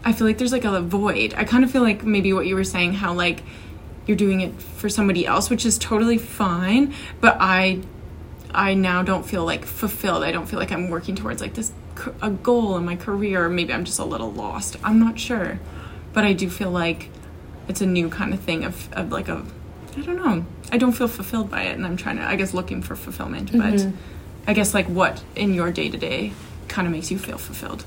I 0.03 0.13
feel 0.13 0.25
like 0.25 0.39
there's 0.39 0.51
like 0.51 0.65
a 0.65 0.81
void. 0.81 1.33
I 1.37 1.43
kind 1.43 1.63
of 1.63 1.69
feel 1.69 1.83
like 1.83 2.03
maybe 2.03 2.33
what 2.33 2.47
you 2.47 2.55
were 2.55 2.63
saying 2.63 2.93
how 2.93 3.13
like 3.13 3.43
you're 4.07 4.17
doing 4.17 4.41
it 4.41 4.59
for 4.59 4.89
somebody 4.89 5.25
else, 5.27 5.49
which 5.49 5.65
is 5.65 5.77
totally 5.77 6.17
fine, 6.17 6.93
but 7.19 7.37
I 7.39 7.81
I 8.53 8.73
now 8.73 9.03
don't 9.03 9.23
feel 9.23 9.45
like 9.45 9.65
fulfilled. 9.65 10.23
I 10.23 10.31
don't 10.31 10.47
feel 10.47 10.59
like 10.59 10.71
I'm 10.71 10.89
working 10.89 11.15
towards 11.15 11.41
like 11.41 11.53
this 11.53 11.71
a 12.21 12.31
goal 12.31 12.77
in 12.77 12.85
my 12.85 12.95
career. 12.95 13.47
Maybe 13.47 13.73
I'm 13.73 13.85
just 13.85 13.99
a 13.99 14.05
little 14.05 14.31
lost. 14.31 14.77
I'm 14.83 14.99
not 14.99 15.19
sure, 15.19 15.59
but 16.13 16.23
I 16.23 16.33
do 16.33 16.49
feel 16.49 16.71
like 16.71 17.09
it's 17.67 17.81
a 17.81 17.85
new 17.85 18.09
kind 18.09 18.33
of 18.33 18.39
thing 18.39 18.63
of, 18.63 18.91
of 18.93 19.11
like 19.11 19.27
a 19.27 19.45
I 19.97 20.01
don't 20.01 20.15
know. 20.15 20.45
I 20.71 20.77
don't 20.77 20.93
feel 20.93 21.07
fulfilled 21.07 21.49
by 21.49 21.63
it, 21.63 21.75
and 21.75 21.85
I'm 21.85 21.97
trying 21.97 22.17
to, 22.17 22.23
I 22.23 22.35
guess, 22.35 22.53
looking 22.53 22.81
for 22.81 22.95
fulfillment. 22.95 23.51
But 23.51 23.73
mm-hmm. 23.73 23.97
I 24.47 24.53
guess 24.53 24.73
like 24.73 24.87
what 24.87 25.23
in 25.35 25.53
your 25.53 25.71
day 25.71 25.89
to 25.89 25.97
day 25.97 26.33
kind 26.67 26.87
of 26.87 26.93
makes 26.93 27.11
you 27.11 27.19
feel 27.19 27.37
fulfilled. 27.37 27.85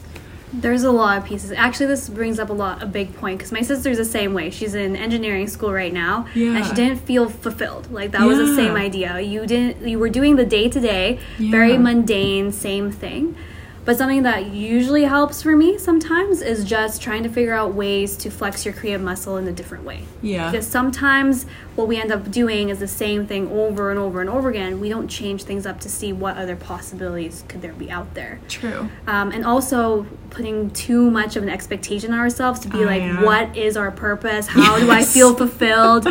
There's 0.53 0.85
a 0.85 0.93
lot 0.93 1.19
of 1.19 1.25
pieces. 1.25 1.50
Actually, 1.50 1.87
this 1.87 2.09
brings 2.09 2.38
up 2.38 2.49
a 2.49 2.53
lot 2.53 2.81
a 2.81 2.87
big 2.87 3.17
point 3.17 3.38
because 3.38 3.50
my 3.50 3.62
sister's 3.62 3.97
the 3.97 4.05
same 4.05 4.35
way. 4.35 4.50
She's 4.50 4.75
in 4.75 4.95
engineering 4.95 5.49
school 5.49 5.73
right 5.73 5.93
now, 5.93 6.29
and 6.35 6.64
she 6.64 6.75
didn't 6.75 6.99
feel 6.99 7.29
fulfilled. 7.29 7.91
Like 7.91 8.12
that 8.12 8.25
was 8.25 8.38
the 8.38 8.55
same 8.55 8.76
idea. 8.76 9.19
You 9.21 9.47
didn't. 9.47 9.88
You 9.88 9.99
were 9.99 10.11
doing 10.11 10.37
the 10.37 10.47
day 10.47 10.69
to 10.69 10.81
day, 10.81 11.19
very 11.38 11.76
mundane, 11.76 12.53
same 12.53 12.93
thing. 12.93 13.37
But 13.85 13.99
something 13.99 14.23
that 14.23 14.47
usually 14.47 15.05
helps 15.05 15.43
for 15.43 15.55
me 15.55 15.76
sometimes 15.76 16.41
is 16.41 16.64
just 16.64 17.03
trying 17.03 17.23
to 17.25 17.29
figure 17.29 17.53
out 17.53 17.75
ways 17.75 18.17
to 18.19 18.31
flex 18.31 18.64
your 18.64 18.73
creative 18.73 19.03
muscle 19.03 19.37
in 19.37 19.47
a 19.47 19.53
different 19.53 19.85
way. 19.85 20.05
Yeah. 20.23 20.50
Because 20.50 20.67
sometimes 20.67 21.45
what 21.76 21.88
we 21.88 22.00
end 22.00 22.12
up 22.12 22.31
doing 22.31 22.69
is 22.69 22.78
the 22.78 22.88
same 22.88 23.26
thing 23.26 23.49
over 23.50 23.90
and 23.90 23.99
over 23.99 24.21
and 24.21 24.31
over 24.31 24.49
again. 24.49 24.81
We 24.81 24.88
don't 24.88 25.09
change 25.09 25.43
things 25.45 25.66
up 25.66 25.81
to 25.81 25.88
see 25.88 26.12
what 26.12 26.37
other 26.37 26.57
possibilities 26.57 27.45
could 27.49 27.62
there 27.62 27.73
be 27.73 27.90
out 27.90 28.14
there. 28.14 28.40
True. 28.49 28.88
Um, 29.07 29.33
and 29.33 29.45
also 29.45 30.07
putting 30.31 30.71
too 30.71 31.11
much 31.11 31.37
of 31.37 31.43
an 31.43 31.49
expectation 31.49 32.12
on 32.12 32.19
ourselves 32.19 32.59
to 32.61 32.69
be 32.69 32.78
Oh, 32.78 32.87
like, 32.87 33.02
yeah. 33.02 33.23
what 33.23 33.57
is 33.57 33.76
our 33.76 33.90
purpose? 33.93 34.47
How 34.49 34.78
do 34.78 34.90
I 34.90 35.04
feel 35.04 35.35
fulfilled? 35.35 36.07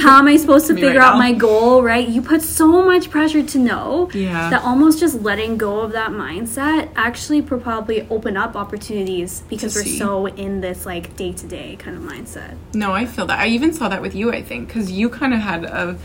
How 0.00 0.18
am 0.18 0.26
I 0.26 0.36
supposed 0.36 0.66
to 0.68 0.74
figure 0.82 0.88
right 0.88 0.96
out 0.98 1.12
now. 1.14 1.18
my 1.18 1.32
goal, 1.32 1.82
right? 1.82 2.08
You 2.08 2.20
put 2.22 2.42
so 2.42 2.84
much 2.84 3.08
pressure 3.10 3.42
to 3.42 3.58
know 3.58 4.10
Yeah. 4.12 4.50
that 4.50 4.62
almost 4.62 4.98
just 4.98 5.22
letting 5.22 5.56
go 5.58 5.80
of 5.80 5.92
that 5.92 6.10
mindset 6.10 6.88
actually 6.96 7.42
probably 7.42 8.06
open 8.10 8.36
up 8.36 8.56
opportunities 8.56 9.42
because 9.48 9.74
To 9.74 9.80
we're 9.80 9.84
see. 9.84 9.98
so 9.98 10.26
in 10.26 10.60
this 10.60 10.84
like 10.86 11.16
day 11.16 11.32
to 11.32 11.46
day 11.46 11.76
kind 11.76 11.96
of 11.96 12.02
mindset. 12.02 12.56
No, 12.74 12.92
I 12.92 13.06
feel 13.06 13.26
that. 13.26 13.38
I 13.38 13.46
even 13.48 13.72
saw 13.72 13.88
that 13.88 14.02
with 14.02 14.14
you. 14.14 14.32
I 14.32 14.42
think 14.42 14.68
because 14.68 14.90
you 14.90 15.07
kind 15.10 15.34
of 15.34 15.40
had 15.40 15.64
a, 15.64 15.98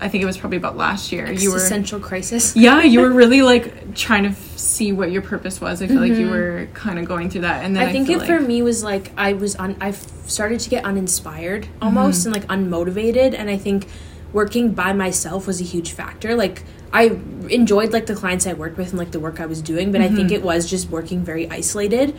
I 0.00 0.08
think 0.08 0.22
it 0.22 0.26
was 0.26 0.36
probably 0.36 0.58
about 0.58 0.76
last 0.76 1.12
year. 1.12 1.30
You 1.30 1.50
were 1.50 1.56
Existential 1.56 2.00
crisis. 2.00 2.56
yeah, 2.56 2.82
you 2.82 3.00
were 3.00 3.12
really 3.22 3.42
like 3.42 3.94
trying 3.94 4.24
to 4.24 4.30
f- 4.30 4.58
see 4.58 4.92
what 4.92 5.10
your 5.12 5.22
purpose 5.22 5.60
was. 5.60 5.82
I 5.82 5.86
feel 5.86 6.00
like 6.00 6.12
you 6.12 6.26
mm-hmm. 6.26 6.30
were 6.30 6.68
kind 6.74 6.98
of 6.98 7.04
going 7.04 7.30
through 7.30 7.42
that, 7.42 7.64
and 7.64 7.76
then 7.76 7.86
I, 7.86 7.90
I 7.90 7.92
think 7.92 8.08
it 8.08 8.22
for 8.22 8.40
me 8.40 8.62
was 8.62 8.82
like 8.82 9.12
I 9.16 9.34
was 9.34 9.56
un- 9.56 9.76
I 9.80 9.92
started 9.92 10.60
to 10.60 10.70
get 10.70 10.84
uninspired 10.84 11.68
almost 11.80 12.26
mm-hmm. 12.26 12.34
and 12.34 12.42
like 12.42 12.58
unmotivated 12.58 13.38
and 13.38 13.50
I 13.50 13.56
think 13.56 13.86
working 14.32 14.72
by 14.72 14.92
myself 14.92 15.46
was 15.46 15.60
a 15.60 15.64
huge 15.64 15.92
factor 15.92 16.34
like 16.34 16.64
I 16.96 17.18
enjoyed 17.50 17.92
like 17.92 18.06
the 18.06 18.14
clients 18.14 18.46
I 18.46 18.52
worked 18.52 18.78
with 18.78 18.90
and 18.90 18.98
like 18.98 19.10
the 19.10 19.18
work 19.20 19.40
I 19.40 19.46
was 19.46 19.60
doing 19.60 19.90
but 19.92 20.00
I 20.00 20.08
think 20.08 20.30
it 20.32 20.42
was 20.42 20.64
just 20.70 20.88
working 20.88 21.24
very 21.24 21.50
isolated 21.50 22.16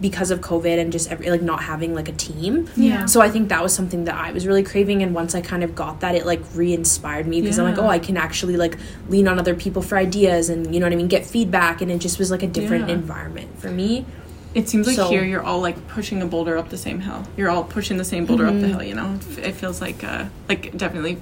because 0.00 0.30
of 0.32 0.40
COVID 0.40 0.80
and 0.80 0.90
just 0.90 1.10
every 1.12 1.30
like 1.30 1.42
not 1.42 1.62
having 1.62 1.94
like 1.94 2.08
a 2.08 2.12
team 2.12 2.68
Yeah. 2.74 3.04
so 3.06 3.20
I 3.20 3.28
think 3.30 3.50
that 3.50 3.62
was 3.62 3.72
something 3.74 4.04
that 4.04 4.14
I 4.16 4.32
was 4.32 4.46
really 4.46 4.62
craving 4.64 5.02
and 5.04 5.14
once 5.14 5.34
I 5.34 5.42
kind 5.42 5.62
of 5.62 5.74
got 5.74 6.00
that 6.00 6.14
it 6.14 6.24
like 6.26 6.40
re-inspired 6.54 7.26
me 7.26 7.40
because 7.42 7.58
I'm 7.58 7.66
like 7.66 7.78
oh 7.78 7.86
I 7.88 7.98
can 7.98 8.16
actually 8.16 8.56
like 8.56 8.78
lean 9.08 9.28
on 9.28 9.38
other 9.38 9.54
people 9.54 9.82
for 9.82 9.96
ideas 9.98 10.48
and 10.48 10.72
you 10.74 10.80
know 10.80 10.86
what 10.86 10.92
I 10.92 10.96
mean 10.96 11.08
get 11.08 11.26
feedback 11.26 11.80
and 11.82 11.90
it 11.90 11.98
just 12.00 12.18
was 12.18 12.30
like 12.30 12.42
a 12.42 12.48
different 12.48 12.88
Yeah. 12.88 12.94
environment 12.94 13.60
for 13.60 13.68
me 13.70 14.06
It 14.54 14.68
seems 14.70 14.86
like 14.86 14.96
So- 14.96 15.08
here 15.10 15.24
you're 15.24 15.42
all 15.42 15.60
like 15.60 15.78
pushing 15.88 16.22
a 16.22 16.26
boulder 16.26 16.56
up 16.56 16.68
the 16.70 16.78
same 16.78 17.00
hill. 17.00 17.22
You're 17.36 17.50
all 17.50 17.64
pushing 17.64 17.96
the 17.98 18.04
same 18.04 18.24
boulder 18.24 18.46
up 18.46 18.54
Mm-hmm. 18.54 18.62
the 18.62 18.68
hill. 18.68 18.82
You 18.90 18.94
know, 18.94 19.18
it 19.38 19.52
feels 19.52 19.80
like 19.80 20.02
uh, 20.02 20.24
like 20.48 20.62
definitely 20.76 21.18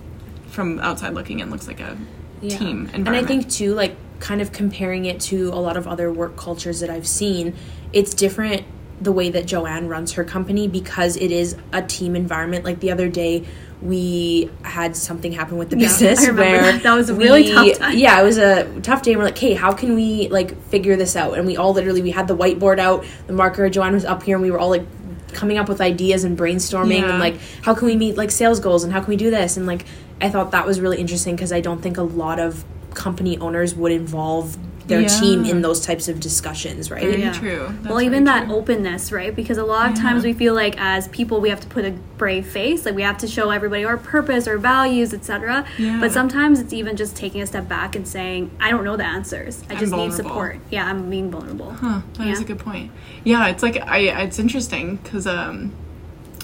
from 0.55 0.79
outside 0.81 1.15
looking 1.15 1.41
in 1.41 1.51
looks 1.51 1.67
like 1.67 1.81
a 1.81 1.97
Yeah. 2.43 2.59
team 2.59 2.69
environment. 2.93 3.09
And 3.09 3.17
I 3.17 3.25
think 3.25 3.49
too, 3.51 3.75
like 3.75 3.97
kind 4.21 4.41
of 4.41 4.53
comparing 4.53 5.05
it 5.07 5.21
to 5.21 5.49
a 5.49 5.59
lot 5.61 5.77
of 5.77 5.87
other 5.89 6.13
work 6.13 6.37
cultures 6.37 6.81
that 6.81 6.91
I've 6.91 7.07
seen, 7.07 7.55
it's 7.93 8.13
different 8.15 8.65
the 9.01 9.11
way 9.13 9.31
that 9.31 9.47
Joanne 9.47 9.89
runs 9.89 10.13
her 10.13 10.23
company 10.23 10.69
because 10.69 11.17
it 11.17 11.33
is 11.33 11.57
a 11.73 11.83
team 11.83 12.15
environment. 12.15 12.65
Like 12.65 12.79
the 12.79 12.93
other 12.93 13.09
day, 13.09 13.45
we 13.81 14.49
had 14.63 14.95
something 14.97 15.33
happen 15.33 15.59
with 15.59 15.71
the 15.71 15.77
Yeah, 15.81 15.89
business 15.89 16.21
I 16.29 16.31
where 16.31 16.63
that. 16.63 16.83
That 16.85 16.95
was 16.95 17.11
a 17.11 17.15
really 17.15 17.43
we- 17.43 17.53
tough 17.53 17.79
time. 17.79 17.99
Yeah, 17.99 18.21
it 18.21 18.25
was 18.25 18.39
a 18.39 18.81
tough 18.81 19.03
day. 19.03 19.13
And 19.13 19.19
we're 19.19 19.25
like, 19.25 19.39
hey, 19.39 19.55
how 19.55 19.73
can 19.73 19.97
we 19.97 20.29
like 20.29 20.57
figure 20.69 20.95
this 20.95 21.17
out? 21.17 21.37
And 21.37 21.47
we 21.47 21.57
all 21.57 21.73
literally 21.73 22.01
we 22.03 22.13
had 22.13 22.29
the 22.29 22.37
whiteboard 22.37 22.79
out, 22.79 23.05
the 23.27 23.33
marker. 23.33 23.69
Joanne 23.69 23.95
was 23.95 24.05
up 24.05 24.23
here, 24.23 24.37
and 24.37 24.43
we 24.45 24.53
were 24.53 24.59
all 24.61 24.71
like 24.71 24.87
coming 25.33 25.59
up 25.59 25.69
with 25.69 25.81
ideas 25.81 26.23
and 26.25 26.39
brainstorming 26.39 27.01
Yeah. 27.01 27.09
and 27.11 27.19
like 27.19 27.39
how 27.63 27.75
can 27.75 27.87
we 27.87 27.97
meet 27.97 28.19
like 28.19 28.31
sales 28.31 28.61
goals 28.61 28.85
and 28.85 28.93
how 28.93 29.01
can 29.01 29.09
we 29.09 29.17
do 29.17 29.31
this 29.31 29.57
and 29.57 29.65
like 29.67 29.87
I 30.23 30.31
thought 30.31 30.53
that 30.53 30.67
was 30.67 30.81
really 30.81 30.99
interesting 30.99 31.35
because 31.37 31.53
I 31.53 31.61
don't 31.61 31.83
think 31.83 31.99
a 31.99 32.03
lot 32.03 32.39
of 32.39 32.65
company 32.95 33.37
owners 33.39 33.75
would 33.75 33.93
involve 33.93 34.57
their 34.87 35.01
Yeah. 35.03 35.09
team 35.09 35.45
in 35.45 35.63
those 35.63 35.81
types 35.81 36.09
of 36.09 36.19
discussions, 36.19 36.91
right? 36.91 37.03
Very 37.05 37.23
Yeah. 37.23 37.33
true. 37.33 37.67
That's 37.83 37.89
well, 37.89 38.03
even 38.03 38.25
that 38.25 38.47
true. 38.47 38.57
openness, 38.57 39.13
right? 39.13 39.35
Because 39.35 39.57
a 39.57 39.65
lot 39.65 39.91
of 39.91 39.97
Yeah. 39.97 40.03
times 40.03 40.25
we 40.25 40.33
feel 40.33 40.55
like 40.55 40.75
as 40.79 41.07
people 41.09 41.41
we 41.41 41.49
have 41.51 41.61
to 41.61 41.69
put 41.69 41.85
a 41.85 41.93
brave 42.19 42.47
face, 42.47 42.85
like 42.85 42.97
we 42.97 43.03
have 43.03 43.17
to 43.19 43.29
show 43.29 43.51
everybody 43.51 43.85
our 43.85 43.97
purpose, 43.97 44.47
our 44.49 44.59
values, 44.59 45.15
etc. 45.15 45.65
Yeah. 45.79 45.99
But 46.01 46.11
sometimes 46.13 46.59
it's 46.61 46.73
even 46.73 46.97
just 46.97 47.15
taking 47.17 47.41
a 47.41 47.47
step 47.47 47.69
back 47.69 47.95
and 47.95 48.07
saying, 48.07 48.51
"I 48.61 48.71
don't 48.71 48.85
know 48.85 48.97
the 48.97 49.07
answers. 49.07 49.63
I 49.71 49.75
I'm 49.75 49.79
just 49.81 49.93
need 49.93 50.13
support." 50.13 50.59
Yeah, 50.71 50.85
I'm 50.87 51.09
being 51.09 51.31
vulnerable. 51.31 51.75
Huh, 51.81 52.01
that 52.19 52.27
is 52.27 52.41
Yeah. 52.41 52.45
a 52.45 52.49
good 52.49 52.59
point. 52.59 52.91
Yeah, 53.25 53.47
it's 53.49 53.63
like 53.63 53.81
I 53.89 53.99
it's 54.25 54.41
interesting 54.41 54.99
because 55.03 55.27
um 55.29 55.71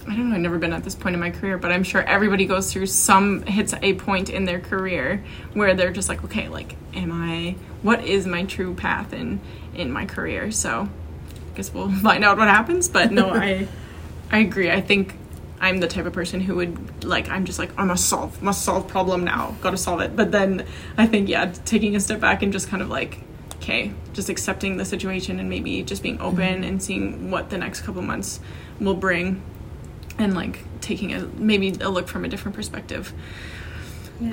I 0.08 0.16
don't 0.16 0.30
know, 0.30 0.36
I've 0.36 0.40
never 0.40 0.58
been 0.58 0.72
at 0.72 0.84
this 0.84 0.94
point 0.94 1.14
in 1.14 1.20
my 1.20 1.30
career, 1.30 1.58
but 1.58 1.70
I'm 1.70 1.82
sure 1.82 2.02
everybody 2.02 2.46
goes 2.46 2.72
through 2.72 2.86
some 2.86 3.42
hits 3.42 3.74
a 3.82 3.94
point 3.94 4.30
in 4.30 4.46
their 4.46 4.58
career 4.58 5.22
where 5.52 5.74
they're 5.74 5.92
just 5.92 6.08
like, 6.08 6.24
okay, 6.24 6.48
like 6.48 6.76
am 6.94 7.12
I 7.12 7.56
what 7.82 8.04
is 8.04 8.26
my 8.26 8.44
true 8.44 8.74
path 8.74 9.12
in 9.12 9.40
in 9.74 9.92
my 9.92 10.06
career? 10.06 10.50
So 10.50 10.88
I 11.52 11.56
guess 11.56 11.72
we'll 11.72 11.90
find 12.02 12.24
out 12.24 12.38
what 12.38 12.48
happens, 12.48 12.88
but 12.88 13.12
no, 13.12 13.30
I 13.30 13.68
I 14.30 14.38
agree. 14.38 14.70
I 14.70 14.80
think 14.80 15.14
I'm 15.60 15.78
the 15.78 15.88
type 15.88 16.06
of 16.06 16.12
person 16.12 16.40
who 16.40 16.56
would 16.56 17.04
like 17.04 17.28
I'm 17.28 17.44
just 17.44 17.58
like 17.58 17.70
I 17.78 17.84
must 17.84 18.08
solve 18.08 18.42
must 18.42 18.64
solve 18.64 18.88
problem 18.88 19.24
now. 19.24 19.56
Got 19.60 19.70
to 19.70 19.76
solve 19.76 20.00
it. 20.00 20.16
But 20.16 20.32
then 20.32 20.64
I 20.96 21.06
think 21.06 21.28
yeah, 21.28 21.52
taking 21.64 21.96
a 21.96 22.00
step 22.00 22.20
back 22.20 22.42
and 22.42 22.52
just 22.52 22.68
kind 22.68 22.82
of 22.82 22.88
like 22.88 23.20
okay, 23.56 23.92
just 24.14 24.28
accepting 24.28 24.76
the 24.78 24.84
situation 24.84 25.38
and 25.40 25.50
maybe 25.50 25.82
just 25.82 26.02
being 26.02 26.20
open 26.20 26.38
mm-hmm. 26.38 26.64
and 26.64 26.82
seeing 26.82 27.30
what 27.30 27.50
the 27.50 27.58
next 27.58 27.82
couple 27.82 28.00
months 28.00 28.40
will 28.80 28.94
bring 28.94 29.42
and 30.18 30.34
like 30.34 30.64
taking 30.80 31.12
a 31.12 31.20
maybe 31.36 31.76
a 31.80 31.88
look 31.88 32.08
from 32.08 32.24
a 32.24 32.28
different 32.28 32.54
perspective. 32.56 33.12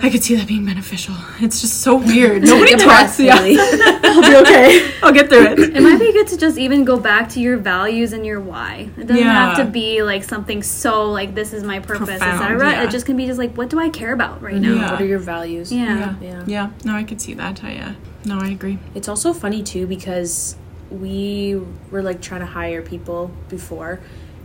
I 0.01 0.09
could 0.09 0.23
see 0.23 0.35
that 0.35 0.47
being 0.47 0.65
beneficial. 0.65 1.13
It's 1.41 1.61
just 1.61 1.81
so 1.81 1.97
weird. 1.97 2.41
Nobody 2.41 2.71
talks. 2.71 2.85
breath, 2.85 3.19
Yeah, 3.19 3.35
Haley. 3.37 3.55
I'll 3.59 4.21
be 4.21 4.35
okay. 4.37 4.91
I'll 5.03 5.11
get 5.13 5.29
through 5.29 5.45
it. 5.45 5.59
It 5.59 5.83
might 5.83 5.99
be 5.99 6.11
good 6.11 6.25
to 6.29 6.37
just 6.37 6.57
even 6.57 6.85
go 6.85 6.99
back 6.99 7.29
to 7.29 7.39
your 7.39 7.57
values 7.57 8.11
and 8.11 8.25
your 8.25 8.39
why. 8.39 8.89
It 8.97 9.05
doesn't 9.05 9.23
have 9.23 9.57
to 9.57 9.65
be 9.65 10.01
like 10.01 10.23
something 10.23 10.63
so 10.63 11.11
like 11.11 11.35
this 11.35 11.53
is 11.53 11.63
my 11.63 11.79
purpose, 11.81 12.17
Profound, 12.17 12.41
etc. 12.41 12.71
yeah. 12.71 12.83
It 12.83 12.89
just 12.89 13.05
can 13.05 13.15
be 13.15 13.27
just 13.27 13.37
like 13.37 13.55
what 13.55 13.69
do 13.69 13.79
I 13.79 13.89
care 13.89 14.11
about 14.13 14.41
right 14.41 14.55
now? 14.55 14.73
Yeah. 14.73 14.91
What 14.91 15.01
are 15.01 15.05
your 15.05 15.19
values? 15.19 15.71
Yeah. 15.71 16.15
Yeah. 16.19 16.43
Yeah. 16.47 16.71
No, 16.83 16.95
I 16.95 17.03
could 17.03 17.21
see 17.21 17.35
that. 17.35 17.63
I 17.63 17.75
uh, 17.77 17.93
no, 18.25 18.39
I 18.39 18.47
agree. 18.49 18.79
It's 18.95 19.07
also 19.07 19.33
funny 19.33 19.61
too 19.61 19.85
because 19.85 20.55
we 20.89 21.61
were 21.91 22.01
like 22.01 22.21
trying 22.23 22.41
to 22.41 22.47
hire 22.47 22.81
people 22.81 23.29
before, 23.49 23.99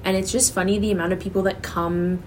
and 0.05 0.17
it's 0.17 0.33
just 0.33 0.53
funny 0.53 0.79
the 0.79 0.91
amount 0.91 1.13
of 1.13 1.21
people 1.21 1.43
that 1.43 1.63
come 1.63 2.23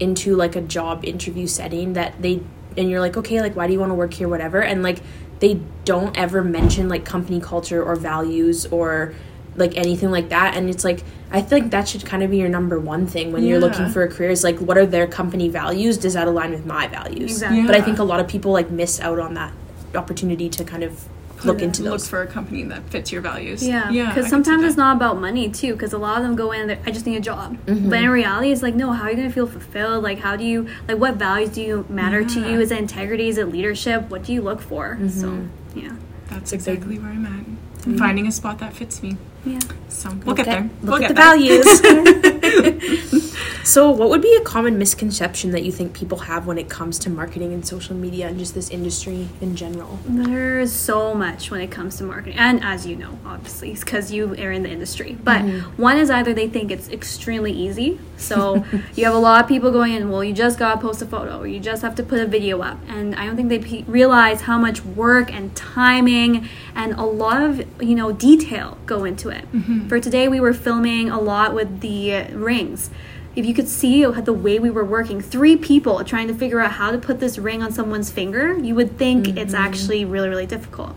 into 0.00 0.34
like 0.34 0.56
a 0.56 0.60
job 0.60 1.04
interview 1.04 1.46
setting 1.46 1.92
that 1.92 2.20
they 2.20 2.42
and 2.76 2.90
you're 2.90 3.00
like 3.00 3.16
okay 3.16 3.40
like 3.40 3.54
why 3.54 3.66
do 3.66 3.72
you 3.72 3.78
want 3.78 3.90
to 3.90 3.94
work 3.94 4.14
here 4.14 4.28
whatever? 4.28 4.62
And 4.62 4.82
like 4.82 5.00
they 5.40 5.60
don't 5.84 6.16
ever 6.16 6.42
mention 6.44 6.88
like 6.88 7.04
company 7.04 7.40
culture 7.40 7.82
or 7.82 7.96
values 7.96 8.66
or 8.66 9.14
like 9.56 9.76
anything 9.76 10.10
like 10.10 10.28
that. 10.30 10.56
And 10.56 10.68
it's 10.68 10.84
like 10.84 11.02
i 11.30 11.40
think 11.40 11.70
that 11.70 11.88
should 11.88 12.04
kind 12.04 12.22
of 12.22 12.30
be 12.30 12.38
your 12.38 12.48
number 12.48 12.78
one 12.78 13.06
thing 13.06 13.32
when 13.32 13.44
you're 13.44 13.58
looking 13.58 13.88
for 13.88 14.02
a 14.02 14.08
career 14.08 14.30
is 14.30 14.44
like 14.44 14.58
what 14.58 14.76
are 14.76 14.86
their 14.86 15.06
company 15.06 15.48
values? 15.48 15.98
Does 15.98 16.14
that 16.14 16.26
align 16.26 16.50
with 16.50 16.66
my 16.66 16.86
values? 16.88 17.32
Exactly. 17.32 17.62
but 17.62 17.74
i 17.74 17.80
think 17.80 17.98
a 17.98 18.04
lot 18.04 18.20
of 18.20 18.28
people 18.28 18.52
like 18.52 18.70
miss 18.70 19.00
out 19.00 19.18
on 19.18 19.34
that 19.34 19.52
opportunity 19.94 20.48
to 20.48 20.64
kind 20.64 20.82
of 20.82 21.06
look 21.44 21.62
into 21.62 21.82
Look 21.82 22.00
for 22.02 22.22
a 22.22 22.26
company 22.26 22.62
that 22.64 22.82
fits 22.90 23.10
your 23.12 23.20
values. 23.22 23.66
Yeah, 23.66 23.90
yeah. 23.90 24.08
Because 24.14 24.28
sometimes 24.30 24.64
it's 24.64 24.76
not 24.76 24.96
about 24.96 25.20
money 25.20 25.48
too. 25.50 25.72
Because 25.74 25.92
a 25.92 25.98
lot 25.98 26.16
of 26.18 26.22
them 26.22 26.36
go 26.36 26.52
in, 26.52 26.66
they're, 26.68 26.78
I 26.86 26.90
just 26.90 27.06
need 27.06 27.16
a 27.16 27.20
job. 27.20 27.56
Mm-hmm. 27.66 27.90
But 27.90 28.00
in 28.00 28.10
reality, 28.10 28.52
it's 28.52 28.62
like, 28.62 28.74
no. 28.74 28.92
How 28.92 29.04
are 29.04 29.10
you 29.10 29.16
gonna 29.16 29.30
feel 29.30 29.46
fulfilled? 29.46 30.02
Like, 30.02 30.18
how 30.20 30.36
do 30.36 30.44
you 30.44 30.68
like? 30.88 30.98
What 30.98 31.14
values 31.16 31.50
do 31.50 31.62
you 31.62 31.86
matter 31.88 32.24
to 32.24 32.40
you? 32.50 32.60
Is 32.60 32.70
it 32.70 32.78
integrity? 32.78 33.28
Is 33.28 33.38
it 33.38 33.48
leadership? 33.48 34.08
What 34.10 34.24
do 34.24 34.32
you 34.32 34.42
look 34.42 34.60
for? 34.60 34.98
So, 35.08 35.46
yeah, 35.74 35.96
That's 36.28 36.52
exactly 36.52 36.98
where 36.98 37.10
I'm 37.10 37.26
at. 37.26 37.44
I'm 37.86 37.98
finding 37.98 38.26
a 38.26 38.32
spot 38.32 38.58
that 38.60 38.72
fits 38.74 39.02
me. 39.02 39.16
yeah. 39.44 39.58
So 39.88 40.10
we'll 40.10 40.18
Look 40.26 40.36
get 40.38 40.48
at- 40.48 40.52
there. 40.52 40.70
Look 40.82 40.82
we'll 40.82 40.94
at 40.94 41.00
get 41.00 41.08
the 41.08 41.14
there. 41.14 41.24
values. 41.24 42.31
so, 43.64 43.90
what 43.90 44.08
would 44.10 44.22
be 44.22 44.34
a 44.36 44.40
common 44.42 44.78
misconception 44.78 45.50
that 45.52 45.62
you 45.64 45.72
think 45.72 45.92
people 45.94 46.18
have 46.18 46.46
when 46.46 46.58
it 46.58 46.68
comes 46.68 46.98
to 47.00 47.10
marketing 47.10 47.52
and 47.52 47.66
social 47.66 47.94
media 47.94 48.28
and 48.28 48.38
just 48.38 48.54
this 48.54 48.70
industry 48.70 49.28
in 49.40 49.56
general? 49.56 49.98
There's 50.06 50.72
so 50.72 51.14
much 51.14 51.50
when 51.50 51.60
it 51.60 51.70
comes 51.70 51.96
to 51.96 52.04
marketing, 52.04 52.38
and 52.38 52.62
as 52.62 52.86
you 52.86 52.96
know, 52.96 53.18
obviously, 53.24 53.74
because 53.74 54.12
you 54.12 54.32
are 54.34 54.52
in 54.52 54.62
the 54.62 54.70
industry. 54.70 55.16
But 55.22 55.42
Mm-hmm. 55.42 55.82
one 55.82 55.96
is 55.98 56.10
either 56.10 56.32
they 56.34 56.48
think 56.48 56.70
it's 56.70 56.88
extremely 56.88 57.52
easy, 57.52 57.98
so 58.16 58.64
you 58.94 59.04
have 59.04 59.14
a 59.14 59.18
lot 59.18 59.42
of 59.42 59.48
people 59.48 59.70
going 59.70 59.92
in. 59.94 60.10
Well, 60.10 60.22
you 60.22 60.32
just 60.32 60.58
gotta 60.58 60.80
post 60.80 61.02
a 61.02 61.06
photo, 61.06 61.40
or 61.40 61.46
you 61.46 61.58
just 61.58 61.82
have 61.82 61.94
to 61.96 62.02
put 62.02 62.20
a 62.20 62.26
video 62.26 62.60
up, 62.60 62.78
and 62.88 63.14
I 63.14 63.26
don't 63.26 63.36
think 63.36 63.48
they 63.48 63.58
pe- 63.58 63.82
realize 63.84 64.42
how 64.42 64.58
much 64.58 64.84
work 64.84 65.32
and 65.32 65.54
timing 65.56 66.48
and 66.74 66.92
a 66.94 67.04
lot 67.04 67.42
of 67.42 67.82
you 67.82 67.94
know 67.94 68.12
detail 68.12 68.78
go 68.86 69.04
into 69.04 69.28
it. 69.30 69.50
Mm-hmm. 69.52 69.88
For 69.88 69.98
today, 70.00 70.28
we 70.28 70.38
were 70.40 70.52
filming 70.54 71.10
a 71.10 71.20
lot 71.20 71.54
with 71.54 71.80
the 71.80 72.26
rings 72.42 72.90
if 73.34 73.46
you 73.46 73.54
could 73.54 73.68
see 73.68 74.04
the 74.04 74.32
way 74.32 74.58
we 74.58 74.70
were 74.70 74.84
working, 74.84 75.20
three 75.20 75.56
people 75.56 76.02
trying 76.04 76.28
to 76.28 76.34
figure 76.34 76.60
out 76.60 76.72
how 76.72 76.90
to 76.90 76.98
put 76.98 77.18
this 77.18 77.38
ring 77.38 77.62
on 77.62 77.72
someone's 77.72 78.10
finger, 78.10 78.58
you 78.58 78.74
would 78.74 78.98
think 78.98 79.36
it's 79.38 79.54
actually 79.54 80.04
really, 80.04 80.28
really 80.28 80.46
difficult. 80.46 80.94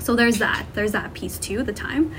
So 0.00 0.16
there's 0.16 0.38
that. 0.38 0.66
There's 0.74 0.92
that 0.92 1.14
piece 1.14 1.38
too, 1.38 1.62
the 1.62 1.72
time. 1.72 2.12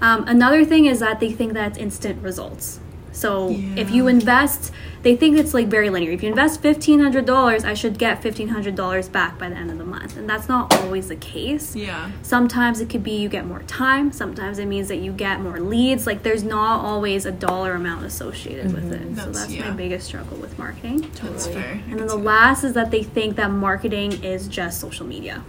Um, 0.00 0.24
another 0.28 0.64
thing 0.64 0.86
is 0.86 1.00
that 1.00 1.18
they 1.20 1.32
think 1.32 1.54
that 1.54 1.72
it's 1.72 1.78
instant 1.78 2.22
results. 2.22 2.80
So 3.12 3.50
if 3.76 3.90
you 3.90 4.06
invest, 4.06 4.72
they 5.02 5.16
think 5.16 5.38
it's 5.38 5.54
like 5.54 5.66
very 5.66 5.90
linear. 5.90 6.12
If 6.12 6.22
you 6.22 6.28
invest 6.28 6.60
fifteen 6.60 7.00
hundred 7.00 7.26
dollars, 7.26 7.64
I 7.64 7.74
should 7.74 7.98
get 7.98 8.22
fifteen 8.22 8.48
hundred 8.48 8.76
dollars 8.76 9.08
back 9.08 9.38
by 9.38 9.48
the 9.48 9.56
end 9.56 9.70
of 9.70 9.78
the 9.78 9.84
month, 9.84 10.16
and 10.16 10.28
that's 10.28 10.48
not 10.48 10.74
always 10.76 11.08
the 11.08 11.16
case. 11.16 11.74
Yeah. 11.74 12.10
Sometimes 12.22 12.80
it 12.80 12.88
could 12.88 13.02
be 13.02 13.12
you 13.12 13.28
get 13.28 13.46
more 13.46 13.62
time. 13.62 14.12
Sometimes 14.12 14.58
it 14.58 14.66
means 14.66 14.88
that 14.88 14.98
you 14.98 15.12
get 15.12 15.40
more 15.40 15.58
leads. 15.60 16.06
Like 16.06 16.22
there's 16.22 16.44
not 16.44 16.84
always 16.84 17.26
a 17.26 17.32
dollar 17.32 17.74
amount 17.74 18.04
associated 18.04 18.72
with 18.72 18.92
mm-hmm. 18.92 19.10
it. 19.10 19.14
That's, 19.16 19.26
so 19.26 19.32
That's- 19.32 19.52
yeah. 19.52 19.70
my 19.70 19.76
biggest 19.76 20.06
struggle 20.06 20.36
with 20.36 20.58
marketing. 20.58 21.10
That's 21.22 21.46
fair. 21.46 21.82
And 21.88 21.98
then 21.98 22.06
the 22.06 22.16
last 22.16 22.64
is 22.64 22.74
that 22.74 22.90
they 22.90 23.02
think 23.02 23.36
that 23.36 23.50
marketing 23.50 24.22
is 24.22 24.48
just 24.48 24.80
social 24.80 25.06
media. 25.06 25.42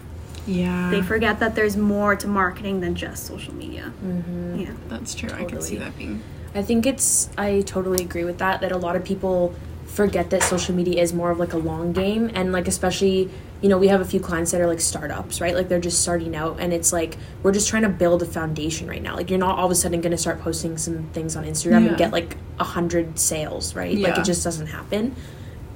Yeah. 0.47 0.89
They 0.89 1.01
forget 1.01 1.39
that 1.39 1.55
there's 1.55 1.77
more 1.77 2.15
to 2.15 2.27
marketing 2.27 2.79
than 2.79 2.95
just 2.95 3.25
social 3.25 3.53
media. 3.53 3.93
Mm-hmm. 4.03 4.59
Yeah. 4.59 4.71
That's 4.87 5.13
true. 5.13 5.29
I 5.31 5.45
can 5.45 5.61
see 5.61 5.77
that 5.77 5.97
being. 5.97 6.23
I 6.53 6.61
think 6.61 6.85
it's 6.85 7.29
I 7.37 7.61
totally 7.61 8.03
agree 8.03 8.23
with 8.23 8.37
that 8.39 8.61
that 8.61 8.71
a 8.71 8.77
lot 8.77 8.95
of 8.95 9.03
people 9.03 9.53
forget 9.85 10.29
that 10.29 10.41
social 10.43 10.73
media 10.73 11.01
is 11.01 11.13
more 11.13 11.31
of 11.31 11.39
like 11.39 11.51
a 11.53 11.57
long 11.57 11.91
game 11.91 12.31
and 12.33 12.53
like 12.53 12.67
especially 12.67 13.29
you 13.61 13.67
know 13.67 13.77
we 13.77 13.89
have 13.89 13.99
a 13.99 14.05
few 14.05 14.19
clients 14.21 14.51
that 14.51 14.61
are 14.61 14.67
like 14.67 14.79
startups 14.81 15.41
right? 15.41 15.53
Like 15.55 15.67
they're 15.69 15.79
just 15.81 16.01
starting 16.01 16.35
out 16.35 16.57
and 16.59 16.71
it's 16.73 16.91
like 16.93 17.17
we're 17.43 17.51
just 17.51 17.67
trying 17.69 17.83
to 17.83 17.89
build 17.89 18.21
a 18.21 18.25
foundation 18.25 18.87
right 18.87 19.01
now. 19.01 19.15
Like 19.15 19.29
you're 19.29 19.39
not 19.39 19.57
all 19.59 19.65
of 19.65 19.71
a 19.71 19.75
sudden 19.75 20.01
going 20.01 20.11
to 20.11 20.17
start 20.17 20.39
posting 20.41 20.77
some 20.77 21.03
things 21.13 21.35
on 21.35 21.43
Instagram 21.45 21.83
Yeah. 21.83 21.87
and 21.89 21.97
get 21.97 22.11
like 22.11 22.37
a 22.59 22.63
hundred 22.63 23.19
sales 23.19 23.75
right? 23.75 23.97
Like 23.97 24.17
it 24.17 24.25
just 24.25 24.43
doesn't 24.43 24.67
happen 24.67 25.15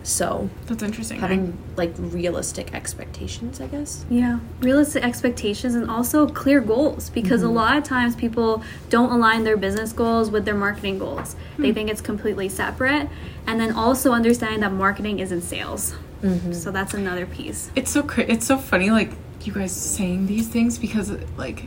so 0.06 0.50
That's 0.68 0.84
interesting. 0.84 1.20
having 1.20 1.58
like 1.76 1.92
realistic 1.98 2.74
expectations 2.74 3.60
I 3.60 3.68
guess 3.68 4.06
Yeah, 4.10 4.40
realistic 4.60 5.04
expectations 5.04 5.74
and 5.74 5.90
also 5.90 6.28
clear 6.28 6.62
goals 6.62 7.10
because 7.10 7.42
a 7.42 7.46
mm-hmm. 7.46 7.56
lot 7.56 7.78
of 7.78 7.84
times 7.84 8.16
people 8.16 8.64
don't 8.90 9.12
align 9.12 9.44
their 9.44 9.58
business 9.58 9.92
goals 9.92 10.30
with 10.30 10.46
their 10.46 10.56
marketing 10.56 11.00
goals. 11.00 11.36
They 11.58 11.70
hmm. 11.70 11.74
think 11.74 11.90
it's 11.90 12.02
completely 12.02 12.50
separate. 12.50 13.10
And 13.48 13.60
then 13.60 13.72
also 13.72 14.12
understanding 14.12 14.60
that 14.62 14.72
marketing 14.72 15.20
isn't 15.20 15.42
sales. 15.42 15.96
Mm-hmm. 16.22 16.54
So 16.54 16.72
that's 16.72 16.94
another 16.94 17.26
piece. 17.26 17.72
it's 17.76 17.92
so 17.92 18.04
cra- 18.04 18.26
it's 18.28 18.46
so 18.46 18.58
funny 18.58 18.90
like 18.92 19.12
you 19.44 19.54
guys 19.54 19.72
saying 19.72 20.28
these 20.28 20.48
things 20.48 20.78
because 20.78 21.12
like 21.38 21.66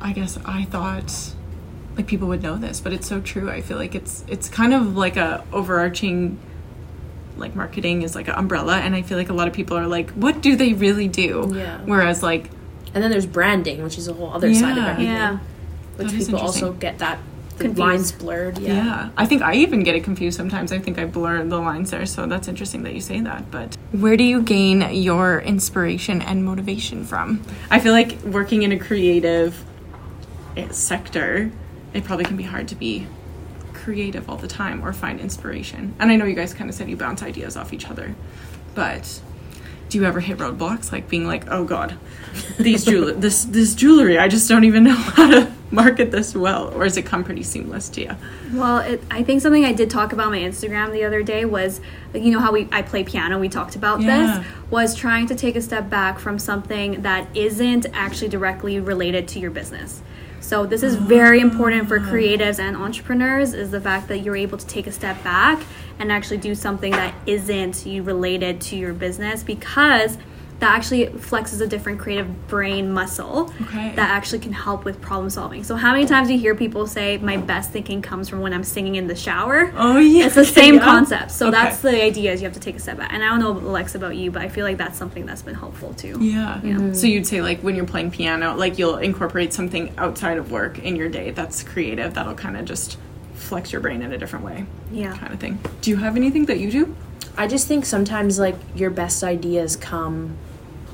I 0.00 0.12
guess 0.12 0.38
I 0.44 0.64
thought 0.64 1.34
like 1.96 2.06
people 2.06 2.28
would 2.28 2.42
know 2.42 2.56
this, 2.56 2.80
but 2.80 2.92
it's 2.92 3.06
so 3.06 3.20
true. 3.20 3.50
I 3.50 3.62
feel 3.62 3.78
like 3.78 3.94
it's 3.94 4.24
it's 4.28 4.48
kind 4.48 4.74
of 4.74 4.96
like 4.96 5.16
a 5.16 5.44
overarching 5.52 6.38
like 7.36 7.54
marketing 7.54 8.02
is 8.02 8.14
like 8.14 8.28
an 8.28 8.34
umbrella 8.34 8.78
and 8.78 8.94
I 8.94 9.02
feel 9.02 9.18
like 9.18 9.28
a 9.28 9.32
lot 9.34 9.48
of 9.48 9.54
people 9.54 9.76
are 9.76 9.86
like 9.86 10.10
what 10.10 10.40
do 10.40 10.56
they 10.56 10.72
really 10.72 11.08
do? 11.08 11.52
Yeah. 11.54 11.78
Whereas 11.84 12.22
like 12.22 12.50
and 12.94 13.02
then 13.02 13.10
there's 13.10 13.26
branding 13.26 13.82
which 13.82 13.98
is 13.98 14.08
a 14.08 14.12
whole 14.12 14.32
other 14.32 14.52
side 14.54 14.72
of 14.72 14.76
Yeah. 14.78 14.90
everything 14.90 15.12
Yeah. 15.12 15.38
which 15.96 16.08
That 16.12 16.18
people 16.18 16.38
also 16.38 16.72
get 16.72 16.98
that 16.98 17.18
the 17.58 17.64
Confused. 17.64 17.78
lines 17.78 18.12
blurred 18.12 18.58
Yeah. 18.58 19.08
I 19.16 19.24
think 19.24 19.40
I 19.42 19.54
even 19.54 19.82
get 19.82 19.94
it 19.94 20.04
confused 20.04 20.36
sometimes. 20.36 20.72
I 20.72 20.78
think 20.78 20.98
I 20.98 21.06
blur 21.06 21.42
the 21.44 21.56
lines 21.58 21.90
there, 21.90 22.04
so 22.04 22.26
that's 22.26 22.48
interesting 22.48 22.82
that 22.82 22.92
you 22.92 23.00
say 23.00 23.18
that. 23.20 23.50
But 23.50 23.78
where 23.92 24.14
do 24.18 24.24
you 24.24 24.42
gain 24.42 24.86
your 24.92 25.40
inspiration 25.40 26.20
and 26.20 26.44
motivation 26.44 27.02
from? 27.04 27.40
I 27.70 27.80
feel 27.80 27.92
like 27.92 28.20
working 28.24 28.62
in 28.62 28.72
a 28.72 28.78
creative 28.78 29.64
eh, 30.54 30.66
sector, 30.70 31.50
it 31.94 32.04
probably 32.04 32.26
can 32.26 32.36
be 32.36 32.42
hard 32.42 32.68
to 32.68 32.74
be 32.74 33.06
creative 33.86 34.28
all 34.28 34.36
the 34.36 34.48
time 34.48 34.84
or 34.84 34.92
find 34.92 35.20
inspiration. 35.20 35.94
And 36.00 36.10
I 36.10 36.16
know 36.16 36.24
you 36.24 36.34
guys 36.34 36.52
kind 36.52 36.68
of 36.68 36.74
said 36.74 36.90
you 36.90 36.96
bounce 36.96 37.22
ideas 37.22 37.56
off 37.56 37.72
each 37.72 37.88
other, 37.88 38.16
but 38.74 39.20
do 39.88 39.96
you 39.98 40.04
ever 40.04 40.18
hit 40.18 40.38
roadblocks 40.38 40.90
like 40.90 41.08
being 41.08 41.24
like, 41.24 41.44
"Oh 41.48 41.62
god, 41.62 41.96
these 42.58 42.84
jewel 42.84 43.14
this 43.26 43.44
this 43.44 43.76
jewelry, 43.76 44.18
I 44.18 44.26
just 44.26 44.48
don't 44.48 44.64
even 44.64 44.82
know 44.82 44.94
how 45.18 45.30
to 45.30 45.52
market 45.70 46.10
this 46.10 46.34
well," 46.34 46.74
or 46.74 46.82
does 46.82 46.96
it 46.96 47.06
come 47.06 47.22
pretty 47.22 47.44
seamless 47.44 47.88
to 47.90 48.00
you? 48.00 48.16
Well, 48.52 48.78
it, 48.78 49.00
I 49.08 49.22
think 49.22 49.40
something 49.40 49.64
I 49.64 49.72
did 49.72 49.88
talk 49.88 50.12
about 50.12 50.26
on 50.26 50.32
my 50.32 50.40
Instagram 50.40 50.90
the 50.90 51.04
other 51.04 51.22
day 51.22 51.44
was, 51.44 51.80
you 52.12 52.32
know, 52.32 52.40
how 52.40 52.50
we 52.50 52.66
I 52.72 52.82
play 52.82 53.04
piano. 53.04 53.38
We 53.38 53.48
talked 53.48 53.76
about 53.76 54.00
Yeah. 54.00 54.40
this. 54.40 54.46
Was 54.68 54.96
trying 54.96 55.28
to 55.28 55.36
take 55.36 55.54
a 55.54 55.62
step 55.62 55.88
back 55.88 56.18
from 56.18 56.40
something 56.40 57.02
that 57.02 57.28
isn't 57.36 57.86
actually 57.92 58.30
directly 58.30 58.80
related 58.80 59.28
to 59.28 59.38
your 59.38 59.52
business. 59.52 60.02
So 60.46 60.64
this 60.64 60.84
is 60.84 60.94
very 60.94 61.40
important 61.40 61.88
for 61.88 61.98
creatives 61.98 62.60
and 62.60 62.76
entrepreneurs. 62.76 63.52
Is 63.52 63.72
the 63.72 63.80
fact 63.80 64.06
that 64.06 64.18
you're 64.18 64.36
able 64.36 64.56
to 64.56 64.66
take 64.68 64.86
a 64.86 64.92
step 64.92 65.20
back 65.24 65.60
and 65.98 66.12
actually 66.12 66.36
do 66.36 66.54
something 66.54 66.92
that 66.92 67.12
isn't 67.26 67.84
you 67.84 68.04
related 68.04 68.60
to 68.60 68.76
your 68.76 68.92
business 68.92 69.42
because 69.42 70.18
that 70.58 70.74
actually 70.74 71.06
flexes 71.08 71.60
a 71.60 71.66
different 71.66 71.98
creative 71.98 72.48
brain 72.48 72.90
muscle 72.90 73.52
Okay. 73.62 73.92
that 73.94 74.08
actually 74.10 74.38
can 74.38 74.52
help 74.52 74.86
with 74.86 75.00
problem 75.02 75.28
solving. 75.28 75.62
So 75.62 75.76
how 75.76 75.92
many 75.92 76.06
times 76.06 76.28
do 76.28 76.34
you 76.34 76.40
hear 76.40 76.54
people 76.54 76.86
say 76.86 77.18
my 77.18 77.36
best 77.36 77.72
thinking 77.72 78.00
comes 78.00 78.28
from 78.30 78.40
when 78.40 78.54
I'm 78.54 78.64
singing 78.64 78.94
in 78.94 79.06
the 79.06 79.14
shower? 79.14 79.70
Oh 79.76 79.98
yeah, 79.98 80.24
It's 80.26 80.34
the 80.34 80.44
same 80.62 80.76
Yeah. 80.76 80.80
concept. 80.80 81.30
So 81.32 81.48
Okay. 81.48 81.56
that's 81.58 81.80
the 81.82 82.02
idea 82.02 82.32
is 82.32 82.40
you 82.40 82.46
have 82.46 82.54
to 82.54 82.60
take 82.60 82.76
a 82.76 82.80
step 82.80 82.96
back. 82.96 83.12
And 83.12 83.22
I 83.22 83.28
don't 83.28 83.40
know 83.40 83.50
Alexa 83.52 83.98
about 83.98 84.16
you, 84.16 84.30
but 84.30 84.40
I 84.40 84.48
feel 84.48 84.64
like 84.64 84.78
that's 84.78 84.96
something 84.96 85.26
that's 85.26 85.42
been 85.42 85.54
helpful 85.54 85.92
too. 85.92 86.16
Yeah. 86.20 86.58
Yeah. 86.64 86.76
Mm-hmm. 86.76 86.94
So 86.94 87.06
you'd 87.06 87.26
say 87.26 87.42
like 87.42 87.60
when 87.60 87.76
you're 87.76 87.84
playing 87.84 88.10
piano, 88.10 88.54
like 88.56 88.78
you'll 88.78 88.96
incorporate 88.96 89.52
something 89.52 89.92
outside 89.98 90.38
of 90.38 90.50
work 90.50 90.78
in 90.78 90.96
your 90.96 91.10
day 91.10 91.32
that's 91.32 91.62
creative 91.62 92.14
that'll 92.14 92.34
kind 92.34 92.56
of 92.56 92.64
just 92.64 92.96
flex 93.34 93.72
your 93.72 93.82
brain 93.82 94.00
in 94.00 94.10
a 94.12 94.16
different 94.16 94.44
way. 94.44 94.64
Yeah. 94.90 95.14
Kind 95.16 95.34
of 95.34 95.38
thing. 95.38 95.58
Do 95.82 95.90
you 95.90 95.96
have 95.98 96.16
anything 96.16 96.46
that 96.46 96.58
you 96.60 96.70
do? 96.70 96.96
I 97.36 97.46
just 97.46 97.68
think 97.68 97.84
sometimes 97.84 98.38
like 98.38 98.54
your 98.74 98.88
best 98.88 99.22
ideas 99.22 99.76
come 99.76 100.38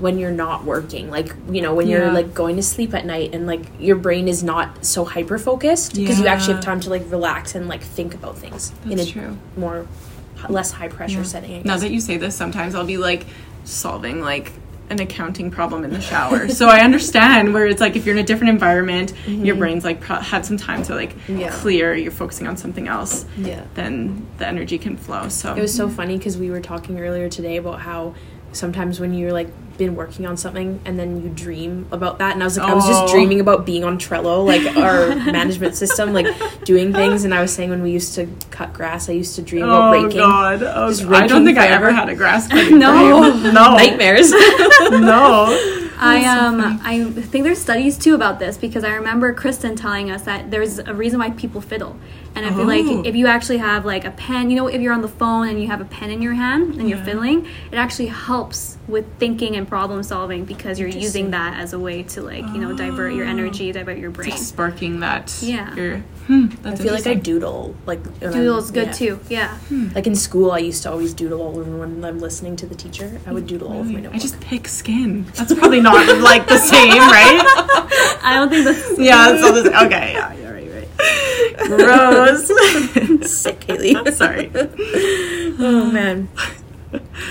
when 0.02 0.18
you're 0.18 0.32
not 0.32 0.64
working. 0.64 1.08
Like, 1.10 1.32
you 1.48 1.62
know, 1.62 1.74
when 1.74 1.86
Yeah. 1.86 1.98
you're 1.98 2.12
like 2.12 2.34
going 2.34 2.56
to 2.56 2.62
sleep 2.62 2.92
at 2.92 3.06
night 3.06 3.30
and 3.32 3.46
like 3.46 3.62
your 3.78 3.94
brain 3.94 4.26
is 4.26 4.42
not 4.42 4.84
so 4.84 5.04
hyper 5.04 5.38
focused 5.38 5.94
because 5.94 6.18
you 6.18 6.26
actually 6.26 6.54
have 6.54 6.64
time 6.64 6.80
to 6.80 6.90
like 6.90 7.04
relax 7.08 7.54
and 7.54 7.68
like 7.68 7.82
think 7.82 8.12
about 8.12 8.36
things 8.36 8.72
in 8.90 8.98
a 8.98 9.06
true. 9.06 9.38
more 9.56 9.86
less 10.48 10.72
high 10.72 10.88
pressure 10.88 11.22
setting. 11.22 11.60
I 11.60 11.62
Now 11.64 11.76
that 11.76 11.92
you 11.92 12.00
say 12.00 12.16
this, 12.16 12.34
sometimes 12.34 12.74
I'll 12.74 12.84
be 12.84 12.96
like 12.96 13.26
solving 13.62 14.20
like 14.20 14.50
an 14.90 15.00
accounting 15.00 15.52
problem 15.52 15.84
in 15.84 15.90
the 15.92 16.00
shower. 16.00 16.48
so 16.60 16.68
I 16.68 16.80
understand 16.80 17.54
where 17.54 17.68
it's 17.68 17.80
like 17.80 17.94
if 17.94 18.04
you're 18.04 18.16
in 18.16 18.20
a 18.20 18.26
different 18.26 18.50
environment, 18.50 19.12
mm-hmm. 19.24 19.44
your 19.44 19.54
brain's 19.54 19.84
like 19.84 20.00
pro- 20.00 20.16
had 20.16 20.44
some 20.44 20.56
time 20.56 20.82
to 20.82 20.96
like 20.96 21.14
Yeah. 21.28 21.50
clear. 21.52 21.94
You're 21.94 22.10
focusing 22.10 22.48
on 22.48 22.56
something 22.56 22.88
else. 22.88 23.24
Yeah. 23.38 23.62
Then 23.74 24.26
the 24.38 24.48
energy 24.48 24.78
can 24.78 24.96
flow. 24.96 25.28
So 25.28 25.54
It 25.54 25.60
was 25.60 25.72
so 25.72 25.88
funny 25.88 26.18
because 26.18 26.36
we 26.36 26.50
were 26.50 26.60
talking 26.60 26.98
earlier 26.98 27.28
today 27.28 27.56
about 27.58 27.78
how 27.82 28.14
sometimes 28.50 29.00
when 29.00 29.14
you're 29.14 29.32
like 29.32 29.48
been 29.78 29.94
working 29.96 30.26
on 30.26 30.36
something 30.36 30.80
and 30.84 30.98
then 30.98 31.22
you 31.22 31.28
dream 31.30 31.86
about 31.92 32.18
that 32.18 32.34
and 32.34 32.42
I 32.42 32.46
was 32.46 32.58
like 32.58 32.68
I 32.68 32.74
was 32.74 32.86
just 32.86 33.02
Oh. 33.04 33.08
dreaming 33.12 33.40
about 33.40 33.64
being 33.66 33.84
on 33.84 33.98
Trello 33.98 34.44
like 34.46 34.76
our 34.76 35.14
management 35.32 35.74
system 35.76 36.12
like 36.12 36.26
doing 36.64 36.92
things 36.92 37.24
and 37.24 37.34
I 37.34 37.40
was 37.42 37.52
saying 37.52 37.70
when 37.70 37.82
we 37.82 37.90
used 37.90 38.14
to 38.16 38.28
cut 38.50 38.72
grass 38.72 39.08
I 39.08 39.12
used 39.12 39.34
to 39.36 39.42
dream 39.42 39.64
about 39.64 39.88
Oh 39.94 40.02
raking 40.02 40.18
God! 40.20 40.62
Oh, 40.62 40.88
Just 40.88 41.04
God. 41.04 41.12
I 41.14 41.26
don't 41.26 41.44
raking 41.44 41.46
think 41.46 41.58
I 41.58 41.66
forever. 41.68 41.86
ever 41.88 41.94
had 41.96 42.08
a 42.08 42.14
grass 42.14 42.48
cutting 42.48 42.78
No. 42.78 43.32
no, 43.32 43.50
nightmares 43.76 44.30
no. 44.90 45.78
I 46.04 46.24
um 46.24 46.80
I 46.82 47.04
think 47.04 47.44
there's 47.44 47.60
studies 47.60 47.96
too 47.96 48.14
about 48.14 48.38
this 48.38 48.56
because 48.58 48.82
I 48.84 48.94
remember 48.94 49.32
Kristen 49.34 49.76
telling 49.76 50.10
us 50.10 50.22
that 50.22 50.50
there's 50.50 50.78
a 50.78 50.92
reason 50.94 51.20
why 51.20 51.30
people 51.30 51.60
fiddle. 51.60 51.96
And 52.34 52.46
I 52.46 52.50
feel 52.50 52.60
Oh. 52.62 52.64
like 52.64 53.06
if 53.06 53.14
you 53.14 53.26
actually 53.26 53.58
have 53.58 53.84
like 53.84 54.04
a 54.06 54.10
pen, 54.10 54.48
you 54.50 54.56
know, 54.56 54.66
if 54.66 54.80
you're 54.80 54.94
on 54.94 55.02
the 55.02 55.08
phone 55.08 55.48
and 55.48 55.60
you 55.60 55.68
have 55.68 55.80
a 55.82 55.84
pen 55.84 56.10
in 56.10 56.22
your 56.22 56.32
hand 56.32 56.76
and 56.76 56.88
you're 56.88 56.98
Yeah. 56.98 57.04
fiddling, 57.04 57.46
it 57.70 57.76
actually 57.76 58.06
helps 58.08 58.78
with 58.88 59.04
thinking 59.18 59.54
and 59.54 59.68
problem 59.68 60.02
solving 60.02 60.44
because 60.44 60.78
you're 60.80 60.88
using 60.88 61.30
that 61.32 61.58
as 61.58 61.72
a 61.72 61.78
way 61.78 62.02
to 62.02 62.22
like, 62.22 62.44
you 62.54 62.58
know, 62.58 62.72
divert 62.74 63.12
your 63.14 63.26
energy, 63.26 63.70
divert 63.70 63.98
your 63.98 64.10
brain. 64.10 64.30
Just 64.30 64.48
sparking 64.48 65.00
that. 65.00 65.34
Yeah. 65.42 65.74
Your, 65.74 65.96
hmm, 66.26 66.46
I 66.64 66.70
that's 66.70 66.80
feel 66.82 66.94
like 66.94 67.06
I 67.06 67.14
doodle 67.14 67.74
like 67.86 68.02
when 68.20 68.30
I'm- 68.32 68.40
Doodle's 68.40 68.70
good 68.70 68.86
yeah. 68.88 68.92
too. 68.92 69.18
Yeah. 69.28 69.50
like 69.94 70.06
in 70.06 70.14
school 70.14 70.52
I 70.52 70.58
used 70.58 70.82
to 70.84 70.90
always 70.90 71.12
doodle 71.12 71.40
all 71.42 71.58
over 71.58 71.76
when 71.76 72.02
I'm 72.04 72.18
listening 72.18 72.56
to 72.56 72.66
the 72.66 72.74
teacher 72.74 73.20
I 73.26 73.32
would 73.32 73.46
doodle 73.46 73.68
all 73.68 73.74
over 73.74 73.84
my 73.84 73.88
Really? 73.90 74.02
notebook 74.02 74.18
I 74.20 74.22
just 74.22 74.40
pick 74.40 74.68
skin. 74.68 75.26
That's 75.34 75.52
probably 75.54 75.80
not 75.82 76.18
like 76.20 76.48
the 76.48 76.58
same, 76.58 76.90
right? 76.92 77.40
I 78.24 78.32
don't 78.34 78.48
think 78.48 78.64
that's 78.64 78.98
yeah, 78.98 79.32
it's 79.34 79.42
all 79.44 79.52
the 79.52 79.64
same. 79.64 79.86
Okay, 79.86 80.12
yeah, 80.14 80.32
you're 80.34 80.44
right, 80.46 80.54
right. 80.54 80.61
Gross. 81.66 82.50
sick 83.30 83.64
Haley 83.64 83.94
Sorry. 84.12 84.50
oh 84.54 85.90
man 85.92 86.28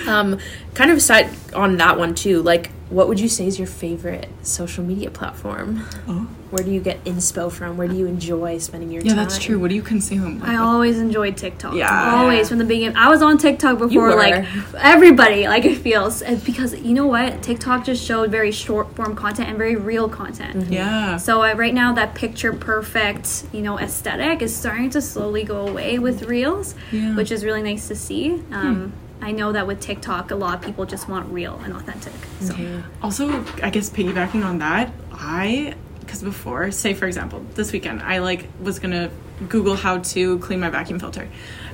Um, 0.08 0.40
kind 0.74 0.92
of 0.92 1.02
side 1.02 1.30
on 1.54 1.78
that 1.78 1.98
one 1.98 2.16
too. 2.16 2.42
Like, 2.42 2.72
what 2.90 3.08
would 3.08 3.20
you 3.20 3.30
say 3.30 3.48
is 3.48 3.58
your 3.58 3.68
favorite 3.68 4.28
social 4.42 4.84
media 4.84 5.10
platform? 5.10 5.86
Oh. 6.08 6.28
Where 6.50 6.62
do 6.66 6.72
you 6.72 6.82
get 6.82 7.02
inspo 7.06 7.50
from? 7.50 7.78
Where 7.78 7.88
do 7.88 7.96
you 7.96 8.06
enjoy 8.08 8.58
spending 8.58 8.92
your 8.92 9.02
Yeah, 9.04 9.12
time? 9.12 9.18
Yeah, 9.20 9.24
that's 9.24 9.38
true. 9.40 9.58
What 9.58 9.70
do 9.70 9.76
you 9.76 9.82
consume? 9.82 10.42
I 10.44 10.58
always 10.58 11.00
enjoyed 11.00 11.38
TikTok. 11.38 11.76
Yeah. 11.76 12.16
Always 12.16 12.50
from 12.50 12.58
the 12.58 12.66
beginning. 12.66 12.98
I 12.98 13.08
was 13.08 13.22
on 13.22 13.38
TikTok 13.38 13.78
before 13.78 14.14
like 14.16 14.46
everybody, 14.76 15.48
like 15.48 15.64
it 15.64 15.78
feels. 15.78 16.22
And 16.22 16.44
because 16.44 16.78
you 16.82 16.94
know 16.94 17.08
what? 17.08 17.42
TikTok 17.42 17.86
just 17.86 18.04
showed 18.04 18.30
very 18.32 18.52
short 18.52 18.94
form 18.96 19.16
content 19.16 19.48
and 19.48 19.58
very 19.58 19.78
real 19.78 20.10
content. 20.10 20.70
yeah. 20.70 21.16
So 21.16 21.42
uh, 21.44 21.54
right 21.54 21.74
now 21.74 21.94
that 21.94 22.16
picture 22.16 22.52
perfect, 22.52 23.46
you 23.54 23.62
know, 23.62 23.80
aesthetic 23.80 24.42
is 24.42 24.54
starting 24.54 24.90
to 24.90 25.02
slowly 25.02 25.44
go 25.46 25.66
away 25.68 26.00
with 26.00 26.24
reels, 26.24 26.76
Yeah. 26.92 27.16
which 27.16 27.32
is 27.32 27.46
really 27.46 27.62
nice 27.64 27.88
to 27.88 27.96
see. 27.96 28.42
Um, 28.52 28.92
I 29.22 29.32
know 29.32 29.52
that 29.52 29.68
with 29.68 29.80
TikTok, 29.80 30.32
a 30.32 30.36
lot 30.36 30.56
of 30.56 30.62
people 30.62 30.86
just 30.86 31.08
want 31.08 31.32
real 31.32 31.60
and 31.64 31.74
authentic. 31.74 32.14
So 32.40 32.56
Also, 33.02 33.46
I 33.62 33.70
guess 33.70 33.90
piggybacking 33.90 34.44
on 34.44 34.60
that, 34.60 34.92
I 35.12 35.76
because 36.00 36.24
before, 36.24 36.72
say 36.72 36.94
for 36.94 37.06
example, 37.06 37.46
this 37.56 37.72
weekend, 37.72 38.02
I 38.02 38.18
like 38.20 38.48
was 38.62 38.80
gonna 38.80 39.10
Google 39.48 39.76
how 39.76 40.00
to 40.00 40.40
clean 40.40 40.60
my 40.60 40.70
vacuum 40.70 41.00
filter, 41.00 41.28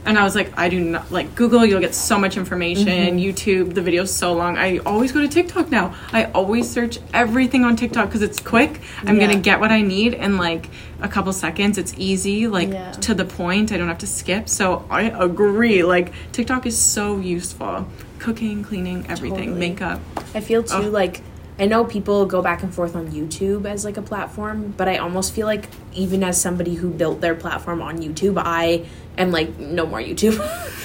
and 0.06 0.18
I 0.18 0.24
was 0.24 0.36
like, 0.36 0.58
I 0.58 0.70
do 0.70 0.80
not 0.80 1.12
like 1.12 1.36
Google. 1.36 1.66
You'll 1.66 1.82
get 1.82 1.94
so 1.96 2.18
much 2.18 2.38
information. 2.38 2.88
Mm-hmm. 2.88 3.18
YouTube, 3.18 3.74
the 3.74 3.82
video's 3.82 4.14
so 4.14 4.34
long. 4.34 4.58
I 4.58 4.78
always 4.80 5.12
go 5.12 5.22
to 5.22 5.28
TikTok 5.28 5.70
now. 5.70 5.94
I 6.14 6.26
always 6.32 6.70
search 6.70 7.00
everything 7.14 7.64
on 7.66 7.76
TikTok 7.76 8.08
because 8.08 8.22
it's 8.22 8.40
quick. 8.40 8.80
I'm 9.04 9.20
Yeah. 9.20 9.28
gonna 9.28 9.40
get 9.40 9.60
what 9.60 9.72
I 9.72 9.82
need 9.82 10.14
in 10.14 10.38
like 10.38 10.70
a 11.02 11.08
couple 11.08 11.32
seconds. 11.34 11.78
It's 11.78 11.94
easy, 11.98 12.48
like 12.48 12.70
Yeah. 12.70 12.92
to 12.92 13.14
the 13.14 13.26
point. 13.26 13.72
I 13.72 13.78
don't 13.78 13.88
have 13.88 13.98
to 14.00 14.08
skip. 14.08 14.48
So 14.50 14.86
I 14.90 15.04
agree. 15.04 15.84
Like 15.84 16.12
TikTok 16.32 16.66
is 16.66 16.78
so 16.78 17.18
useful. 17.20 17.88
Cooking, 18.20 18.64
cleaning, 18.64 19.06
everything, 19.10 19.50
Totally. 19.50 19.70
makeup. 19.70 20.00
I 20.34 20.40
feel 20.40 20.64
too 20.64 20.76
Oh. 20.88 20.90
like 20.90 21.22
I 21.60 21.66
know 21.66 21.84
people 21.86 22.28
go 22.28 22.44
back 22.44 22.62
and 22.62 22.72
forth 22.72 22.96
on 22.96 23.08
YouTube 23.08 23.66
as 23.66 23.84
like 23.84 23.98
a 23.98 24.02
platform, 24.04 24.76
but 24.78 24.88
I 24.88 24.98
almost 24.98 25.34
feel 25.34 25.48
like 25.48 25.68
even 25.92 26.24
as 26.24 26.40
somebody 26.40 26.76
who 26.76 26.90
built 26.92 27.20
their 27.20 27.34
platform 27.34 27.82
on 27.82 27.98
YouTube, 27.98 28.40
I 28.46 28.84
am 29.18 29.32
like 29.32 29.58
no 29.58 29.86
more 29.86 30.00
YouTube. 30.00 30.40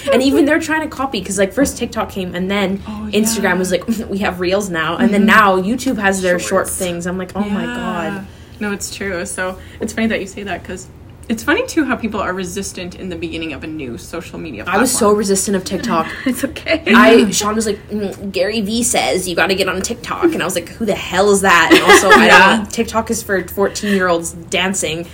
and 0.12 0.22
even 0.22 0.44
they're 0.44 0.60
trying 0.60 0.82
to 0.82 0.94
copy 0.94 1.20
because 1.20 1.38
like 1.38 1.52
first 1.52 1.78
TikTok 1.78 2.10
came 2.10 2.34
and 2.34 2.50
then 2.50 2.82
Oh, 2.86 3.08
Instagram 3.12 3.58
was 3.58 3.70
like 3.70 3.86
we 4.08 4.18
have 4.18 4.40
Reels 4.40 4.70
now, 4.70 4.96
and 4.96 5.12
then 5.12 5.26
now 5.26 5.60
YouTube 5.60 5.98
has 5.98 6.22
their 6.22 6.38
short 6.38 6.68
things. 6.68 7.06
I'm 7.06 7.18
like 7.18 7.32
oh 7.36 7.48
my 7.48 7.64
god. 7.64 8.26
No, 8.60 8.72
it's 8.72 8.94
true. 8.94 9.26
So 9.26 9.58
it's 9.80 9.92
funny 9.92 10.06
that 10.08 10.20
you 10.20 10.26
say 10.26 10.44
that 10.44 10.62
because 10.62 10.88
it's 11.28 11.42
funny 11.42 11.66
too 11.66 11.84
how 11.84 11.96
people 11.96 12.20
are 12.20 12.32
resistant 12.32 12.96
in 12.96 13.08
the 13.08 13.16
beginning 13.16 13.52
of 13.52 13.64
a 13.64 13.66
new 13.66 13.96
social 13.96 14.38
media. 14.38 14.64
I 14.66 14.78
was 14.78 14.96
so 14.96 15.12
resistant 15.12 15.56
of 15.56 15.64
TikTok. 15.64 16.06
it's 16.26 16.44
okay. 16.44 16.82
I 16.86 17.30
Sean 17.30 17.54
was 17.54 17.66
like 17.66 17.78
mm, 17.88 18.32
Gary 18.32 18.60
V 18.60 18.82
says 18.82 19.28
you 19.28 19.36
got 19.36 19.46
to 19.48 19.54
get 19.54 19.68
on 19.68 19.80
TikTok, 19.82 20.24
and 20.24 20.42
I 20.42 20.44
was 20.44 20.54
like, 20.54 20.68
who 20.68 20.84
the 20.84 20.94
hell 20.94 21.30
is 21.30 21.42
that? 21.42 21.70
And 21.72 21.82
also, 21.82 22.08
I 22.08 22.28
don't, 22.28 22.70
TikTok 22.70 23.10
is 23.10 23.22
for 23.22 23.46
fourteen 23.48 23.94
year 23.94 24.08
olds 24.08 24.32
dancing, 24.32 25.06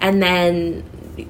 and 0.00 0.22
then 0.22 0.84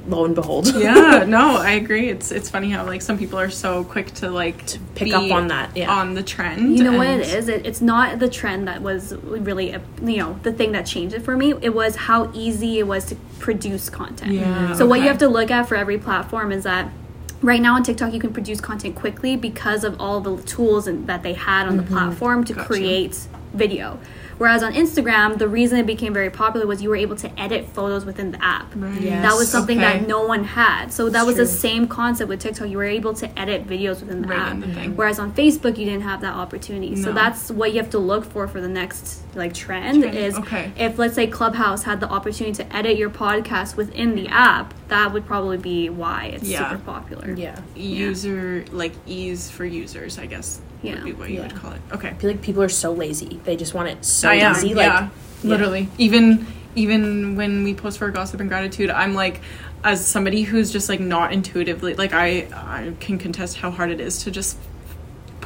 lo 0.07 0.25
and 0.25 0.35
behold, 0.35 0.75
yeah, 0.75 1.25
no, 1.29 1.57
I 1.57 1.72
agree. 1.72 2.09
It's 2.09 2.31
it's 2.31 2.51
funny 2.51 2.70
how 2.70 2.85
like 2.85 3.03
some 3.03 3.18
people 3.18 3.38
are 3.38 3.51
so 3.51 3.85
quick 3.85 4.12
to 4.14 4.31
like 4.31 4.66
to 4.66 4.79
pick 4.94 5.12
up 5.12 5.31
on 5.31 5.49
that, 5.49 5.77
yeah. 5.77 5.90
on 5.90 6.14
the 6.14 6.22
trend. 6.22 6.77
You 6.77 6.85
know 6.85 6.99
what 6.99 7.07
it 7.07 7.20
is? 7.20 7.49
It, 7.49 7.66
it's 7.66 7.81
not 7.81 8.18
the 8.18 8.29
trend 8.29 8.68
that 8.68 8.83
was 8.83 9.14
really, 9.14 9.72
a, 9.72 9.81
you 10.03 10.18
know, 10.18 10.38
the 10.42 10.53
thing 10.53 10.72
that 10.72 10.87
changed 10.87 11.14
it 11.14 11.22
for 11.22 11.37
me. 11.37 11.55
It 11.61 11.75
was 11.75 11.96
how 11.96 12.31
easy 12.33 12.79
it 12.79 12.87
was 12.87 13.05
to 13.07 13.16
produce 13.38 13.88
content. 13.90 14.33
Yeah, 14.33 14.75
So 14.75 14.87
what 14.87 15.01
you 15.01 15.07
have 15.07 15.18
to 15.18 15.29
look 15.29 15.51
at 15.51 15.68
for 15.68 15.77
every 15.77 15.99
platform 15.99 16.53
is 16.53 16.64
that 16.64 16.90
right 17.42 17.61
now 17.61 17.75
on 17.75 17.83
TikTok 17.83 18.12
you 18.12 18.20
can 18.20 18.33
produce 18.33 18.61
content 18.61 18.94
quickly 18.94 19.37
because 19.37 19.85
of 19.85 20.01
all 20.01 20.20
the 20.20 20.42
tools 20.42 20.87
and, 20.87 21.07
that 21.07 21.22
they 21.22 21.35
had 21.35 21.66
on 21.66 21.77
the 21.77 21.83
mm-hmm. 21.83 21.94
platform 21.94 22.44
to 22.44 22.55
Gotcha. 22.55 22.66
create 22.66 23.29
video. 23.53 23.99
Whereas 24.38 24.62
on 24.62 24.75
Instagram, 24.75 25.38
the 25.38 25.49
reason 25.49 25.79
it 25.79 25.87
became 25.87 26.12
very 26.12 26.31
popular 26.31 26.66
was 26.66 26.83
you 26.83 26.90
were 26.90 26.96
able 26.96 27.16
to 27.16 27.40
edit 27.40 27.68
photos 27.68 28.05
within 28.05 28.33
the 28.33 28.44
app. 28.44 28.72
Right. 28.77 29.01
Yes. 29.01 29.22
That 29.22 29.37
was 29.37 29.49
something 29.51 29.79
Okay. 29.79 29.99
that 30.01 30.07
no 30.09 30.27
one 30.27 30.44
had. 30.44 30.92
So 30.92 31.09
that 31.09 31.20
It's 31.20 31.27
was 31.27 31.37
the 31.37 31.46
same 31.46 31.88
concept 31.88 32.29
with 32.29 32.40
TikTok. 32.40 32.68
You 32.68 32.77
were 32.77 32.85
able 32.85 33.14
to 33.14 33.38
edit 33.38 33.66
videos 33.66 34.01
within 34.01 34.22
the 34.22 34.29
Right 34.29 34.38
app. 34.38 34.53
in 34.53 34.61
the 34.61 34.66
thing. 34.68 34.96
Whereas 34.96 35.18
on 35.18 35.33
Facebook, 35.33 35.79
you 35.79 35.85
didn't 35.87 36.03
have 36.03 36.20
that 36.20 36.35
opportunity. 36.35 36.96
So 36.96 37.12
that's 37.12 37.51
what 37.51 37.72
you 37.72 37.81
have 37.81 37.90
to 37.90 37.99
look 37.99 38.25
for 38.25 38.46
for 38.46 38.61
the 38.61 38.68
next 38.68 39.22
like 39.35 39.53
trend, 39.55 40.03
Trend, 40.03 40.16
is 40.16 40.35
okay. 40.38 40.72
if 40.79 40.99
let's 40.99 41.14
say 41.14 41.27
Clubhouse 41.27 41.83
had 41.85 42.01
the 42.01 42.09
opportunity 42.09 42.55
to 42.62 42.77
edit 42.77 42.96
your 42.96 43.11
podcast 43.11 43.77
within 43.77 44.14
the 44.14 44.27
app, 44.29 44.72
that 44.88 45.12
would 45.12 45.27
probably 45.27 45.59
be 45.59 45.88
why 45.90 46.27
it's 46.35 46.44
Yeah. 46.49 46.68
super 46.70 46.83
popular. 46.83 47.35
yeah. 47.37 47.59
user 47.75 48.64
like 48.72 48.92
ease 49.07 49.51
for 49.51 49.64
users, 49.64 50.18
I 50.18 50.27
guess. 50.27 50.61
Yeah. 50.87 50.94
would 50.96 51.05
be 51.05 51.12
what 51.12 51.29
you 51.31 51.37
Yeah. 51.37 51.42
would 51.42 51.55
call 51.57 51.72
it. 51.72 51.81
Okay. 51.92 52.09
I 52.09 52.14
feel 52.14 52.31
like 52.31 52.42
people 52.42 52.62
are 52.62 52.68
so 52.68 52.92
lazy; 52.92 53.40
they 53.44 53.57
just 53.57 53.75
want 53.75 53.88
it 53.88 54.05
so 54.05 54.29
I 54.29 54.35
am, 54.37 54.55
easy. 54.57 54.75
Like, 54.75 54.87
yeah, 54.87 55.09
literally. 55.44 55.88
Even 55.99 56.46
even 56.75 57.37
when 57.37 57.64
we 57.64 57.72
post 57.75 57.99
for 57.99 58.11
gossip 58.11 58.38
and 58.40 58.49
gratitude, 58.51 58.90
I'm 58.90 59.14
like, 59.14 59.40
as 59.83 60.05
somebody 60.07 60.42
who's 60.42 60.70
just 60.70 60.88
like 60.88 61.01
not 61.01 61.33
intuitively, 61.33 61.94
like 61.94 62.12
I 62.12 62.49
I 62.53 62.92
can 63.01 63.18
contest 63.18 63.57
how 63.59 63.70
hard 63.70 63.90
it 63.90 64.01
is 64.01 64.22
to 64.25 64.31
just 64.31 64.59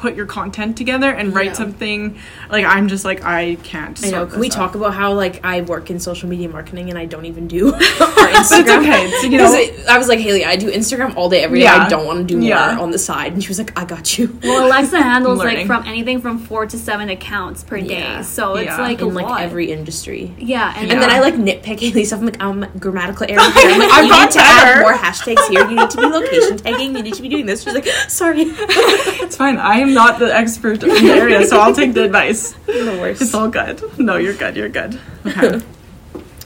put 0.01 0.15
your 0.15 0.25
content 0.25 0.75
together 0.75 1.11
and 1.11 1.33
write 1.35 1.45
Yeah. 1.53 1.53
something. 1.53 2.17
Like 2.49 2.65
I'm 2.65 2.87
just 2.87 3.05
like 3.05 3.23
I 3.23 3.55
can't. 3.63 4.03
I 4.03 4.09
know. 4.09 4.25
Can 4.25 4.39
we 4.39 4.47
this 4.47 4.55
talk 4.55 4.73
about 4.75 4.93
how 4.95 5.13
like 5.13 5.45
I 5.45 5.61
work 5.61 5.91
in 5.91 5.99
social 5.99 6.27
media 6.27 6.49
marketing 6.49 6.89
and 6.89 6.97
I 6.97 7.05
don't 7.05 7.25
even 7.25 7.47
do 7.47 7.71
our 7.73 7.79
Instagram? 8.41 8.79
okay, 8.81 9.05
it's, 9.07 9.23
you 9.23 9.37
know- 9.37 9.53
it- 9.53 9.87
I 9.87 9.97
was 9.99 10.07
like, 10.07 10.19
Haley, 10.19 10.43
I 10.43 10.55
do 10.55 10.71
Instagram 10.71 11.15
all 11.15 11.29
day, 11.29 11.43
every 11.43 11.59
day. 11.59 11.65
Yeah. 11.65 11.85
I 11.85 11.89
don't 11.89 12.05
want 12.07 12.17
to 12.19 12.23
do 12.25 12.37
more 12.39 12.49
Yeah. 12.49 12.79
on 12.79 12.89
the 12.91 12.97
side, 12.97 13.33
and 13.33 13.43
she 13.43 13.49
was 13.49 13.59
like, 13.59 13.77
I 13.79 13.85
got 13.85 14.17
you. 14.17 14.37
Well, 14.43 14.65
Alexa 14.67 15.01
handles 15.11 15.37
like 15.39 15.67
from 15.67 15.85
anything 15.85 16.19
from 16.21 16.39
four 16.39 16.65
to 16.65 16.77
seven 16.79 17.09
accounts 17.09 17.63
per 17.63 17.79
day, 17.79 17.99
Yeah. 17.99 18.21
so 18.23 18.55
it's 18.55 18.65
Yeah. 18.67 18.77
like 18.81 19.01
a 19.01 19.05
like 19.05 19.25
lot. 19.27 19.41
every 19.41 19.71
industry. 19.71 20.33
yeah, 20.39 20.73
and, 20.77 20.91
And 20.91 21.01
then 21.01 21.09
I 21.11 21.19
like 21.19 21.35
nitpick 21.35 21.79
Haley 21.79 22.05
stuff. 22.05 22.19
I'm 22.21 22.25
like, 22.25 22.41
um, 22.41 22.65
grammatical 22.79 23.27
error 23.29 23.41
here. 23.51 23.69
I'm 23.71 23.79
like, 23.79 23.91
I've 23.91 24.05
you 24.05 24.19
need 24.19 24.31
to 24.31 24.39
add 24.41 24.81
more 24.81 24.93
hashtags 24.93 25.47
here. 25.49 25.69
You 25.69 25.75
need 25.75 25.89
to 25.91 25.97
be 25.97 26.05
location 26.05 26.57
tagging. 26.57 26.95
You 26.95 27.03
need 27.03 27.13
to 27.13 27.21
be 27.21 27.29
doing 27.29 27.45
this. 27.45 27.61
She's 27.63 27.73
like, 27.73 27.85
sorry. 28.07 28.43
It's 29.23 29.35
fine. 29.35 29.57
I 29.57 29.75
am 29.79 29.90
not 29.93 30.19
the 30.19 30.33
expert 30.33 30.83
in 30.83 30.89
the 30.89 31.11
area, 31.11 31.45
so 31.45 31.59
I'll 31.59 31.75
take 31.75 31.93
the 31.93 32.03
advice. 32.05 32.51
the 32.65 32.97
worst. 32.99 33.21
It's 33.21 33.33
all 33.33 33.49
good. 33.49 33.81
No, 33.99 34.17
you're 34.17 34.33
good. 34.33 34.55
You're 34.55 34.69
good. 34.69 34.99
Okay. 35.25 35.61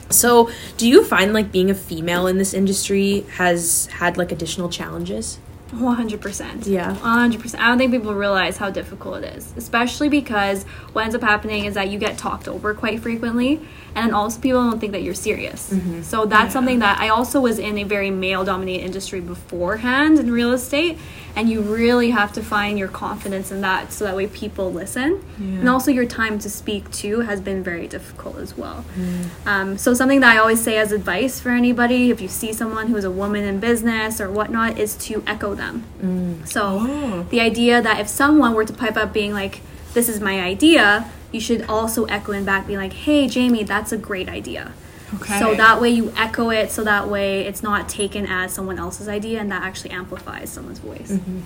So, 0.08 0.48
do 0.76 0.88
you 0.88 1.04
find 1.04 1.32
like 1.32 1.50
being 1.50 1.68
a 1.68 1.74
female 1.74 2.28
in 2.28 2.38
this 2.38 2.54
industry 2.54 3.26
has 3.38 3.86
had 3.86 4.16
like 4.16 4.30
additional 4.30 4.68
challenges? 4.68 5.40
One 5.72 5.96
hundred 5.96 6.20
percent. 6.20 6.66
Yeah. 6.66 6.90
One 6.90 6.98
hundred 7.00 7.40
percent. 7.40 7.62
I 7.62 7.68
don't 7.68 7.78
think 7.78 7.90
people 7.92 8.14
realize 8.14 8.56
how 8.56 8.70
difficult 8.70 9.24
it 9.24 9.36
is, 9.36 9.52
especially 9.56 10.08
because 10.08 10.62
what 10.92 11.02
ends 11.04 11.16
up 11.16 11.22
happening 11.22 11.64
is 11.64 11.74
that 11.74 11.88
you 11.88 11.98
get 11.98 12.16
talked 12.16 12.46
over 12.46 12.72
quite 12.72 13.00
frequently, 13.00 13.56
and 13.96 14.06
then 14.06 14.14
also 14.14 14.40
people 14.40 14.62
don't 14.62 14.78
think 14.78 14.92
that 14.92 15.02
you're 15.02 15.12
serious. 15.12 15.72
Mm-hmm. 15.72 16.02
So 16.02 16.24
that's 16.24 16.52
something 16.52 16.78
that 16.78 17.00
I 17.00 17.08
also 17.08 17.40
was 17.40 17.58
in 17.58 17.78
a 17.78 17.82
very 17.82 18.10
male-dominated 18.10 18.84
industry 18.84 19.20
beforehand 19.20 20.20
in 20.20 20.30
real 20.30 20.52
estate, 20.52 20.98
and 21.34 21.50
you 21.50 21.62
really 21.62 22.10
have 22.10 22.32
to 22.34 22.42
find 22.44 22.78
your 22.78 22.88
confidence 22.88 23.50
in 23.50 23.60
that, 23.62 23.92
so 23.92 24.04
that 24.04 24.14
way 24.14 24.28
people 24.28 24.72
listen, 24.72 25.20
and 25.38 25.68
also 25.68 25.90
your 25.90 26.06
time 26.06 26.38
to 26.38 26.48
speak 26.48 26.88
too 26.92 27.20
has 27.20 27.40
been 27.40 27.64
very 27.64 27.88
difficult 27.88 28.38
as 28.38 28.56
well. 28.56 28.84
Mm. 28.96 29.46
Um, 29.46 29.78
so 29.78 29.94
something 29.94 30.20
that 30.20 30.36
I 30.36 30.38
always 30.38 30.62
say 30.62 30.78
as 30.78 30.92
advice 30.92 31.40
for 31.40 31.50
anybody, 31.50 32.10
if 32.10 32.20
you 32.20 32.28
see 32.28 32.52
someone 32.52 32.86
who 32.86 32.96
is 32.96 33.04
a 33.04 33.10
woman 33.10 33.42
in 33.42 33.58
business 33.58 34.20
or 34.20 34.30
whatnot, 34.30 34.78
is 34.78 34.94
to 34.96 35.24
echo 35.26 35.55
them. 35.56 35.84
Mm. 36.02 36.46
So 36.48 36.62
Oh. 36.82 37.26
the 37.30 37.40
idea 37.40 37.80
that 37.82 37.98
if 38.00 38.08
someone 38.08 38.54
were 38.54 38.64
to 38.64 38.72
pipe 38.72 38.96
up 38.96 39.12
being 39.12 39.32
like, 39.32 39.60
"This 39.94 40.08
is 40.08 40.20
my 40.20 40.40
idea," 40.40 41.06
you 41.32 41.40
should 41.40 41.62
also 41.68 42.04
echo 42.04 42.32
in 42.32 42.44
back, 42.44 42.66
being 42.66 42.78
like, 42.78 42.92
"Hey, 42.92 43.26
Jamie, 43.28 43.64
that's 43.64 43.92
a 43.92 43.96
great 43.96 44.28
idea." 44.28 44.72
Okay. 45.14 45.38
So 45.38 45.54
that 45.54 45.80
way 45.80 45.90
you 45.90 46.12
echo 46.16 46.50
it, 46.50 46.70
so 46.72 46.82
that 46.84 47.08
way 47.08 47.42
it's 47.42 47.62
not 47.62 47.88
taken 47.88 48.26
as 48.26 48.52
someone 48.52 48.78
else's 48.78 49.08
idea, 49.08 49.40
and 49.40 49.50
that 49.52 49.62
actually 49.62 49.90
amplifies 49.90 50.50
someone's 50.50 50.80
voice. 50.80 51.12
Mm-hmm. 51.12 51.40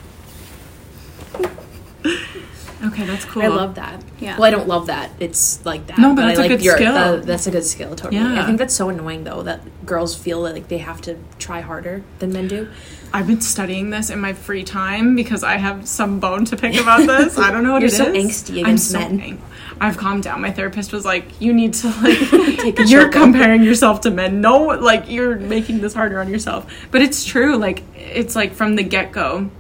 Okay, 2.83 3.05
that's 3.05 3.25
cool. 3.27 3.43
I 3.43 3.49
love 3.49 3.75
that. 3.75 4.03
Yeah. 4.21 4.37
Well, 4.37 4.45
I 4.45 4.51
don't 4.51 4.67
love 4.69 4.87
that. 4.87 5.11
It's 5.21 5.65
like 5.67 5.87
that. 5.89 5.99
No, 5.99 6.15
but 6.15 6.23
that's 6.27 6.39
I 6.39 6.45
a 6.45 6.49
like 6.49 6.51
good 6.59 6.65
your- 6.65 6.77
skill. 6.77 6.97
uh, 6.97 7.17
that's 7.17 7.47
a 7.47 7.51
good 7.51 7.65
skill. 7.65 7.95
Totally. 7.95 8.17
Yeah. 8.23 8.43
I 8.43 8.47
think 8.47 8.59
that's 8.59 8.75
so 8.75 8.89
annoying 8.89 9.25
though 9.25 9.43
that 9.43 9.61
girls 9.85 10.15
feel 10.17 10.41
like 10.41 10.69
they 10.69 10.79
have 10.79 11.01
to 11.03 11.17
try 11.39 11.61
harder 11.61 12.03
than 12.21 12.33
men 12.33 12.49
do. 12.49 12.69
I've 13.13 13.27
been 13.27 13.41
studying 13.41 13.91
this 13.91 14.09
in 14.09 14.21
my 14.21 14.33
free 14.33 14.63
time 14.63 15.17
because 15.17 15.43
I 15.43 15.57
have 15.57 15.89
some 15.89 16.21
bone 16.21 16.45
to 16.47 16.57
pick 16.57 16.81
about 16.81 17.07
this. 17.09 17.37
I 17.39 17.51
don't 17.51 17.65
know 17.65 17.73
what 17.73 17.83
You're 17.83 17.89
it 17.91 17.95
so 17.95 18.13
is. 18.13 18.25
angsty 18.43 18.59
I'm 18.61 18.65
against 18.67 18.91
so 18.93 18.99
men. 19.01 19.21
ang- 19.21 19.43
I've 19.83 19.97
calmed 19.97 20.23
down. 20.25 20.41
My 20.43 20.53
therapist 20.53 20.93
was 20.93 21.05
like, 21.07 21.41
"You 21.41 21.53
need 21.55 21.73
to 21.75 21.89
like, 22.03 22.79
you're 22.89 23.09
comparing 23.09 23.63
yourself 23.63 24.03
to 24.03 24.11
men. 24.11 24.41
No, 24.43 24.59
like 24.67 25.11
you're 25.11 25.37
making 25.37 25.81
this 25.81 25.95
harder 25.95 26.21
on 26.21 26.29
yourself." 26.29 26.71
But 26.91 27.01
it's 27.03 27.25
true. 27.25 27.57
Like 27.57 27.83
it's 27.97 28.37
like 28.37 28.53
from 28.53 28.77
the 28.77 28.83
get 28.83 29.11
go, 29.11 29.51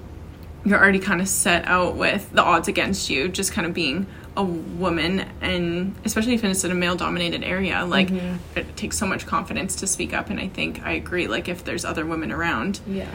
you're 0.65 0.79
already 0.79 0.99
kind 0.99 1.21
of 1.21 1.29
set 1.29 1.65
out 1.67 1.97
with 1.97 2.31
the 2.33 2.43
odds 2.43 2.69
against 2.69 3.09
you, 3.11 3.29
just 3.29 3.53
kind 3.53 3.67
of 3.67 3.73
being 3.75 4.07
a 4.37 4.45
woman, 4.45 5.27
and 5.41 5.95
especially 6.05 6.35
if 6.35 6.45
it's 6.45 6.63
in 6.65 6.71
a 6.71 6.75
male 6.75 6.95
dominated 6.97 7.43
area, 7.45 7.85
like 7.85 8.09
Mm-hmm. 8.09 8.59
it 8.59 8.77
takes 8.77 8.97
so 8.99 9.07
much 9.07 9.27
confidence 9.27 9.75
to 9.77 9.87
speak 9.87 10.13
up. 10.15 10.31
And 10.31 10.39
I 10.39 10.49
think 10.49 10.83
I 10.85 10.93
agree. 10.93 11.27
Like 11.27 11.49
if 11.49 11.65
there's 11.65 11.85
other 11.85 12.05
women 12.07 12.31
around, 12.31 12.81
Yeah. 12.87 13.07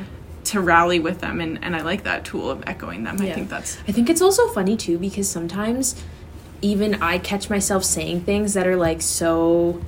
to 0.45 0.59
rally 0.61 0.99
with 0.99 1.21
them 1.21 1.39
and, 1.41 1.63
and 1.63 1.75
I 1.75 1.81
like 1.81 2.03
that 2.03 2.25
tool 2.25 2.49
of 2.51 2.63
echoing 2.67 3.03
them. 3.03 3.19
I 3.21 3.31
think 3.31 3.49
that's 3.49 3.77
I 3.87 3.91
think 3.91 4.09
it's 4.09 4.21
also 4.21 4.47
funny 4.49 4.75
too 4.77 4.97
because 4.99 5.27
sometimes 5.29 6.03
even 6.61 7.01
I 7.01 7.17
catch 7.17 7.49
myself 7.49 7.83
saying 7.83 8.21
things 8.21 8.53
that 8.53 8.67
are 8.67 8.75
like 8.75 9.01
so 9.01 9.81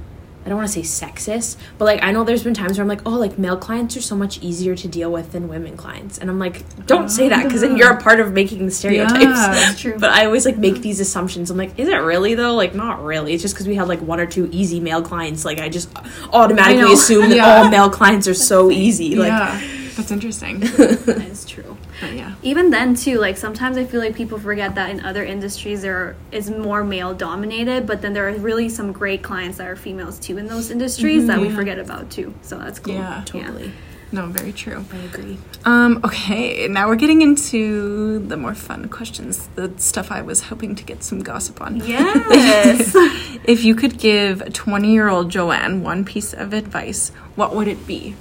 I 0.47 0.49
don't 0.49 0.59
want 0.59 0.71
to 0.71 0.81
say 0.81 1.05
sexist, 1.05 1.57
but 1.77 1.83
like 1.83 2.01
I 2.01 2.13
know 2.13 2.23
there's 2.23 2.41
been 2.41 2.53
times 2.53 2.77
where 2.77 2.83
I'm 2.83 2.87
like, 2.87 3.01
oh, 3.05 3.09
like 3.11 3.37
male 3.37 3.57
clients 3.57 3.97
are 3.97 4.01
so 4.01 4.15
much 4.15 4.41
easier 4.41 4.77
to 4.77 4.87
deal 4.87 5.11
with 5.11 5.33
than 5.33 5.49
women 5.49 5.75
clients, 5.75 6.17
and 6.19 6.29
I'm 6.29 6.39
like, 6.39 6.63
don't 6.85 7.09
say 7.09 7.27
that 7.27 7.43
because 7.43 7.59
then 7.59 7.75
you're 7.75 7.91
a 7.91 8.01
part 8.01 8.21
of 8.21 8.31
making 8.31 8.65
the 8.65 8.71
stereotypes. 8.71 9.23
Yeah. 9.23 9.51
That's 9.53 9.81
true. 9.81 9.97
But 9.99 10.11
I 10.11 10.25
always 10.25 10.45
like 10.45 10.57
make 10.57 10.75
these 10.81 11.01
assumptions. 11.01 11.51
I'm 11.51 11.57
like, 11.57 11.77
is 11.77 11.89
it 11.89 11.95
really 11.97 12.33
though? 12.33 12.55
Like, 12.55 12.73
not 12.73 13.03
really. 13.03 13.33
It's 13.33 13.41
just 13.41 13.55
because 13.55 13.67
we 13.67 13.75
had 13.75 13.89
like 13.89 13.99
one 14.01 14.21
or 14.21 14.25
two 14.25 14.47
easy 14.53 14.79
male 14.79 15.01
clients. 15.01 15.43
Like, 15.43 15.59
I 15.59 15.67
just 15.67 15.89
automatically 16.31 16.79
I 16.83 16.85
know. 16.85 16.93
assume 16.93 17.29
that 17.29 17.35
Yeah. 17.41 17.57
all 17.63 17.69
male 17.69 17.89
clients 17.89 18.25
are 18.29 18.33
so 18.33 18.71
easy. 18.71 19.17
Like, 19.17 19.27
yeah, 19.27 19.61
that's 19.97 20.11
interesting. 20.11 20.59
that 20.61 21.27
is 21.29 21.43
true. 21.43 21.75
But 21.99 22.13
yeah. 22.13 22.35
Even 22.43 22.69
then 22.69 22.95
too, 22.95 23.19
like 23.19 23.37
sometimes 23.37 23.77
I 23.77 23.85
feel 23.85 24.01
like 24.01 24.15
people 24.15 24.39
forget 24.39 24.75
that 24.75 24.89
in 24.89 25.01
other 25.01 25.23
industries 25.23 25.81
there 25.81 26.15
is 26.31 26.49
more 26.49 26.83
male 26.83 27.13
dominated, 27.13 27.87
but 27.87 28.01
then 28.01 28.13
there 28.13 28.27
are 28.29 28.33
really 28.33 28.69
some 28.69 28.91
great 28.91 29.23
clients 29.23 29.57
that 29.57 29.67
are 29.67 29.75
females 29.75 30.19
too 30.19 30.37
in 30.37 30.47
those 30.47 30.69
industries 30.71 31.27
that 31.27 31.39
we 31.39 31.49
forget 31.49 31.79
about 31.79 32.09
too. 32.09 32.33
So 32.41 32.57
that's 32.57 32.79
cool. 32.79 32.95
Yeah. 32.95 33.23
totally. 33.25 33.71
No, 34.09 34.27
very 34.27 34.53
true. 34.53 34.85
I 34.93 34.97
agree. 34.99 35.37
Um, 35.65 35.99
okay, 36.05 36.67
now 36.69 36.87
we're 36.87 36.95
getting 36.95 37.21
into 37.21 38.19
the 38.19 38.37
more 38.37 38.55
fun 38.55 38.87
questions, 38.87 39.47
the 39.55 39.73
stuff 39.77 40.11
I 40.11 40.21
was 40.21 40.43
hoping 40.43 40.75
to 40.75 40.83
get 40.85 41.03
some 41.03 41.21
gossip 41.21 41.61
on. 41.61 41.77
Yes. 41.77 42.95
If 43.43 43.63
you 43.63 43.75
could 43.75 43.97
give 43.97 44.53
20 44.53 44.91
year 44.91 45.07
old 45.07 45.29
Joanne 45.29 45.81
one 45.81 46.03
piece 46.03 46.33
of 46.33 46.53
advice, 46.53 47.09
what 47.35 47.55
would 47.55 47.67
it 47.69 47.87
be? 47.87 48.15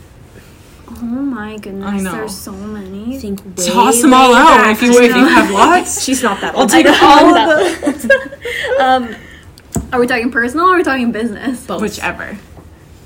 Oh 0.88 0.92
my 1.02 1.56
goodness, 1.58 1.86
I 1.88 1.98
know. 2.00 2.12
there's 2.12 2.36
so 2.36 2.52
many. 2.52 3.18
think 3.18 3.44
way, 3.44 3.66
Toss 3.68 4.00
them 4.02 4.14
all 4.14 4.34
out 4.34 4.70
if 4.70 4.82
you, 4.82 4.92
if 5.00 5.14
you 5.14 5.26
have 5.26 5.50
lots. 5.62 6.02
She's 6.04 6.22
not 6.22 6.40
that 6.40 6.54
I'll 6.54 6.62
old. 6.62 6.70
take 6.70 6.86
I 6.88 6.90
know. 6.90 7.06
all 7.06 7.36
of 7.36 8.02
the. 8.02 8.36
Um, 8.80 9.16
are 9.92 10.00
we 10.00 10.06
talking 10.06 10.30
personal 10.30 10.66
or 10.66 10.74
are 10.74 10.76
we 10.78 10.84
talking 10.84 11.12
business? 11.12 11.64
Both. 11.66 11.80
Whichever. 11.82 12.38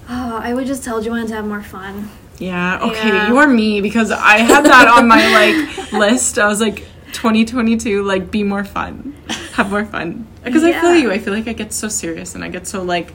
Oh, 0.08 0.38
I 0.42 0.52
would 0.54 0.66
just 0.66 0.82
tell 0.84 1.00
Joanne 1.00 1.26
to 1.28 1.34
have 1.34 1.46
more 1.46 1.62
fun. 1.62 2.10
Yeah, 2.38 2.80
okay, 2.82 3.08
Yeah. 3.08 3.28
you 3.28 3.36
are 3.38 3.46
me 3.46 3.80
because 3.80 4.10
I 4.10 4.38
had 4.38 4.64
that 4.64 4.88
on 4.88 5.06
my 5.06 5.32
like 5.32 5.92
list. 5.92 6.38
I 6.38 6.46
was 6.48 6.60
like 6.60 6.86
2022 7.12 8.02
like 8.02 8.30
be 8.30 8.42
more 8.42 8.64
fun. 8.64 9.14
Have 9.54 9.70
more 9.70 9.84
fun. 9.84 10.26
Because 10.42 10.64
I 10.64 10.72
feel 10.80 10.96
you. 10.96 11.10
I 11.12 11.18
feel 11.18 11.34
like 11.34 11.46
I 11.48 11.52
get 11.52 11.72
so 11.72 11.88
serious 11.88 12.34
and 12.34 12.42
I 12.42 12.48
get 12.48 12.66
so 12.66 12.82
like 12.82 13.12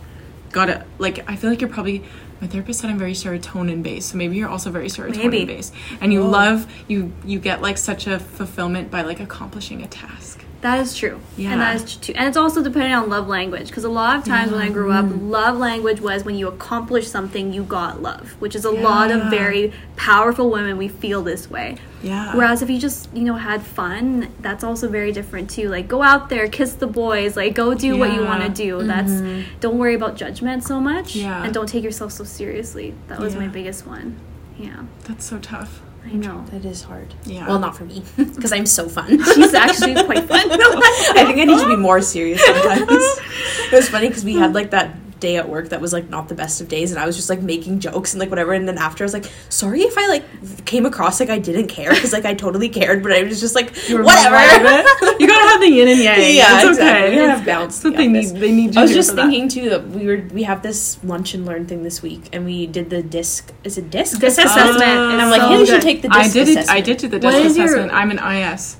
gotta 0.52 0.86
like 1.00 1.30
I 1.30 1.36
feel 1.36 1.50
like 1.50 1.60
you're 1.60 1.70
probably 1.70 2.04
my 2.46 2.52
therapist 2.52 2.80
said 2.80 2.92
I'm 2.92 3.00
very 3.00 3.14
serotonin 3.14 3.82
based, 3.82 4.10
so 4.10 4.18
maybe 4.18 4.36
you're 4.38 4.50
also 4.50 4.70
very 4.70 4.86
serotonin 4.88 5.32
Maybe. 5.32 5.46
based. 5.46 5.74
And 6.00 6.14
you 6.14 6.22
love 6.24 6.72
you 6.88 7.12
you 7.26 7.40
get 7.40 7.64
like 7.64 7.80
such 7.80 8.06
a 8.06 8.20
fulfillment 8.20 8.92
by 8.92 9.02
like 9.02 9.20
accomplishing 9.20 9.82
a 9.82 9.88
task. 9.88 10.45
That 10.62 10.80
is 10.80 10.96
true. 10.96 11.20
Yeah. 11.38 11.52
And 11.52 11.62
that 11.62 11.76
is 11.76 11.84
true 11.84 12.02
too. 12.02 12.14
And 12.16 12.28
it's 12.28 12.38
also 12.38 12.64
depending 12.64 12.94
on 12.94 13.08
love 13.08 13.28
language. 13.28 13.68
Because 13.68 13.84
a 13.84 13.90
lot 13.90 14.18
of 14.18 14.26
times 14.26 14.52
when 14.52 14.62
I 14.62 14.70
grew 14.70 14.92
up, 14.92 15.06
love 15.10 15.58
language 15.58 16.02
was 16.02 16.24
when 16.26 16.36
you 16.36 16.48
accomplished 16.48 17.12
something, 17.12 17.54
you 17.54 17.64
got 17.64 18.02
love, 18.02 18.36
which 18.40 18.56
is 18.56 18.66
a 18.66 18.72
lot 18.72 19.12
of 19.12 19.30
very 19.30 19.74
powerful 19.96 20.50
women. 20.50 20.78
We 20.78 20.88
feel 20.88 21.22
this 21.22 21.50
way. 21.50 21.78
Yeah. 22.02 22.36
Whereas 22.36 22.62
if 22.62 22.70
you 22.70 22.80
just, 22.80 23.14
you 23.14 23.24
know, 23.24 23.36
had 23.36 23.62
fun, 23.64 24.34
that's 24.40 24.64
also 24.64 24.88
very 24.88 25.12
different 25.12 25.50
too. 25.50 25.70
Like 25.70 25.88
go 25.88 26.02
out 26.02 26.30
there, 26.30 26.48
kiss 26.48 26.74
the 26.74 26.88
boys, 26.88 27.36
like 27.36 27.54
go 27.54 27.74
do 27.74 27.98
what 27.98 28.14
you 28.14 28.24
want 28.24 28.44
to 28.44 28.50
do. 28.50 28.84
That's 28.84 29.12
mm-hmm. 29.12 29.60
don't 29.60 29.78
worry 29.78 29.96
about 29.96 30.16
judgment 30.16 30.64
so 30.64 30.80
much. 30.80 31.16
Yeah. 31.16 31.44
And 31.44 31.54
don't 31.54 31.68
take 31.68 31.84
yourself 31.84 32.12
so 32.12 32.24
seriously. 32.24 32.96
That 33.08 33.20
was 33.20 33.36
my 33.36 33.48
biggest 33.48 33.86
one. 33.86 34.20
Yeah. 34.58 34.84
That's 35.04 35.26
so 35.26 35.38
tough. 35.40 35.82
I 36.06 36.14
know. 36.14 36.46
That 36.52 36.66
is 36.66 36.84
hard. 36.84 37.14
Yeah. 37.26 37.48
Well, 37.48 37.60
not 37.60 37.76
for 37.76 37.86
me 37.86 38.04
because 38.18 38.54
I'm 38.54 38.66
so 38.66 38.88
fun. 38.88 39.24
She's 39.34 39.54
actually 39.54 39.94
quite 40.06 40.24
fun. 40.28 40.52
I 40.52 41.24
think 41.26 41.40
I 41.40 41.46
need 41.46 41.60
to 41.60 41.68
be 41.68 41.76
more 41.76 42.02
serious 42.02 42.44
sometimes. 42.46 42.90
it 42.92 43.72
was 43.74 43.90
funny 43.90 44.08
because 44.08 44.24
we 44.24 44.36
had 44.36 44.54
like 44.54 44.72
that 44.72 44.96
day 45.20 45.38
at 45.38 45.48
work 45.48 45.70
that 45.70 45.80
was 45.82 45.94
like 45.94 46.10
not 46.10 46.28
the 46.30 46.36
best 46.36 46.60
of 46.62 46.68
days, 46.68 46.92
and 46.92 47.00
I 47.00 47.06
was 47.06 47.16
just 47.16 47.30
like 47.30 47.42
making 47.42 47.80
jokes 47.80 48.14
and 48.14 48.20
like 48.20 48.30
whatever. 48.30 48.54
And 48.54 48.68
then 48.68 48.78
after, 48.78 49.04
I 49.04 49.06
was 49.06 49.14
like, 49.14 49.26
sorry 49.50 49.82
if 49.82 49.98
I 49.98 50.08
like 50.08 50.66
came 50.66 50.86
across 50.86 51.20
like 51.20 51.30
I 51.30 51.38
didn't 51.40 51.68
care 51.68 51.92
because 51.94 52.14
like 52.14 52.26
I 52.26 52.34
totally 52.34 52.70
cared, 52.70 53.02
but 53.04 53.12
I 53.12 53.24
was 53.24 53.40
just 53.40 53.56
like 53.56 53.72
You 53.90 54.04
whatever. 54.04 54.36
more 54.36 54.80
of 54.80 54.86
it. 54.86 55.20
You 55.20 55.28
gotta 55.28 55.50
have 55.50 55.62
the 55.62 55.70
yin 55.70 55.88
and 55.88 56.00
yang. 56.00 56.20
Yeah, 56.36 56.58
it's 56.60 56.70
exactly. 56.70 57.16
okay. 57.18 57.28
Have 57.28 57.46
balance 57.46 57.84
what 57.84 57.96
they 57.96 58.08
need. 58.08 58.26
They 58.36 58.52
need 58.52 58.76
I 58.78 58.82
was 58.84 58.94
just 58.94 59.12
for 59.12 59.16
that. 59.18 59.30
thinking 59.30 59.48
too 59.48 59.70
that 59.70 59.88
we 59.88 60.06
were 60.06 60.28
we 60.34 60.44
have 60.44 60.62
this 60.62 61.02
lunch 61.04 61.34
and 61.34 61.46
learn 61.46 61.66
thing 61.66 61.84
this 61.84 62.02
week, 62.02 62.30
and 62.34 62.46
we 62.46 62.68
did 62.68 62.90
the 62.90 63.02
disc. 63.02 63.52
Is 63.64 63.78
it 63.78 63.90
disc, 63.90 64.20
Disc 64.20 64.38
assessment? 64.40 64.76
assessment 64.76 65.12
And 65.14 65.22
I'm 65.22 65.30
like, 65.32 65.42
so 65.42 65.50
yeah, 65.52 65.58
you 65.60 65.66
should 65.66 65.82
take 65.82 66.02
the 66.02 66.10
disc 66.10 66.20
I 66.20 66.28
did 66.34 66.48
it. 66.50 66.70
I 66.70 66.82
did 66.82 66.98
do 66.98 67.08
the 67.08 67.20
disc 67.20 67.38
is 67.38 67.58
your- 67.58 67.66
assessment. 67.68 67.94
I'm 67.94 68.12
an 68.12 68.20
IS, 68.20 68.78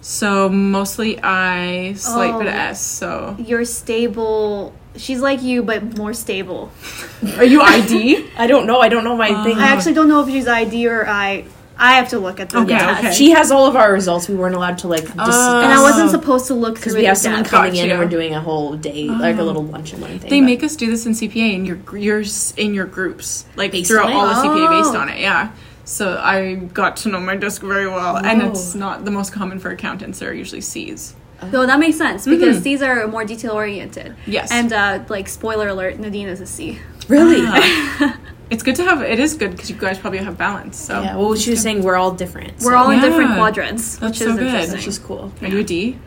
so 0.00 0.48
mostly 0.48 1.18
I, 1.22 1.94
slight 1.94 2.34
oh. 2.34 2.38
bit 2.38 2.48
of 2.48 2.54
Oh. 2.54 2.58
S. 2.58 2.80
So 2.84 3.36
You're 3.38 3.64
stable. 3.64 4.74
She's 4.96 5.20
like 5.20 5.42
you, 5.42 5.62
but 5.62 5.96
more 5.98 6.12
stable. 6.14 6.70
are 7.36 7.44
you 7.44 7.60
ID? 7.60 8.28
I 8.36 8.46
don't 8.46 8.66
know. 8.66 8.80
I 8.80 8.88
don't 8.88 9.04
know 9.04 9.16
my 9.16 9.30
uh, 9.30 9.44
thing. 9.44 9.58
I 9.58 9.68
actually 9.68 9.94
don't 9.94 10.08
know 10.08 10.22
if 10.22 10.28
she's 10.28 10.46
ID 10.46 10.86
or 10.88 11.06
I. 11.06 11.44
I 11.76 11.94
have 11.94 12.10
to 12.10 12.20
look 12.20 12.38
at 12.38 12.50
the 12.50 12.58
Okay, 12.60 12.78
test. 12.78 13.00
okay. 13.00 13.12
She 13.14 13.30
has 13.30 13.50
all 13.50 13.66
of 13.66 13.74
our 13.74 13.92
results. 13.92 14.28
We 14.28 14.36
weren't 14.36 14.54
allowed 14.54 14.78
to 14.78 14.86
like 14.88 15.02
uh, 15.02 15.06
discuss. 15.26 15.34
Oh. 15.34 15.60
And 15.60 15.72
I 15.72 15.82
wasn't 15.82 16.06
uh, 16.08 16.12
supposed 16.12 16.46
to 16.46 16.54
look 16.54 16.76
because 16.76 16.94
we 16.94 17.04
have 17.06 17.18
someone 17.18 17.42
depth. 17.42 17.50
coming 17.50 17.74
in 17.74 17.90
and 17.90 17.98
we're 17.98 18.06
doing 18.08 18.32
a 18.32 18.40
whole 18.40 18.76
day, 18.76 19.08
like 19.08 19.38
a 19.38 19.42
little 19.42 19.64
lunch 19.64 19.92
and 19.92 20.00
learn 20.00 20.20
thing. 20.20 20.30
They 20.30 20.38
but- 20.40 20.46
make 20.46 20.62
us 20.62 20.76
do 20.76 20.88
this 20.88 21.04
in 21.06 21.12
CPA, 21.14 21.56
and 21.56 21.66
you're 21.66 21.80
you're 21.98 22.22
in 22.56 22.74
your 22.74 22.86
groups, 22.86 23.44
like 23.56 23.72
Based 23.72 23.90
throughout 23.90 24.12
all 24.12 24.28
the 24.28 24.34
CPA 24.34 24.68
based 24.78 24.94
Oh. 24.94 25.00
on 25.00 25.08
it. 25.08 25.18
Yeah. 25.18 25.50
So 25.84 26.16
I 26.16 26.54
got 26.54 26.96
to 26.98 27.08
know 27.08 27.18
my 27.18 27.34
desk 27.36 27.60
very 27.62 27.88
well, 27.88 28.18
and 28.18 28.40
Oh. 28.42 28.50
it's 28.50 28.76
not 28.76 29.04
the 29.04 29.10
most 29.10 29.32
common 29.32 29.58
for 29.58 29.70
accountants. 29.72 30.20
They're 30.20 30.32
usually 30.32 30.60
C's. 30.60 31.16
No, 31.52 31.66
that 31.66 31.78
makes 31.78 31.96
sense 31.98 32.24
because 32.26 32.62
these 32.62 32.80
are 32.82 33.06
more 33.06 33.24
detail 33.24 33.52
oriented. 33.52 34.16
Yes. 34.26 34.50
And 34.50 34.72
uh, 34.72 35.04
like 35.08 35.28
spoiler 35.28 35.68
alert, 35.68 35.98
Nadine 35.98 36.28
is 36.28 36.40
a 36.40 36.46
C. 36.46 36.78
really. 37.08 37.40
Ah. 37.46 38.18
it's 38.50 38.62
good 38.62 38.76
to 38.76 38.84
have. 38.84 39.02
It 39.02 39.18
is 39.18 39.34
good 39.34 39.50
because 39.50 39.68
you 39.68 39.76
guys 39.76 39.98
probably 39.98 40.20
have 40.20 40.38
balance. 40.38 40.76
So 40.78 41.02
yeah. 41.02 41.16
Well, 41.16 41.34
she 41.34 41.50
was 41.50 41.60
saying 41.60 41.82
we're 41.82 41.96
all 41.96 42.12
different. 42.12 42.52
We're 42.60 42.72
so- 42.72 42.76
all 42.76 42.90
in 42.90 43.00
different 43.00 43.34
quadrants, 43.34 43.96
That's 43.96 44.18
which 44.20 44.26
so 44.26 44.32
is 44.32 44.36
good. 44.38 44.46
interesting. 44.46 44.76
which 44.76 44.86
is 44.86 44.98
cool. 44.98 45.32
Are 45.42 45.48
you 45.48 45.58
a 45.58 45.64
D? 45.64 45.98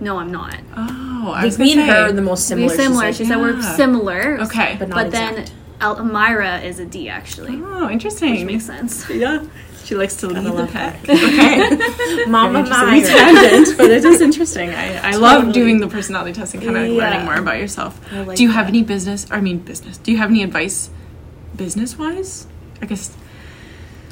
no, 0.00 0.18
I'm 0.18 0.30
not. 0.30 0.56
Oh, 0.76 1.28
I 1.28 1.36
Like 1.36 1.44
was 1.44 1.58
me 1.58 1.70
gonna 1.74 1.82
and 1.82 1.90
her 1.90 1.96
are 2.08 2.12
the 2.12 2.20
most 2.22 2.46
similar. 2.46 2.68
We're 2.68 2.74
similar. 2.76 3.12
she's 3.12 3.20
like, 3.20 3.26
she 3.26 3.32
said 3.32 3.40
we're 3.40 3.62
similar. 3.76 4.40
Okay. 4.42 4.76
but 4.78 4.88
not 4.88 4.96
But 4.96 5.10
then 5.12 5.32
exact. 5.38 5.52
Almira 5.80 6.60
is 6.60 6.78
a 6.78 6.84
D 6.84 7.08
actually, 7.08 7.60
Oh, 7.62 7.88
interesting. 7.90 8.32
which 8.32 8.44
makes 8.44 8.64
sense. 8.66 9.08
Yeah. 9.10 9.44
She 9.84 9.94
likes 9.94 10.16
to 10.16 10.28
lead 10.28 10.44
the 10.44 10.66
pack. 10.66 11.00
Okay. 11.08 12.24
Mama 12.26 12.62
Myra. 12.62 13.00
tangent, 13.02 13.76
but 13.76 13.90
it 13.90 14.04
is 14.04 14.20
interesting. 14.22 14.70
I, 14.70 15.10
I 15.10 15.16
love 15.16 15.52
doing 15.52 15.78
the 15.80 15.88
personality 15.88 16.32
testing, 16.32 16.62
kind 16.62 16.76
of 16.76 16.86
Yeah. 16.88 16.98
learning 17.10 17.24
more 17.26 17.34
about 17.36 17.58
yourself. 17.58 18.00
Like 18.12 18.36
Do 18.38 18.42
you 18.42 18.50
have 18.50 18.66
any 18.68 18.82
business? 18.82 19.26
I 19.30 19.40
mean, 19.42 19.58
business. 19.58 19.98
Do 19.98 20.10
you 20.10 20.16
have 20.18 20.30
any 20.30 20.42
advice, 20.42 20.88
business 21.54 21.98
wise? 21.98 22.46
I 22.80 22.86
guess. 22.86 23.14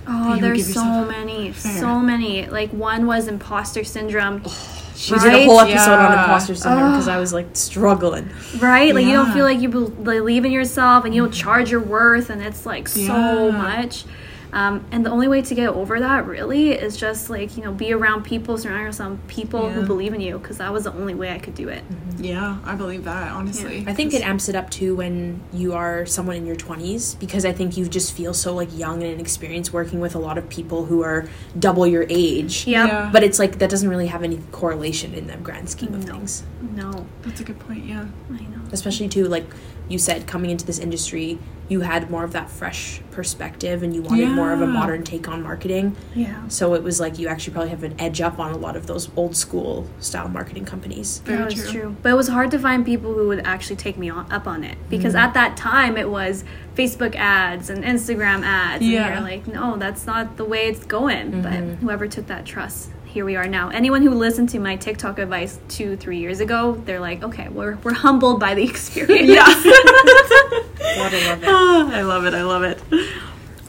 Oh, 0.07 0.37
there's 0.41 0.75
so 0.75 1.05
many, 1.05 1.53
Fair. 1.53 1.81
so 1.81 2.01
many. 2.01 2.47
Like 2.49 2.71
one 2.71 3.07
was 3.07 3.29
imposter 3.29 3.85
syndrome, 3.85 4.43
We 4.43 5.19
did 5.21 5.33
a 5.33 5.45
whole 5.47 5.59
Right? 5.59 5.71
episode 5.71 5.95
on 5.95 6.13
imposter 6.13 6.55
syndrome 6.55 6.91
because 6.93 7.09
I 7.09 7.19
was 7.19 7.33
like 7.33 7.47
struggling. 7.55 8.29
right? 8.59 8.95
Like 8.95 9.07
you 9.07 9.13
don't 9.13 9.33
feel 9.33 9.45
like 9.45 9.61
you 9.61 9.69
believe 9.71 10.45
in 10.45 10.53
yourself, 10.53 11.05
and 11.05 11.15
you 11.15 11.23
don't 11.23 11.33
charge 11.33 11.71
your 11.71 11.81
worth, 11.81 12.31
and 12.31 12.43
it's 12.43 12.67
like 12.67 12.89
so 12.89 13.47
Yeah. 13.49 13.57
much. 13.57 14.05
Um, 14.53 14.85
and 14.93 15.05
the 15.07 15.11
only 15.11 15.29
way 15.29 15.41
to 15.41 15.55
get 15.55 15.71
over 15.71 15.99
that 16.01 16.27
really 16.27 16.73
is 16.73 16.97
just 16.99 17.31
like 17.31 17.57
you 17.57 17.65
know 17.65 17.73
be 17.73 17.93
around 17.93 18.25
people, 18.25 18.59
surround 18.59 18.83
yourself 18.83 19.13
with 19.13 19.27
people 19.27 19.71
who 19.71 19.87
believe 19.87 20.13
in 20.13 20.21
you, 20.21 20.39
because 20.39 20.59
that 20.59 20.73
was 20.73 20.85
the 20.85 20.93
only 20.93 21.15
way 21.15 21.33
I 21.33 21.39
could 21.39 21.55
do 21.55 21.69
it. 21.69 21.83
Yeah, 22.19 22.59
I 22.65 22.75
believe 22.75 23.05
that 23.05 23.33
honestly. 23.33 23.85
I 23.87 23.95
think 23.95 24.13
it 24.13 24.23
amps 24.23 24.49
it 24.51 24.55
up 24.55 24.69
too 24.71 24.95
when 24.97 25.41
you 25.55 25.73
are 25.73 26.05
someone 26.05 26.37
in 26.37 26.47
your 26.47 26.57
20s 26.57 27.19
because 27.19 27.47
I 27.47 27.53
think 27.53 27.77
you 27.79 27.87
just 27.89 28.13
feel 28.15 28.35
so 28.35 28.55
like 28.55 28.69
young 28.77 29.03
and 29.03 29.13
inexperienced 29.13 29.73
working 29.73 30.01
with 30.01 30.15
a 30.15 30.19
lot 30.19 30.37
of 30.37 30.49
people 30.51 30.85
who 30.85 31.03
are 31.03 31.27
double 31.59 31.87
your 31.87 32.05
age. 32.11 32.67
Yep. 32.67 32.89
Yeah. 32.89 33.11
But 33.13 33.25
it's 33.25 33.39
like 33.39 33.59
that 33.59 33.71
doesn't 33.71 33.89
really 33.89 34.09
have 34.09 34.23
any 34.23 34.39
correlation 34.53 35.15
in 35.15 35.27
the 35.29 35.37
grand 35.39 35.71
scheme 35.71 35.95
of 35.95 36.07
No. 36.07 36.13
things. 36.15 36.43
No, 36.75 37.07
That's 37.23 37.41
a 37.41 37.45
good 37.45 37.59
point. 37.59 37.85
Yeah. 37.87 38.07
I 38.31 38.41
know. 38.43 38.61
Especially 38.71 39.09
too 39.09 39.27
like 39.29 39.47
you 39.93 39.99
said 39.99 40.27
coming 40.27 40.51
into 40.51 40.65
this 40.65 40.79
industry, 40.79 41.39
you 41.69 41.81
had 41.81 42.11
more 42.11 42.25
of 42.25 42.33
that 42.33 42.51
fresh 42.51 43.01
perspective 43.13 43.83
and 43.83 43.95
you 43.95 44.03
wanted 44.03 44.29
more 44.29 44.53
of 44.53 44.61
a 44.61 44.67
modern 44.67 45.03
take 45.05 45.29
on 45.29 45.43
marketing. 45.43 45.97
Yeah. 46.15 46.47
So 46.49 46.75
it 46.75 46.83
was 46.83 47.01
like 47.01 47.19
you 47.19 47.29
actually 47.29 47.55
probably 47.55 47.71
have 47.71 47.83
an 47.83 47.99
edge 47.99 48.21
up 48.21 48.39
on 48.39 48.53
a 48.53 48.59
lot 48.59 48.77
of 48.77 48.87
those 48.87 49.09
old 49.17 49.37
school 49.37 49.89
style 49.99 50.29
marketing 50.29 50.65
companies. 50.65 51.19
Very 51.21 51.39
that 51.39 51.45
was 51.47 51.55
true. 51.55 51.81
true. 51.81 51.97
But 52.03 52.11
it 52.11 52.17
was 52.17 52.29
hard 52.29 52.51
to 52.51 52.59
find 52.59 52.85
people 52.85 53.15
who 53.15 53.29
would 53.29 53.47
actually 53.47 53.77
take 53.77 53.97
me 53.97 54.11
on, 54.11 54.31
up 54.31 54.47
on 54.47 54.65
it 54.65 54.77
because 54.91 55.15
Mm-hmm. 55.15 55.25
at 55.29 55.35
that 55.35 55.57
time 55.57 55.97
it 55.97 56.09
was 56.09 56.45
Facebook 56.75 57.15
ads 57.15 57.69
and 57.71 57.85
Instagram 57.85 58.43
ads. 58.45 58.85
Yeah. 58.85 59.07
And 59.07 59.15
you're 59.15 59.23
like, 59.23 59.47
no, 59.47 59.77
that's 59.77 60.07
not 60.07 60.37
the 60.37 60.45
way 60.45 60.67
it's 60.67 60.85
going. 60.85 61.33
Mm-hmm. 61.33 61.43
But 61.43 61.79
whoever 61.81 62.09
took 62.09 62.27
that 62.29 62.45
trust, 62.47 62.91
here 63.13 63.25
we 63.27 63.37
are 63.37 63.47
now. 63.47 63.69
Anyone 63.69 64.01
who 64.03 64.11
listened 64.11 64.49
to 64.51 64.59
my 64.59 64.77
TikTok 64.77 65.19
advice 65.19 65.59
two, 65.69 65.97
three 65.97 66.19
years 66.19 66.41
ago, 66.41 66.73
they're 66.87 66.99
like, 67.01 67.23
okay, 67.23 67.49
we're, 67.49 67.77
we're 67.85 67.93
humbled 67.93 68.41
by 68.41 68.55
the 68.55 68.65
experience. 68.69 69.29
Gotta 69.37 71.19
love 71.29 71.43
it. 71.43 71.49
Ah, 71.49 71.91
I 71.93 72.03
love 72.03 72.25
it. 72.25 72.35
I 72.35 72.43
love 72.43 72.63
it. 72.63 72.81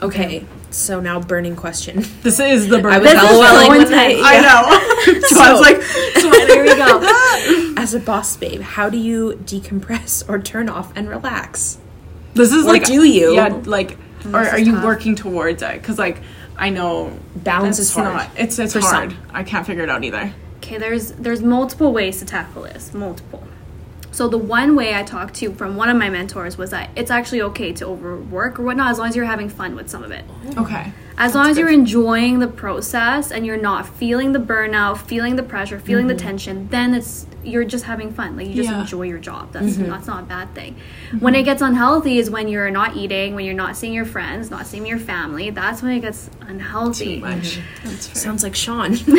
Okay. 0.01 0.45
So 0.71 0.99
now, 0.99 1.19
burning 1.19 1.55
question. 1.55 2.03
This 2.23 2.39
is 2.39 2.67
the 2.69 2.77
I 2.79 2.97
was 2.97 3.11
This 3.11 3.21
is 3.21 3.29
LOLing 3.29 3.63
so 3.63 3.69
when 3.69 3.81
intense. 3.81 4.21
I- 4.23 4.37
I 4.37 4.41
know. 4.41 5.19
so, 5.27 5.39
I 5.41 5.51
was 5.51 5.61
like, 5.61 5.81
So 6.21 6.29
there 6.47 6.63
we 6.63 6.75
go. 6.75 7.73
As 7.81 7.93
a 7.93 7.99
boss 7.99 8.35
babe, 8.37 8.61
how 8.61 8.89
do 8.89 8.97
you 8.97 9.33
decompress 9.43 10.27
or 10.29 10.39
turn 10.39 10.69
off 10.69 10.95
and 10.95 11.09
relax? 11.09 11.77
this 12.33 12.51
is 12.51 12.65
Or 12.65 12.69
like, 12.69 12.85
do 12.85 13.03
you? 13.05 13.35
Yeah, 13.35 13.49
like, 13.65 13.97
or 14.25 14.37
are 14.39 14.57
you 14.57 14.71
tough. 14.71 14.83
working 14.85 15.15
towards 15.15 15.61
it? 15.61 15.73
Because 15.73 15.99
like, 15.99 16.17
I 16.57 16.69
know 16.69 17.17
Balance 17.35 17.79
it's 17.79 17.89
is 17.89 17.95
hard. 17.95 18.13
Not, 18.13 18.29
it's 18.37 18.59
it's 18.59 18.73
for 18.73 18.79
hard. 18.79 19.11
some. 19.11 19.21
I 19.31 19.43
can't 19.43 19.65
figure 19.65 19.83
it 19.83 19.89
out 19.89 20.03
either. 20.03 20.33
Okay, 20.57 20.77
there's 20.77 21.11
there's 21.13 21.41
multiple 21.41 21.91
ways 21.91 22.19
to 22.19 22.25
tackle 22.25 22.63
this. 22.63 22.93
Multiple. 22.93 23.43
So 24.13 24.27
the 24.27 24.37
one 24.37 24.75
way 24.75 24.93
I 24.93 25.01
talked 25.01 25.33
to 25.35 25.51
from 25.55 25.75
one 25.75 25.89
of 25.89 25.97
my 25.97 26.07
mentors 26.07 26.55
was 26.55 26.69
that 26.69 26.91
it's 26.95 27.09
actually 27.09 27.41
okay 27.41 27.73
to 27.73 27.87
overwork 27.87 28.59
or 28.59 28.63
whatnot 28.63 28.91
as 28.91 28.99
long 28.99 29.09
as 29.09 29.15
you're 29.15 29.25
having 29.25 29.49
fun 29.49 29.75
with 29.75 29.89
some 29.89 30.03
of 30.03 30.11
it. 30.11 30.23
Oh. 30.55 30.65
Okay. 30.65 30.93
As 31.17 31.33
long 31.33 31.47
as 31.47 31.57
you're 31.57 31.71
enjoying 31.71 32.37
the 32.37 32.47
process 32.47 33.31
and 33.31 33.43
you're 33.43 33.57
not 33.57 33.87
feeling 33.87 34.31
the 34.31 34.39
burnout, 34.39 34.99
feeling 34.99 35.35
the 35.35 35.43
pressure, 35.43 35.79
feeling 35.79 36.07
the 36.07 36.13
mm-hmm. 36.13 36.27
tension, 36.27 36.67
then 36.69 36.93
it's 36.93 37.25
you're 37.43 37.65
just 37.65 37.83
having 37.85 38.11
fun. 38.13 38.35
Like 38.37 38.47
you 38.47 38.53
just 38.55 38.69
Yeah. 38.69 38.81
enjoy 38.81 39.03
your 39.03 39.19
job. 39.19 39.51
That's 39.51 39.75
that's 39.77 40.07
not 40.07 40.23
a 40.23 40.25
bad 40.25 40.53
thing. 40.55 40.75
When 41.19 41.35
it 41.35 41.43
gets 41.43 41.61
unhealthy 41.61 42.17
is 42.17 42.29
when 42.29 42.47
you're 42.47 42.71
not 42.71 42.95
eating, 42.95 43.35
when 43.35 43.45
you're 43.45 43.53
not 43.53 43.75
seeing 43.77 43.93
your 43.93 44.05
friends, 44.05 44.49
not 44.49 44.65
seeing 44.65 44.85
your 44.85 44.99
family. 44.99 45.49
That's 45.49 45.81
when 45.81 45.91
it 45.93 45.99
gets 46.01 46.29
unhealthy. 46.41 47.15
Too 47.15 47.21
much. 47.21 47.59
That's. 47.83 48.19
Sounds 48.21 48.43
like 48.43 48.55
Sean. 48.55 48.95
so 48.95 49.13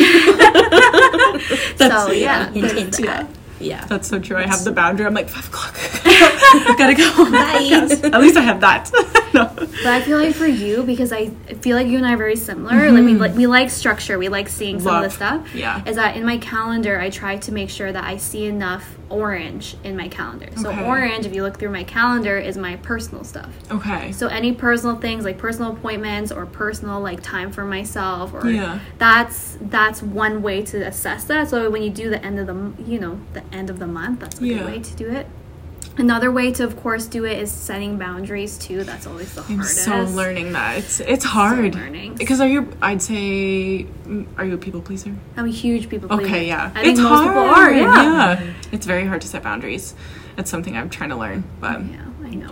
yeah, 2.12 2.50
Hint, 2.50 2.72
hint. 2.72 2.96
that. 3.06 3.26
Yeah. 3.60 3.84
That's 3.86 4.08
so 4.08 4.18
true. 4.18 4.36
I 4.36 4.46
have 4.46 4.64
the 4.64 4.72
boundary. 4.72 5.06
I'm 5.06 5.14
like 5.14 5.28
five 5.28 5.46
o'clock. 5.46 5.74
I've 6.04 6.78
gotta 6.78 6.94
go. 6.94 7.04
At 8.12 8.20
least 8.20 8.36
I 8.36 8.42
have 8.42 8.60
that. 8.60 8.90
no. 9.32 9.50
But 9.56 9.86
I 9.86 10.00
feel 10.00 10.18
like 10.18 10.34
for 10.34 10.46
you, 10.46 10.82
because 10.82 11.12
I 11.12 11.28
feel 11.28 11.76
like 11.76 11.86
you 11.86 11.96
and 11.96 12.06
I 12.06 12.14
are 12.14 12.16
very 12.16 12.36
similar. 12.36 12.90
Like 12.90 13.04
we 13.04 13.12
mm-hmm. 13.12 13.20
like 13.20 13.34
we 13.34 13.46
like 13.46 13.70
structure. 13.70 14.18
We 14.18 14.28
like 14.28 14.48
seeing 14.48 14.80
some 14.80 14.96
of 14.96 15.02
the 15.02 15.10
stuff. 15.10 15.54
Yeah. 15.54 15.82
Is 15.86 15.96
that 15.96 16.16
in 16.16 16.24
my 16.24 16.38
calendar? 16.38 17.00
I 17.00 17.10
try 17.10 17.36
to 17.38 17.52
make 17.52 17.70
sure 17.70 17.92
that 17.92 18.04
I 18.04 18.16
see 18.16 18.46
enough 18.46 18.84
orange 19.10 19.76
in 19.84 19.96
my 19.96 20.08
calendar. 20.08 20.48
So 20.56 20.70
Okay. 20.70 20.84
orange, 20.84 21.26
if 21.26 21.34
you 21.34 21.42
look 21.42 21.58
through 21.58 21.70
my 21.70 21.84
calendar, 21.84 22.38
is 22.38 22.56
my 22.56 22.76
personal 22.76 23.24
stuff. 23.24 23.50
Okay. 23.70 24.12
So 24.12 24.26
any 24.28 24.52
personal 24.52 24.96
things 24.96 25.24
like 25.24 25.38
personal 25.38 25.72
appointments 25.72 26.32
or 26.32 26.46
personal 26.46 27.00
like 27.00 27.22
time 27.22 27.50
for 27.52 27.64
myself 27.64 28.32
or 28.34 28.50
Yeah. 28.50 28.78
that's 28.98 29.56
that's 29.60 30.02
one 30.02 30.42
way 30.42 30.62
to 30.62 30.78
assess 30.86 31.24
that. 31.24 31.48
So 31.48 31.70
when 31.70 31.82
you 31.82 31.90
do 31.90 32.10
the 32.10 32.24
end 32.24 32.38
of 32.38 32.46
the 32.46 32.82
you 32.84 32.98
know 32.98 33.18
the 33.32 33.42
end 33.52 33.70
of 33.70 33.78
the 33.78 33.86
month, 33.86 34.20
that's 34.20 34.40
a 34.40 34.46
Yeah. 34.46 34.58
good 34.58 34.66
way 34.66 34.78
to 34.80 34.96
do 34.96 35.08
it. 35.10 35.26
Another 35.96 36.32
way 36.32 36.50
to 36.52 36.64
of 36.64 36.76
course 36.82 37.06
do 37.06 37.24
it 37.24 37.38
is 37.38 37.52
setting 37.52 37.98
boundaries 37.98 38.58
too. 38.58 38.82
That's 38.82 39.06
always 39.06 39.32
the 39.34 39.42
I'm 39.42 39.58
hardest. 39.58 39.84
so 39.84 40.02
learning 40.04 40.52
that. 40.52 40.78
It's 40.78 40.98
it's 41.00 41.24
hard. 41.24 41.74
learning. 41.74 42.14
Because 42.16 42.40
are 42.40 42.48
you? 42.48 42.68
I'd 42.82 43.00
say, 43.00 43.86
mm, 44.06 44.26
are 44.36 44.44
you 44.44 44.54
a 44.54 44.58
people 44.58 44.80
pleaser? 44.80 45.14
I'm 45.36 45.44
a 45.46 45.50
huge 45.50 45.88
people 45.88 46.08
pleaser. 46.08 46.24
Okay, 46.24 46.46
yeah. 46.48 46.72
I 46.74 46.84
it's 46.86 46.98
most 46.98 47.08
hard. 47.10 47.28
people 47.28 47.42
are. 47.44 47.72
Yeah. 47.72 48.52
It's 48.72 48.86
very 48.86 49.06
hard 49.06 49.20
to 49.20 49.28
set 49.28 49.44
boundaries. 49.44 49.94
It's 50.36 50.50
something 50.50 50.76
I'm 50.76 50.90
trying 50.90 51.10
to 51.10 51.16
learn. 51.16 51.44
But 51.60 51.80
Yeah, 51.84 52.04
I 52.24 52.34
know. 52.34 52.50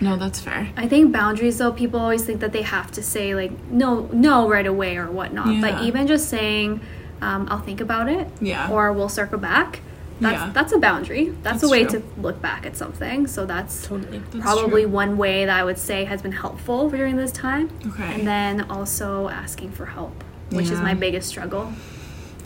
no, 0.00 0.16
that's 0.16 0.40
fair. 0.40 0.68
I 0.76 0.88
think 0.88 1.12
boundaries 1.12 1.58
though, 1.58 1.70
people 1.70 2.00
always 2.00 2.24
think 2.24 2.40
that 2.40 2.52
they 2.52 2.62
have 2.62 2.90
to 2.92 3.02
say 3.04 3.36
like 3.36 3.52
no, 3.70 4.08
no 4.12 4.48
right 4.48 4.66
away 4.66 4.96
or 4.96 5.08
whatnot. 5.12 5.60
But 5.60 5.82
even 5.84 6.08
just 6.08 6.28
saying, 6.28 6.80
um, 7.22 7.46
I'll 7.50 7.60
think 7.60 7.80
about 7.80 8.08
it, 8.08 8.26
Yeah. 8.40 8.68
or 8.68 8.92
we'll 8.92 9.08
circle 9.08 9.38
back. 9.38 9.78
That's 10.20 10.34
Yeah. 10.34 10.50
that's 10.52 10.72
a 10.72 10.78
boundary. 10.78 11.30
That's, 11.42 11.60
That's 11.60 11.62
a 11.64 11.68
way 11.68 11.84
true. 11.84 12.00
to 12.00 12.20
look 12.20 12.40
back 12.42 12.66
at 12.66 12.76
something. 12.76 13.26
So 13.26 13.46
that's 13.46 13.86
Totally. 13.86 14.18
That's 14.32 14.44
probably 14.44 14.82
true. 14.82 14.90
one 14.92 15.16
way 15.16 15.44
that 15.46 15.58
I 15.58 15.64
would 15.64 15.78
say 15.78 16.04
has 16.04 16.20
been 16.22 16.32
helpful 16.32 16.90
during 16.90 17.16
this 17.16 17.32
time. 17.32 17.70
Okay. 17.86 18.14
And 18.14 18.26
then 18.26 18.62
also 18.70 19.28
asking 19.28 19.72
for 19.72 19.86
help, 19.86 20.22
which 20.50 20.70
is 20.70 20.80
my 20.80 20.94
biggest 20.94 21.28
struggle. 21.28 21.72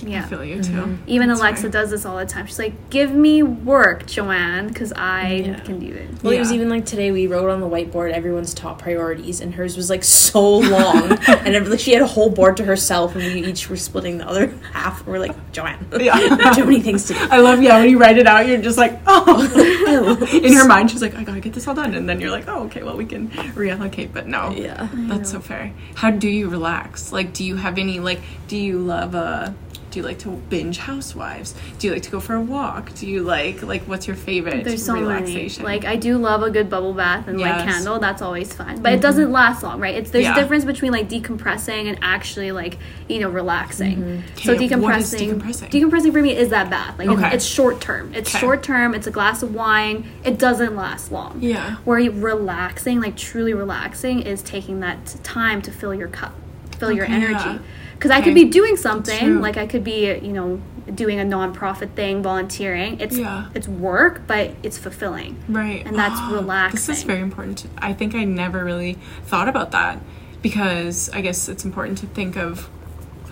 Yeah. 0.02 0.24
I 0.24 0.28
feel 0.28 0.44
you 0.44 0.62
too. 0.62 0.98
Even 1.06 1.28
That's 1.28 1.40
Alexa 1.40 1.62
fair. 1.62 1.70
does 1.70 1.90
this 1.90 2.04
all 2.04 2.16
the 2.18 2.26
time. 2.26 2.46
She's 2.46 2.58
like, 2.58 2.90
"Give 2.90 3.12
me 3.12 3.42
work, 3.42 4.06
Joanne, 4.06 4.68
because 4.68 4.92
I 4.96 5.44
Yeah. 5.46 5.60
can 5.60 5.78
do 5.78 5.92
it." 5.92 6.08
Well, 6.22 6.32
it 6.32 6.38
was 6.38 6.52
even 6.52 6.68
like 6.68 6.84
today 6.86 7.10
we 7.12 7.26
wrote 7.26 7.50
on 7.50 7.60
the 7.60 7.68
whiteboard 7.68 8.12
everyone's 8.12 8.54
top 8.54 8.80
priorities, 8.80 9.40
and 9.40 9.54
hers 9.54 9.76
was 9.76 9.90
like 9.90 10.04
so 10.04 10.58
long, 10.58 11.12
and 11.28 11.54
it, 11.54 11.66
like, 11.68 11.80
she 11.80 11.92
had 11.92 12.02
a 12.02 12.06
whole 12.06 12.30
board 12.30 12.56
to 12.58 12.64
herself, 12.64 13.14
and 13.14 13.24
we 13.24 13.44
each 13.44 13.68
were 13.70 13.76
splitting 13.76 14.18
the 14.18 14.28
other 14.28 14.52
half. 14.72 14.98
And 15.00 15.08
we're 15.08 15.18
like, 15.18 15.52
Joanne, 15.52 15.86
Yeah. 16.00 16.18
too 16.54 16.64
many 16.64 16.80
things 16.80 17.06
to 17.06 17.14
do. 17.14 17.20
I 17.30 17.38
love 17.40 17.62
yeah 17.62 17.78
when 17.78 17.88
you 17.90 17.98
write 17.98 18.18
it 18.18 18.26
out 18.26 18.46
you're 18.46 18.60
just 18.60 18.76
like 18.78 18.98
oh 19.06 20.28
in 20.42 20.52
her 20.54 20.66
mind 20.66 20.90
she's 20.90 21.02
like 21.02 21.14
I 21.14 21.22
gotta 21.24 21.40
get 21.40 21.52
this 21.52 21.66
all 21.68 21.74
done 21.74 21.94
and 21.94 22.08
then 22.08 22.20
you're 22.20 22.30
like 22.30 22.48
oh 22.48 22.64
okay 22.64 22.82
well 22.82 22.96
we 22.96 23.04
can 23.06 23.28
reallocate 23.30 24.12
but 24.12 24.26
no 24.26 24.50
Yeah. 24.50 24.88
that's 24.92 25.30
so 25.30 25.40
fair 25.40 25.72
how 25.94 26.10
do 26.10 26.28
you 26.28 26.48
relax 26.48 27.12
like 27.12 27.32
do 27.32 27.44
you 27.44 27.56
have 27.56 27.78
any 27.78 28.00
like 28.00 28.20
do 28.48 28.56
you 28.56 28.78
love 28.78 29.14
uh 29.14 29.50
do 29.94 30.00
you 30.00 30.04
like 30.06 30.18
to 30.18 30.30
binge 30.50 30.78
housewives 30.78 31.54
do 31.78 31.86
you 31.86 31.92
like 31.92 32.02
to 32.02 32.10
go 32.10 32.18
for 32.18 32.34
a 32.34 32.40
walk 32.40 32.92
do 32.94 33.06
you 33.06 33.22
like 33.22 33.62
like 33.62 33.82
what's 33.82 34.08
your 34.08 34.16
favorite 34.16 34.64
There's 34.64 34.84
so 34.84 34.96
many. 34.96 35.48
Like 35.60 35.84
I 35.84 35.94
do 35.94 36.18
love 36.18 36.42
a 36.42 36.50
good 36.50 36.68
bubble 36.68 36.92
bath 36.94 37.28
and 37.28 37.38
like 37.38 37.46
Yes. 37.46 37.60
Mm-hmm. 37.60 37.70
candle. 37.70 37.98
That's 38.00 38.22
always 38.22 38.52
fun, 38.52 38.82
but 38.82 38.92
it 38.92 39.00
doesn't 39.00 39.30
last 39.30 39.62
long, 39.62 39.78
right? 39.80 39.94
It's 39.94 40.10
there's 40.10 40.24
Yeah. 40.24 40.36
a 40.36 40.40
difference 40.40 40.64
between 40.64 40.90
like 40.90 41.08
decompressing 41.08 41.86
and 41.88 41.98
actually 42.02 42.50
like 42.50 42.78
you 43.08 43.20
know 43.20 43.30
relaxing. 43.30 44.24
So 44.42 44.52
Okay, 44.52 44.68
decompressing, 44.68 45.40
decompressing? 45.40 45.70
decompressing 45.70 46.12
for 46.12 46.22
me 46.22 46.36
is 46.36 46.48
that 46.50 46.70
bath. 46.70 46.98
Like 46.98 47.08
Okay. 47.08 47.26
it's, 47.26 47.34
it's 47.36 47.44
short 47.44 47.80
term. 47.80 48.12
It's 48.14 48.30
Okay. 48.30 48.40
short 48.40 48.62
term. 48.64 48.94
It's 48.94 49.06
a 49.06 49.10
glass 49.12 49.42
of 49.44 49.54
wine. 49.54 50.06
It 50.24 50.38
doesn't 50.38 50.74
last 50.74 51.12
long. 51.12 51.38
Yeah. 51.40 51.76
Where 51.84 52.00
relaxing, 52.10 53.00
like 53.00 53.16
truly 53.16 53.54
relaxing, 53.54 54.22
is 54.22 54.42
taking 54.42 54.80
that 54.80 55.16
time 55.22 55.62
to 55.62 55.70
fill 55.70 55.94
your 55.94 56.08
cup, 56.08 56.34
fill 56.78 56.90
your 56.92 57.04
energy. 57.06 57.32
yeah. 57.32 57.58
Because 57.94 58.10
I 58.10 58.20
could 58.20 58.34
be 58.34 58.44
doing 58.44 58.76
something, 58.76 59.40
like 59.40 59.56
I 59.56 59.66
could 59.66 59.84
be, 59.84 60.06
you 60.06 60.32
know, 60.32 60.60
doing 60.94 61.18
a 61.18 61.24
nonprofit 61.24 61.90
thing, 61.94 62.22
volunteering. 62.22 63.00
It's 63.00 63.16
Yeah. 63.16 63.46
it's 63.54 63.66
work, 63.68 64.22
but 64.26 64.50
it's 64.62 64.76
fulfilling. 64.76 65.36
Right. 65.48 65.82
And 65.86 65.96
that's 65.96 66.20
relaxing. 66.30 66.74
This 66.86 66.98
is 66.98 67.02
very 67.04 67.20
important. 67.20 67.66
I 67.78 67.92
think 67.92 68.14
I 68.14 68.24
never 68.24 68.64
really 68.64 68.98
thought 69.24 69.48
about 69.48 69.70
that 69.72 69.98
because 70.42 71.08
I 71.12 71.22
guess 71.22 71.48
it's 71.48 71.64
important 71.64 71.98
to 71.98 72.06
think 72.06 72.36
of 72.36 72.68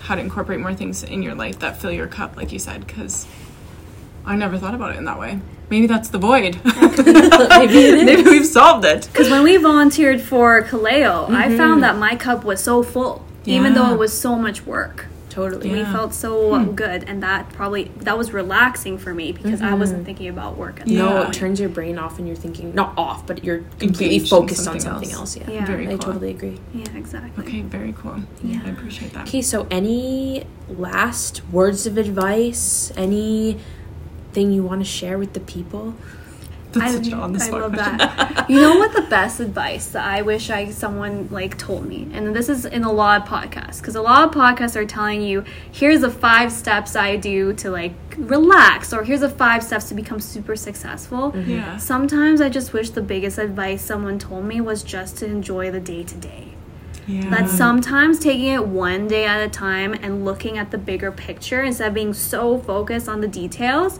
how 0.00 0.14
to 0.14 0.20
incorporate 0.20 0.60
more 0.60 0.74
things 0.74 1.02
in 1.02 1.22
your 1.22 1.34
life 1.34 1.58
that 1.60 1.76
fill 1.76 1.92
your 1.92 2.06
cup, 2.06 2.36
like 2.36 2.52
you 2.52 2.58
said, 2.58 2.86
because 2.86 3.26
I 4.24 4.36
never 4.36 4.58
thought 4.58 4.74
about 4.74 4.94
it 4.94 4.98
in 4.98 5.04
that 5.04 5.18
way. 5.18 5.40
Maybe 5.70 5.86
that's 5.86 6.10
the 6.10 6.18
void. 6.18 6.60
Maybe 6.98 8.22
we've 8.30 8.46
solved 8.46 8.84
it. 8.84 9.08
Because 9.10 9.30
when 9.30 9.42
we 9.42 9.56
volunteered 9.56 10.20
for 10.20 10.62
Kaleo, 10.62 11.30
I 11.30 11.48
found 11.48 11.58
mm-hmm. 11.58 11.80
that 11.80 11.96
my 11.96 12.16
cup 12.16 12.44
was 12.44 12.62
so 12.62 12.82
full, 12.82 13.24
even 13.44 13.74
though 13.74 13.82
Mm-hmm. 13.84 13.92
It 13.94 13.98
was 13.98 14.18
so 14.18 14.36
much 14.36 14.64
work. 14.66 15.06
Totally. 15.28 15.70
We 15.70 15.78
Yeah. 15.78 15.86
Hmm. 15.86 15.92
felt 15.92 16.14
so 16.14 16.62
good, 16.66 17.04
and 17.04 17.22
that 17.22 17.48
probably 17.54 17.90
that 18.00 18.18
was 18.18 18.34
relaxing 18.34 18.98
for 18.98 19.14
me 19.14 19.32
because 19.32 19.62
I 19.62 19.72
wasn't 19.72 20.04
thinking 20.04 20.28
about 20.28 20.58
work. 20.58 20.80
At 20.80 20.86
the 20.86 20.92
Mm-hmm. 20.94 21.04
No, 21.06 21.22
it 21.22 21.32
turns 21.32 21.58
your 21.58 21.70
brain 21.70 21.98
off, 21.98 22.18
and 22.18 22.26
you're 22.28 22.36
thinking 22.36 22.74
not 22.74 22.92
off, 22.98 23.26
but 23.26 23.42
you're 23.42 23.60
completely 23.78 24.16
Engaged 24.16 24.24
in 24.24 24.28
focused 24.28 24.60
on 24.68 24.78
something 24.78 24.80
something 24.82 25.10
else. 25.12 25.36
else. 25.38 25.48
Yeah, 25.48 25.54
Yeah. 25.54 25.64
Very 25.66 25.88
I 25.88 25.96
totally 25.96 26.30
agree. 26.32 26.60
Yeah, 26.74 26.84
exactly. 26.94 27.44
Okay, 27.46 27.62
very 27.62 27.94
cool. 27.96 28.16
Yeah, 28.42 28.60
I 28.66 28.68
appreciate 28.70 29.14
that. 29.14 29.26
Okay, 29.26 29.40
so 29.40 29.66
any 29.70 30.44
last 30.68 31.40
words 31.50 31.86
of 31.86 31.96
advice? 31.96 32.92
Any 32.94 33.58
thing 34.34 34.52
you 34.52 34.62
want 34.62 34.82
to 34.82 34.84
share 34.86 35.16
with 35.16 35.32
the 35.32 35.40
people? 35.40 35.94
That's 36.72 36.92
I, 36.92 36.96
such 36.96 37.08
an 37.08 37.14
on 37.14 37.32
the 37.32 37.44
I 37.44 37.48
love 37.50 37.72
question. 37.72 37.98
that. 37.98 38.46
you 38.48 38.60
know 38.60 38.78
what 38.78 38.92
the 38.92 39.02
best 39.02 39.40
advice 39.40 39.88
that 39.88 40.04
I 40.04 40.22
wish 40.22 40.50
I 40.50 40.70
someone 40.70 41.28
like 41.30 41.58
told 41.58 41.86
me, 41.86 42.08
and 42.12 42.34
this 42.34 42.48
is 42.48 42.64
in 42.64 42.84
a 42.84 42.92
lot 42.92 43.22
of 43.22 43.28
podcasts 43.28 43.80
because 43.80 43.94
a 43.94 44.02
lot 44.02 44.28
of 44.28 44.34
podcasts 44.34 44.76
are 44.76 44.86
telling 44.86 45.22
you 45.22 45.44
here's 45.70 46.00
the 46.00 46.10
five 46.10 46.50
steps 46.50 46.96
I 46.96 47.16
do 47.16 47.52
to 47.54 47.70
like 47.70 47.92
relax, 48.16 48.92
or 48.92 49.04
here's 49.04 49.20
the 49.20 49.28
five 49.28 49.62
steps 49.62 49.88
to 49.90 49.94
become 49.94 50.20
super 50.20 50.56
successful. 50.56 51.32
Mm-hmm. 51.32 51.50
Yeah. 51.50 51.76
Sometimes 51.76 52.40
I 52.40 52.48
just 52.48 52.72
wish 52.72 52.90
the 52.90 53.02
biggest 53.02 53.38
advice 53.38 53.82
someone 53.82 54.18
told 54.18 54.44
me 54.44 54.60
was 54.60 54.82
just 54.82 55.18
to 55.18 55.26
enjoy 55.26 55.70
the 55.70 55.80
day 55.80 56.04
to 56.04 56.14
day. 56.16 56.48
Yeah. 57.06 57.28
That 57.30 57.48
sometimes 57.48 58.20
taking 58.20 58.46
it 58.46 58.66
one 58.66 59.08
day 59.08 59.26
at 59.26 59.40
a 59.40 59.48
time 59.48 59.92
and 59.92 60.24
looking 60.24 60.56
at 60.56 60.70
the 60.70 60.78
bigger 60.78 61.10
picture 61.10 61.62
instead 61.62 61.88
of 61.88 61.94
being 61.94 62.14
so 62.14 62.58
focused 62.58 63.08
on 63.08 63.20
the 63.20 63.28
details, 63.28 63.98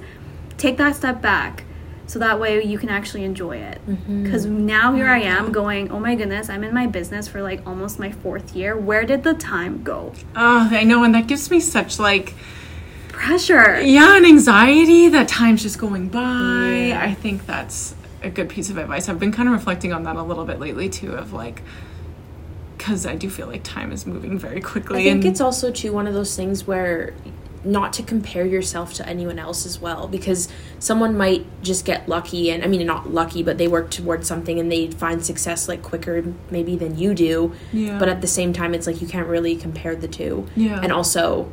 take 0.56 0.76
that 0.76 0.94
step 0.94 1.20
back 1.20 1.64
so 2.06 2.18
that 2.18 2.38
way 2.38 2.62
you 2.62 2.78
can 2.78 2.88
actually 2.88 3.24
enjoy 3.24 3.56
it. 3.56 3.80
Mm-hmm. 3.86 4.24
Because 4.24 4.44
now 4.46 4.92
here 4.92 5.08
I 5.08 5.20
am 5.20 5.44
mm-hmm. 5.44 5.52
going, 5.52 5.90
oh 5.90 6.00
my 6.00 6.14
goodness, 6.14 6.48
I'm 6.48 6.64
in 6.64 6.74
my 6.74 6.86
business 6.86 7.28
for 7.28 7.42
like 7.42 7.66
almost 7.66 7.98
my 7.98 8.12
fourth 8.12 8.54
year. 8.54 8.76
Where 8.76 9.04
did 9.04 9.22
the 9.22 9.34
time 9.34 9.82
go? 9.82 10.12
Oh, 10.36 10.68
I 10.70 10.84
know, 10.84 11.04
and 11.04 11.14
that 11.14 11.26
gives 11.26 11.50
me 11.50 11.60
such 11.60 11.98
like 11.98 12.34
Pressure. 13.08 13.80
yeah, 13.80 14.16
and 14.16 14.26
anxiety 14.26 15.08
that 15.08 15.28
time's 15.28 15.62
just 15.62 15.78
going 15.78 16.08
by. 16.08 16.98
I 16.98 17.14
think 17.14 17.46
that's 17.46 17.94
a 18.22 18.30
good 18.30 18.48
piece 18.48 18.70
of 18.70 18.78
advice. 18.78 19.08
I've 19.08 19.20
been 19.20 19.32
kind 19.32 19.48
of 19.48 19.54
reflecting 19.54 19.92
on 19.92 20.04
that 20.04 20.16
a 20.16 20.22
little 20.22 20.44
bit 20.44 20.58
lately 20.58 20.88
too, 20.88 21.12
of 21.12 21.32
like, 21.32 21.62
because 22.76 23.06
I 23.06 23.14
do 23.14 23.30
feel 23.30 23.46
like 23.46 23.62
time 23.62 23.92
is 23.92 24.06
moving 24.06 24.38
very 24.38 24.60
quickly. 24.60 25.00
I 25.00 25.04
think 25.04 25.24
and 25.24 25.30
it's 25.30 25.40
also 25.40 25.70
too 25.70 25.92
one 25.92 26.06
of 26.06 26.14
those 26.14 26.34
things 26.34 26.66
where 26.66 27.14
not 27.64 27.92
to 27.92 28.02
compare 28.02 28.44
yourself 28.44 28.92
to 28.94 29.08
anyone 29.08 29.38
else 29.38 29.64
as 29.64 29.80
well 29.80 30.08
because 30.08 30.48
someone 30.78 31.16
might 31.16 31.46
just 31.62 31.84
get 31.84 32.08
lucky 32.08 32.50
and 32.50 32.64
I 32.64 32.66
mean 32.66 32.84
not 32.86 33.10
lucky 33.12 33.42
but 33.42 33.58
they 33.58 33.68
work 33.68 33.90
towards 33.90 34.26
something 34.26 34.58
and 34.58 34.70
they 34.70 34.90
find 34.90 35.24
success 35.24 35.68
like 35.68 35.82
quicker 35.82 36.24
maybe 36.50 36.76
than 36.76 36.98
you 36.98 37.14
do. 37.14 37.54
Yeah. 37.72 37.98
But 37.98 38.08
at 38.08 38.20
the 38.20 38.26
same 38.26 38.52
time 38.52 38.74
it's 38.74 38.86
like 38.86 39.00
you 39.00 39.08
can't 39.08 39.28
really 39.28 39.56
compare 39.56 39.94
the 39.94 40.08
two. 40.08 40.48
Yeah. 40.56 40.80
And 40.82 40.92
also 40.92 41.52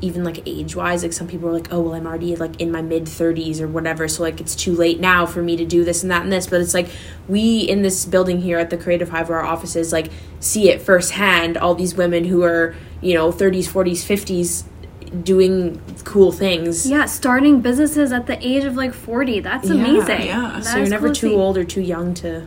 even 0.00 0.22
like 0.22 0.46
age 0.46 0.76
wise 0.76 1.02
like 1.02 1.12
some 1.12 1.26
people 1.26 1.48
are 1.48 1.52
like 1.52 1.72
oh 1.72 1.80
well 1.80 1.94
i'm 1.94 2.06
already 2.06 2.36
like 2.36 2.60
in 2.60 2.70
my 2.70 2.80
mid 2.80 3.04
30s 3.04 3.60
or 3.60 3.66
whatever 3.66 4.06
so 4.06 4.22
like 4.22 4.40
it's 4.40 4.54
too 4.54 4.72
late 4.72 5.00
now 5.00 5.26
for 5.26 5.42
me 5.42 5.56
to 5.56 5.64
do 5.64 5.84
this 5.84 6.02
and 6.02 6.10
that 6.12 6.22
and 6.22 6.32
this 6.32 6.46
but 6.46 6.60
it's 6.60 6.74
like 6.74 6.88
we 7.26 7.60
in 7.60 7.82
this 7.82 8.04
building 8.04 8.40
here 8.40 8.58
at 8.58 8.70
the 8.70 8.76
creative 8.76 9.08
hive 9.08 9.28
where 9.28 9.38
our 9.38 9.44
offices 9.44 9.92
like 9.92 10.08
see 10.38 10.70
it 10.70 10.80
firsthand 10.80 11.56
all 11.56 11.74
these 11.74 11.96
women 11.96 12.24
who 12.24 12.44
are 12.44 12.76
you 13.00 13.12
know 13.12 13.32
30s 13.32 13.66
40s 13.68 14.04
50s 14.04 14.64
doing 15.24 15.80
cool 16.04 16.32
things 16.32 16.88
Yeah, 16.88 17.06
starting 17.06 17.60
businesses 17.60 18.12
at 18.12 18.26
the 18.26 18.38
age 18.46 18.64
of 18.64 18.76
like 18.76 18.94
40. 18.94 19.40
That's 19.40 19.68
Yeah, 19.68 19.74
amazing. 19.74 20.26
yeah. 20.26 20.52
That 20.56 20.64
so 20.64 20.78
you're 20.78 20.88
never 20.88 21.08
cool 21.08 21.14
too 21.14 21.34
old 21.34 21.56
or 21.58 21.64
too 21.64 21.80
young 21.80 22.14
to 22.14 22.46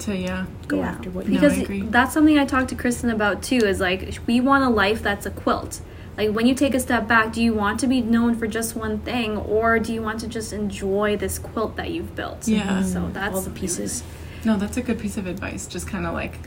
to 0.00 0.16
yeah. 0.16 0.46
go 0.66 0.78
Yeah. 0.78 0.88
after 0.88 1.10
what 1.10 1.26
you 1.26 1.32
No, 1.32 1.38
I 1.38 1.40
because 1.42 1.58
agree. 1.58 1.82
that's 1.82 2.14
something 2.14 2.38
I 2.38 2.46
talked 2.46 2.68
to 2.70 2.74
Kristen 2.74 3.10
about 3.10 3.42
too. 3.42 3.58
Is 3.58 3.80
like 3.80 4.18
we 4.26 4.40
want 4.40 4.64
a 4.64 4.68
life 4.70 5.02
that's 5.02 5.26
a 5.26 5.30
quilt. 5.30 5.80
Like 6.16 6.30
when 6.32 6.46
you 6.46 6.54
take 6.54 6.74
a 6.74 6.80
step 6.80 7.06
back, 7.06 7.32
do 7.32 7.42
you 7.42 7.54
want 7.54 7.80
to 7.80 7.86
be 7.86 8.00
known 8.00 8.34
for 8.34 8.46
just 8.46 8.74
one 8.76 8.98
thing, 8.98 9.36
or 9.38 9.78
do 9.78 9.92
you 9.92 10.02
want 10.02 10.20
to 10.20 10.26
just 10.26 10.52
enjoy 10.52 11.16
this 11.16 11.38
quilt 11.38 11.76
that 11.76 11.90
you've 11.90 12.14
built? 12.16 12.46
Yeah. 12.48 12.82
So 12.82 13.08
that's 13.12 13.34
all 13.34 13.40
the 13.42 13.50
pieces 13.50 14.02
No, 14.44 14.56
that's 14.56 14.76
a 14.78 14.82
good 14.82 14.98
piece 14.98 15.16
of 15.18 15.26
advice. 15.26 15.66
Just 15.66 15.86
kind 15.86 16.06
of 16.06 16.14
like 16.14 16.38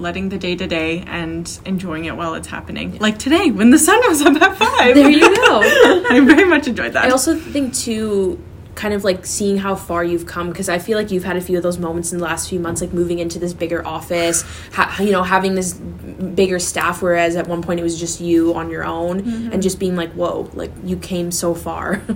letting 0.00 0.28
the 0.28 0.38
day 0.38 0.56
to 0.56 0.66
day 0.66 1.00
and 1.06 1.60
enjoying 1.64 2.06
it 2.06 2.16
while 2.16 2.34
it's 2.34 2.48
happening. 2.48 2.98
Like 2.98 3.18
today 3.18 3.50
when 3.50 3.70
the 3.70 3.78
sun 3.78 4.00
was 4.08 4.22
up 4.22 4.40
at 4.40 4.56
five. 4.56 4.94
There 4.94 5.10
you 5.10 5.34
go. 5.36 5.60
I 6.10 6.20
very 6.24 6.44
much 6.44 6.66
enjoyed 6.66 6.92
that. 6.94 7.04
I 7.04 7.10
also 7.10 7.36
think 7.36 7.74
too, 7.74 8.42
kind 8.74 8.94
of 8.94 9.04
like 9.04 9.26
seeing 9.26 9.58
how 9.58 9.74
far 9.74 10.02
you've 10.02 10.26
come 10.26 10.48
because 10.48 10.68
I 10.68 10.78
feel 10.78 10.96
like 10.96 11.10
you've 11.10 11.24
had 11.24 11.36
a 11.36 11.40
few 11.40 11.56
of 11.56 11.62
those 11.62 11.78
moments 11.78 12.12
in 12.12 12.18
the 12.18 12.24
last 12.24 12.48
few 12.48 12.58
months, 12.58 12.80
like 12.80 12.92
moving 12.92 13.18
into 13.18 13.38
this 13.38 13.52
bigger 13.52 13.86
office, 13.86 14.42
ha- 14.72 14.96
you 15.00 15.12
know, 15.12 15.22
having 15.22 15.54
this 15.54 15.74
bigger 15.74 16.58
staff. 16.58 17.02
Whereas 17.02 17.36
at 17.36 17.46
one 17.46 17.62
point 17.62 17.80
it 17.80 17.82
was 17.82 17.98
just 18.00 18.20
you 18.20 18.54
on 18.54 18.70
your 18.70 18.84
own, 18.84 19.22
mm-hmm. 19.22 19.52
and 19.52 19.62
just 19.62 19.78
being 19.78 19.96
like, 19.96 20.12
"Whoa, 20.12 20.50
like 20.54 20.70
you 20.82 20.96
came 20.96 21.30
so 21.30 21.54
far." 21.54 22.02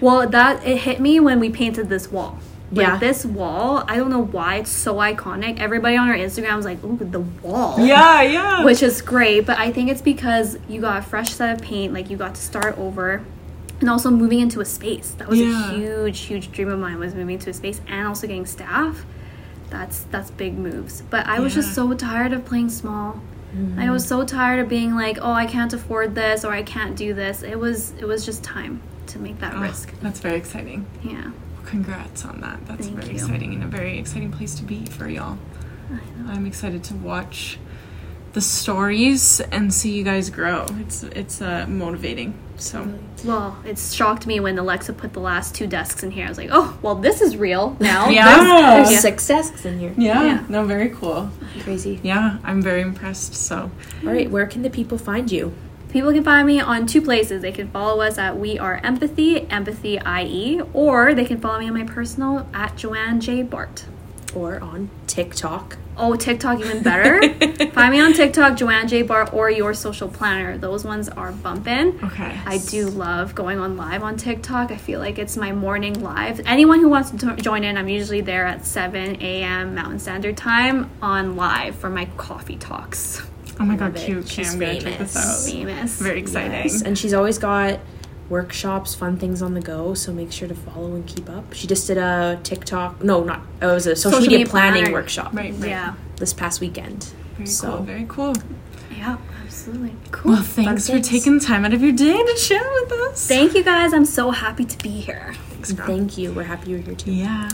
Well, 0.00 0.28
that 0.28 0.64
it 0.64 0.76
hit 0.78 1.00
me 1.00 1.18
when 1.18 1.40
we 1.40 1.50
painted 1.50 1.88
this 1.88 2.12
wall. 2.12 2.38
Like 2.70 2.86
Yeah. 2.86 2.96
this 2.98 3.24
wall, 3.24 3.82
I 3.88 3.96
don't 3.96 4.10
know 4.10 4.24
why 4.24 4.56
it's 4.56 4.70
so 4.70 4.96
iconic. 4.96 5.58
Everybody 5.58 5.96
on 5.96 6.08
our 6.08 6.14
Instagram 6.14 6.56
was 6.56 6.66
like, 6.66 6.84
"Ooh, 6.84 6.98
the 7.00 7.20
wall." 7.20 7.76
yeah, 7.80 8.20
yeah. 8.20 8.64
which 8.64 8.82
is 8.82 9.00
great 9.00 9.46
but 9.46 9.58
i 9.58 9.72
think 9.72 9.88
it's 9.90 10.02
because 10.02 10.58
you 10.68 10.80
got 10.80 10.98
a 10.98 11.02
fresh 11.02 11.30
set 11.30 11.54
of 11.54 11.62
paint 11.62 11.92
like 11.94 12.10
you 12.10 12.16
got 12.16 12.34
to 12.34 12.40
start 12.42 12.76
over 12.78 13.22
and 13.80 13.88
also 13.88 14.10
moving 14.10 14.40
into 14.40 14.60
a 14.60 14.64
space 14.64 15.10
that 15.18 15.28
was 15.28 15.38
Yeah. 15.40 15.70
a 15.70 15.74
huge 15.76 16.20
huge 16.20 16.50
dream 16.52 16.68
of 16.68 16.78
mine 16.78 16.98
was 16.98 17.14
moving 17.14 17.38
to 17.40 17.50
a 17.50 17.54
space 17.54 17.80
and 17.88 18.06
also 18.06 18.26
getting 18.26 18.44
staff 18.46 19.04
that's 19.70 20.00
that's 20.10 20.30
big 20.32 20.58
moves 20.58 21.02
but 21.10 21.26
i 21.26 21.38
was 21.40 21.54
just 21.54 21.74
so 21.74 21.92
tired 21.94 22.32
of 22.32 22.44
playing 22.44 22.68
small 22.68 23.20
i 23.52 23.56
mm-hmm. 23.56 23.90
was 23.92 24.04
so 24.06 24.24
tired 24.24 24.60
of 24.60 24.68
being 24.68 24.94
like 24.94 25.18
oh 25.22 25.32
i 25.32 25.46
can't 25.46 25.72
afford 25.72 26.14
this 26.14 26.44
or 26.44 26.52
i 26.52 26.62
can't 26.62 26.96
do 26.96 27.14
this 27.14 27.42
it 27.42 27.58
was 27.58 27.92
it 27.98 28.04
was 28.06 28.24
just 28.26 28.42
time 28.44 28.80
to 29.06 29.18
make 29.18 29.38
that 29.40 29.54
Oh, 29.54 29.62
risk 29.62 29.92
That's 30.02 30.20
very 30.20 30.36
exciting. 30.36 30.84
yeah 31.02 31.30
Congrats 31.68 32.24
on 32.24 32.40
that. 32.40 32.66
That's 32.66 32.86
Thank 32.86 32.98
very 32.98 33.08
you. 33.08 33.14
exciting 33.14 33.52
and 33.54 33.62
a 33.62 33.66
very 33.66 33.98
exciting 33.98 34.32
place 34.32 34.54
to 34.56 34.62
be 34.64 34.86
for 34.86 35.06
y'all. 35.08 35.36
I'm 36.26 36.46
excited 36.46 36.82
to 36.84 36.94
watch 36.94 37.58
the 38.32 38.40
stories 38.40 39.40
and 39.40 39.72
see 39.72 39.92
you 39.96 40.02
guys 40.04 40.30
grow. 40.30 40.64
It's 40.80 41.02
it's 41.02 41.42
uh, 41.42 41.66
motivating. 41.68 42.32
So 42.56 42.88
well 43.24 43.56
it 43.64 43.78
shocked 43.78 44.26
me 44.26 44.40
when 44.40 44.58
alexa 44.58 44.92
put 44.92 45.12
the 45.12 45.20
last 45.20 45.54
two 45.54 45.66
desks 45.68 46.02
in 46.02 46.10
here 46.10 46.26
i 46.26 46.28
was 46.28 46.38
like 46.38 46.48
oh 46.52 46.76
well 46.82 46.96
this 46.96 47.20
is 47.20 47.36
real 47.36 47.76
now 47.78 48.08
Yeah. 48.18 48.74
There's 48.76 48.90
Yeah. 48.92 48.98
six 48.98 49.26
desks 49.28 49.64
in 49.64 49.78
here. 49.78 49.94
yeah, 49.96 50.24
Yeah. 50.24 50.44
no, 50.48 50.64
very 50.64 50.88
cool. 50.90 51.30
Crazy. 51.60 52.00
Yeah, 52.02 52.38
I'm 52.42 52.60
very 52.62 52.80
impressed. 52.80 53.34
So 53.34 53.70
All 54.04 54.12
right, 54.12 54.28
where 54.30 54.46
can 54.46 54.62
the 54.62 54.70
people 54.70 54.98
find 54.98 55.30
you? 55.30 55.52
People 55.90 56.12
can 56.12 56.22
find 56.22 56.46
me 56.46 56.60
on 56.60 56.86
two 56.86 57.00
places. 57.00 57.40
They 57.42 57.52
can 57.52 57.68
follow 57.70 58.02
us 58.02 58.18
at 58.18 58.36
We 58.38 58.58
Are 58.58 58.76
Empathy, 58.84 59.48
Empathy 59.50 59.98
IE, 60.06 60.60
or 60.74 61.14
they 61.14 61.24
can 61.24 61.40
follow 61.40 61.58
me 61.60 61.68
on 61.68 61.74
my 61.74 61.84
personal 61.84 62.46
at 62.52 62.76
Joanne 62.76 63.20
J. 63.20 63.42
Bart. 63.42 63.86
Or 64.34 64.60
on 64.60 64.90
TikTok. 65.06 65.78
Oh, 65.96 66.14
TikTok 66.14 66.60
even 66.60 66.82
better. 66.84 67.22
find 67.70 67.90
me 67.92 68.00
on 68.00 68.12
TikTok, 68.12 68.58
Joanne 68.58 68.86
J. 68.86 69.00
Bart, 69.00 69.32
or 69.32 69.48
Your 69.50 69.72
Social 69.72 70.08
Planner. 70.08 70.58
Those 70.58 70.84
ones 70.84 71.08
are 71.08 71.32
bumping. 71.32 71.98
okay, 72.04 72.38
I 72.44 72.58
do 72.58 72.88
love 72.88 73.34
going 73.34 73.58
on 73.58 73.78
live 73.78 74.02
on 74.02 74.18
TikTok. 74.18 74.70
I 74.70 74.76
feel 74.76 75.00
like 75.00 75.18
it's 75.18 75.38
my 75.38 75.52
morning 75.52 76.02
live. 76.02 76.40
Anyone 76.46 76.80
who 76.80 76.90
wants 76.90 77.10
to 77.12 77.16
to 77.16 77.36
join 77.36 77.64
in, 77.64 77.78
I'm 77.78 77.88
usually 77.88 78.20
there 78.20 78.44
at 78.46 78.66
7 78.66 79.22
a.m. 79.22 79.74
Mountain 79.74 79.98
Standard 80.00 80.36
Time 80.36 80.90
on 81.00 81.34
live 81.34 81.74
for 81.74 81.88
my 81.88 82.04
coffee 82.18 82.56
talks. 82.58 83.22
Oh 83.60 83.64
my 83.64 83.76
god, 83.76 83.96
it. 83.96 84.04
cute. 84.04 84.18
Okay, 84.24 84.28
She's 84.28 84.52
I'm 84.54 84.60
gonna 84.60 84.80
check 84.80 84.98
this 84.98 85.14
famous. 85.14 85.16
out. 85.46 85.52
Famous. 85.52 86.00
Very 86.00 86.20
exciting. 86.20 86.52
Yes, 86.52 86.82
and 86.82 86.96
she's 86.98 87.12
always 87.14 87.38
got 87.38 87.80
workshops, 88.28 88.94
fun 88.94 89.16
things 89.16 89.40
on 89.42 89.54
the 89.54 89.60
go. 89.60 89.94
So 89.94 90.12
make 90.12 90.30
sure 90.32 90.46
to 90.48 90.54
follow 90.54 90.94
and 90.94 91.06
keep 91.06 91.28
up. 91.30 91.52
She 91.54 91.66
just 91.66 91.86
did 91.86 91.98
a 91.98 92.38
TikTok. 92.42 93.02
No, 93.02 93.24
not. 93.24 93.40
Oh, 93.62 93.70
it 93.70 93.74
was 93.74 93.86
a 93.86 93.96
social, 93.96 94.12
Social 94.18 94.20
media, 94.22 94.38
media 94.38 94.50
planning 94.50 94.82
planner. 94.84 94.92
workshop 94.92 95.34
Right, 95.34 95.52
right. 95.54 95.70
Yeah. 95.70 95.94
this 96.16 96.32
past 96.32 96.60
weekend. 96.60 97.04
Very 97.36 97.46
so 97.46 97.68
cool. 97.76 97.82
Very 97.84 98.04
cool. 98.08 98.34
Yeah, 98.96 99.16
absolutely. 99.44 99.94
Cool. 100.10 100.32
Well, 100.32 100.42
thanks 100.42 100.88
for 100.90 100.98
taking 101.00 101.38
time 101.40 101.64
out 101.64 101.72
of 101.72 101.82
your 101.82 101.92
day 101.92 102.16
to 102.16 102.34
chat 102.36 102.66
with 102.82 102.92
us. 102.92 103.26
Thank 103.28 103.54
you 103.54 103.62
guys. 103.64 103.92
I'm 103.92 104.04
so 104.04 104.30
happy 104.30 104.64
to 104.64 104.78
be 104.82 104.90
here. 105.00 105.34
Thanks, 105.50 105.72
thank 105.72 106.18
you. 106.18 106.32
We're 106.32 106.42
happy 106.44 106.70
you're 106.70 106.80
here 106.80 106.94
too. 106.94 107.12
Yeah. 107.12 107.48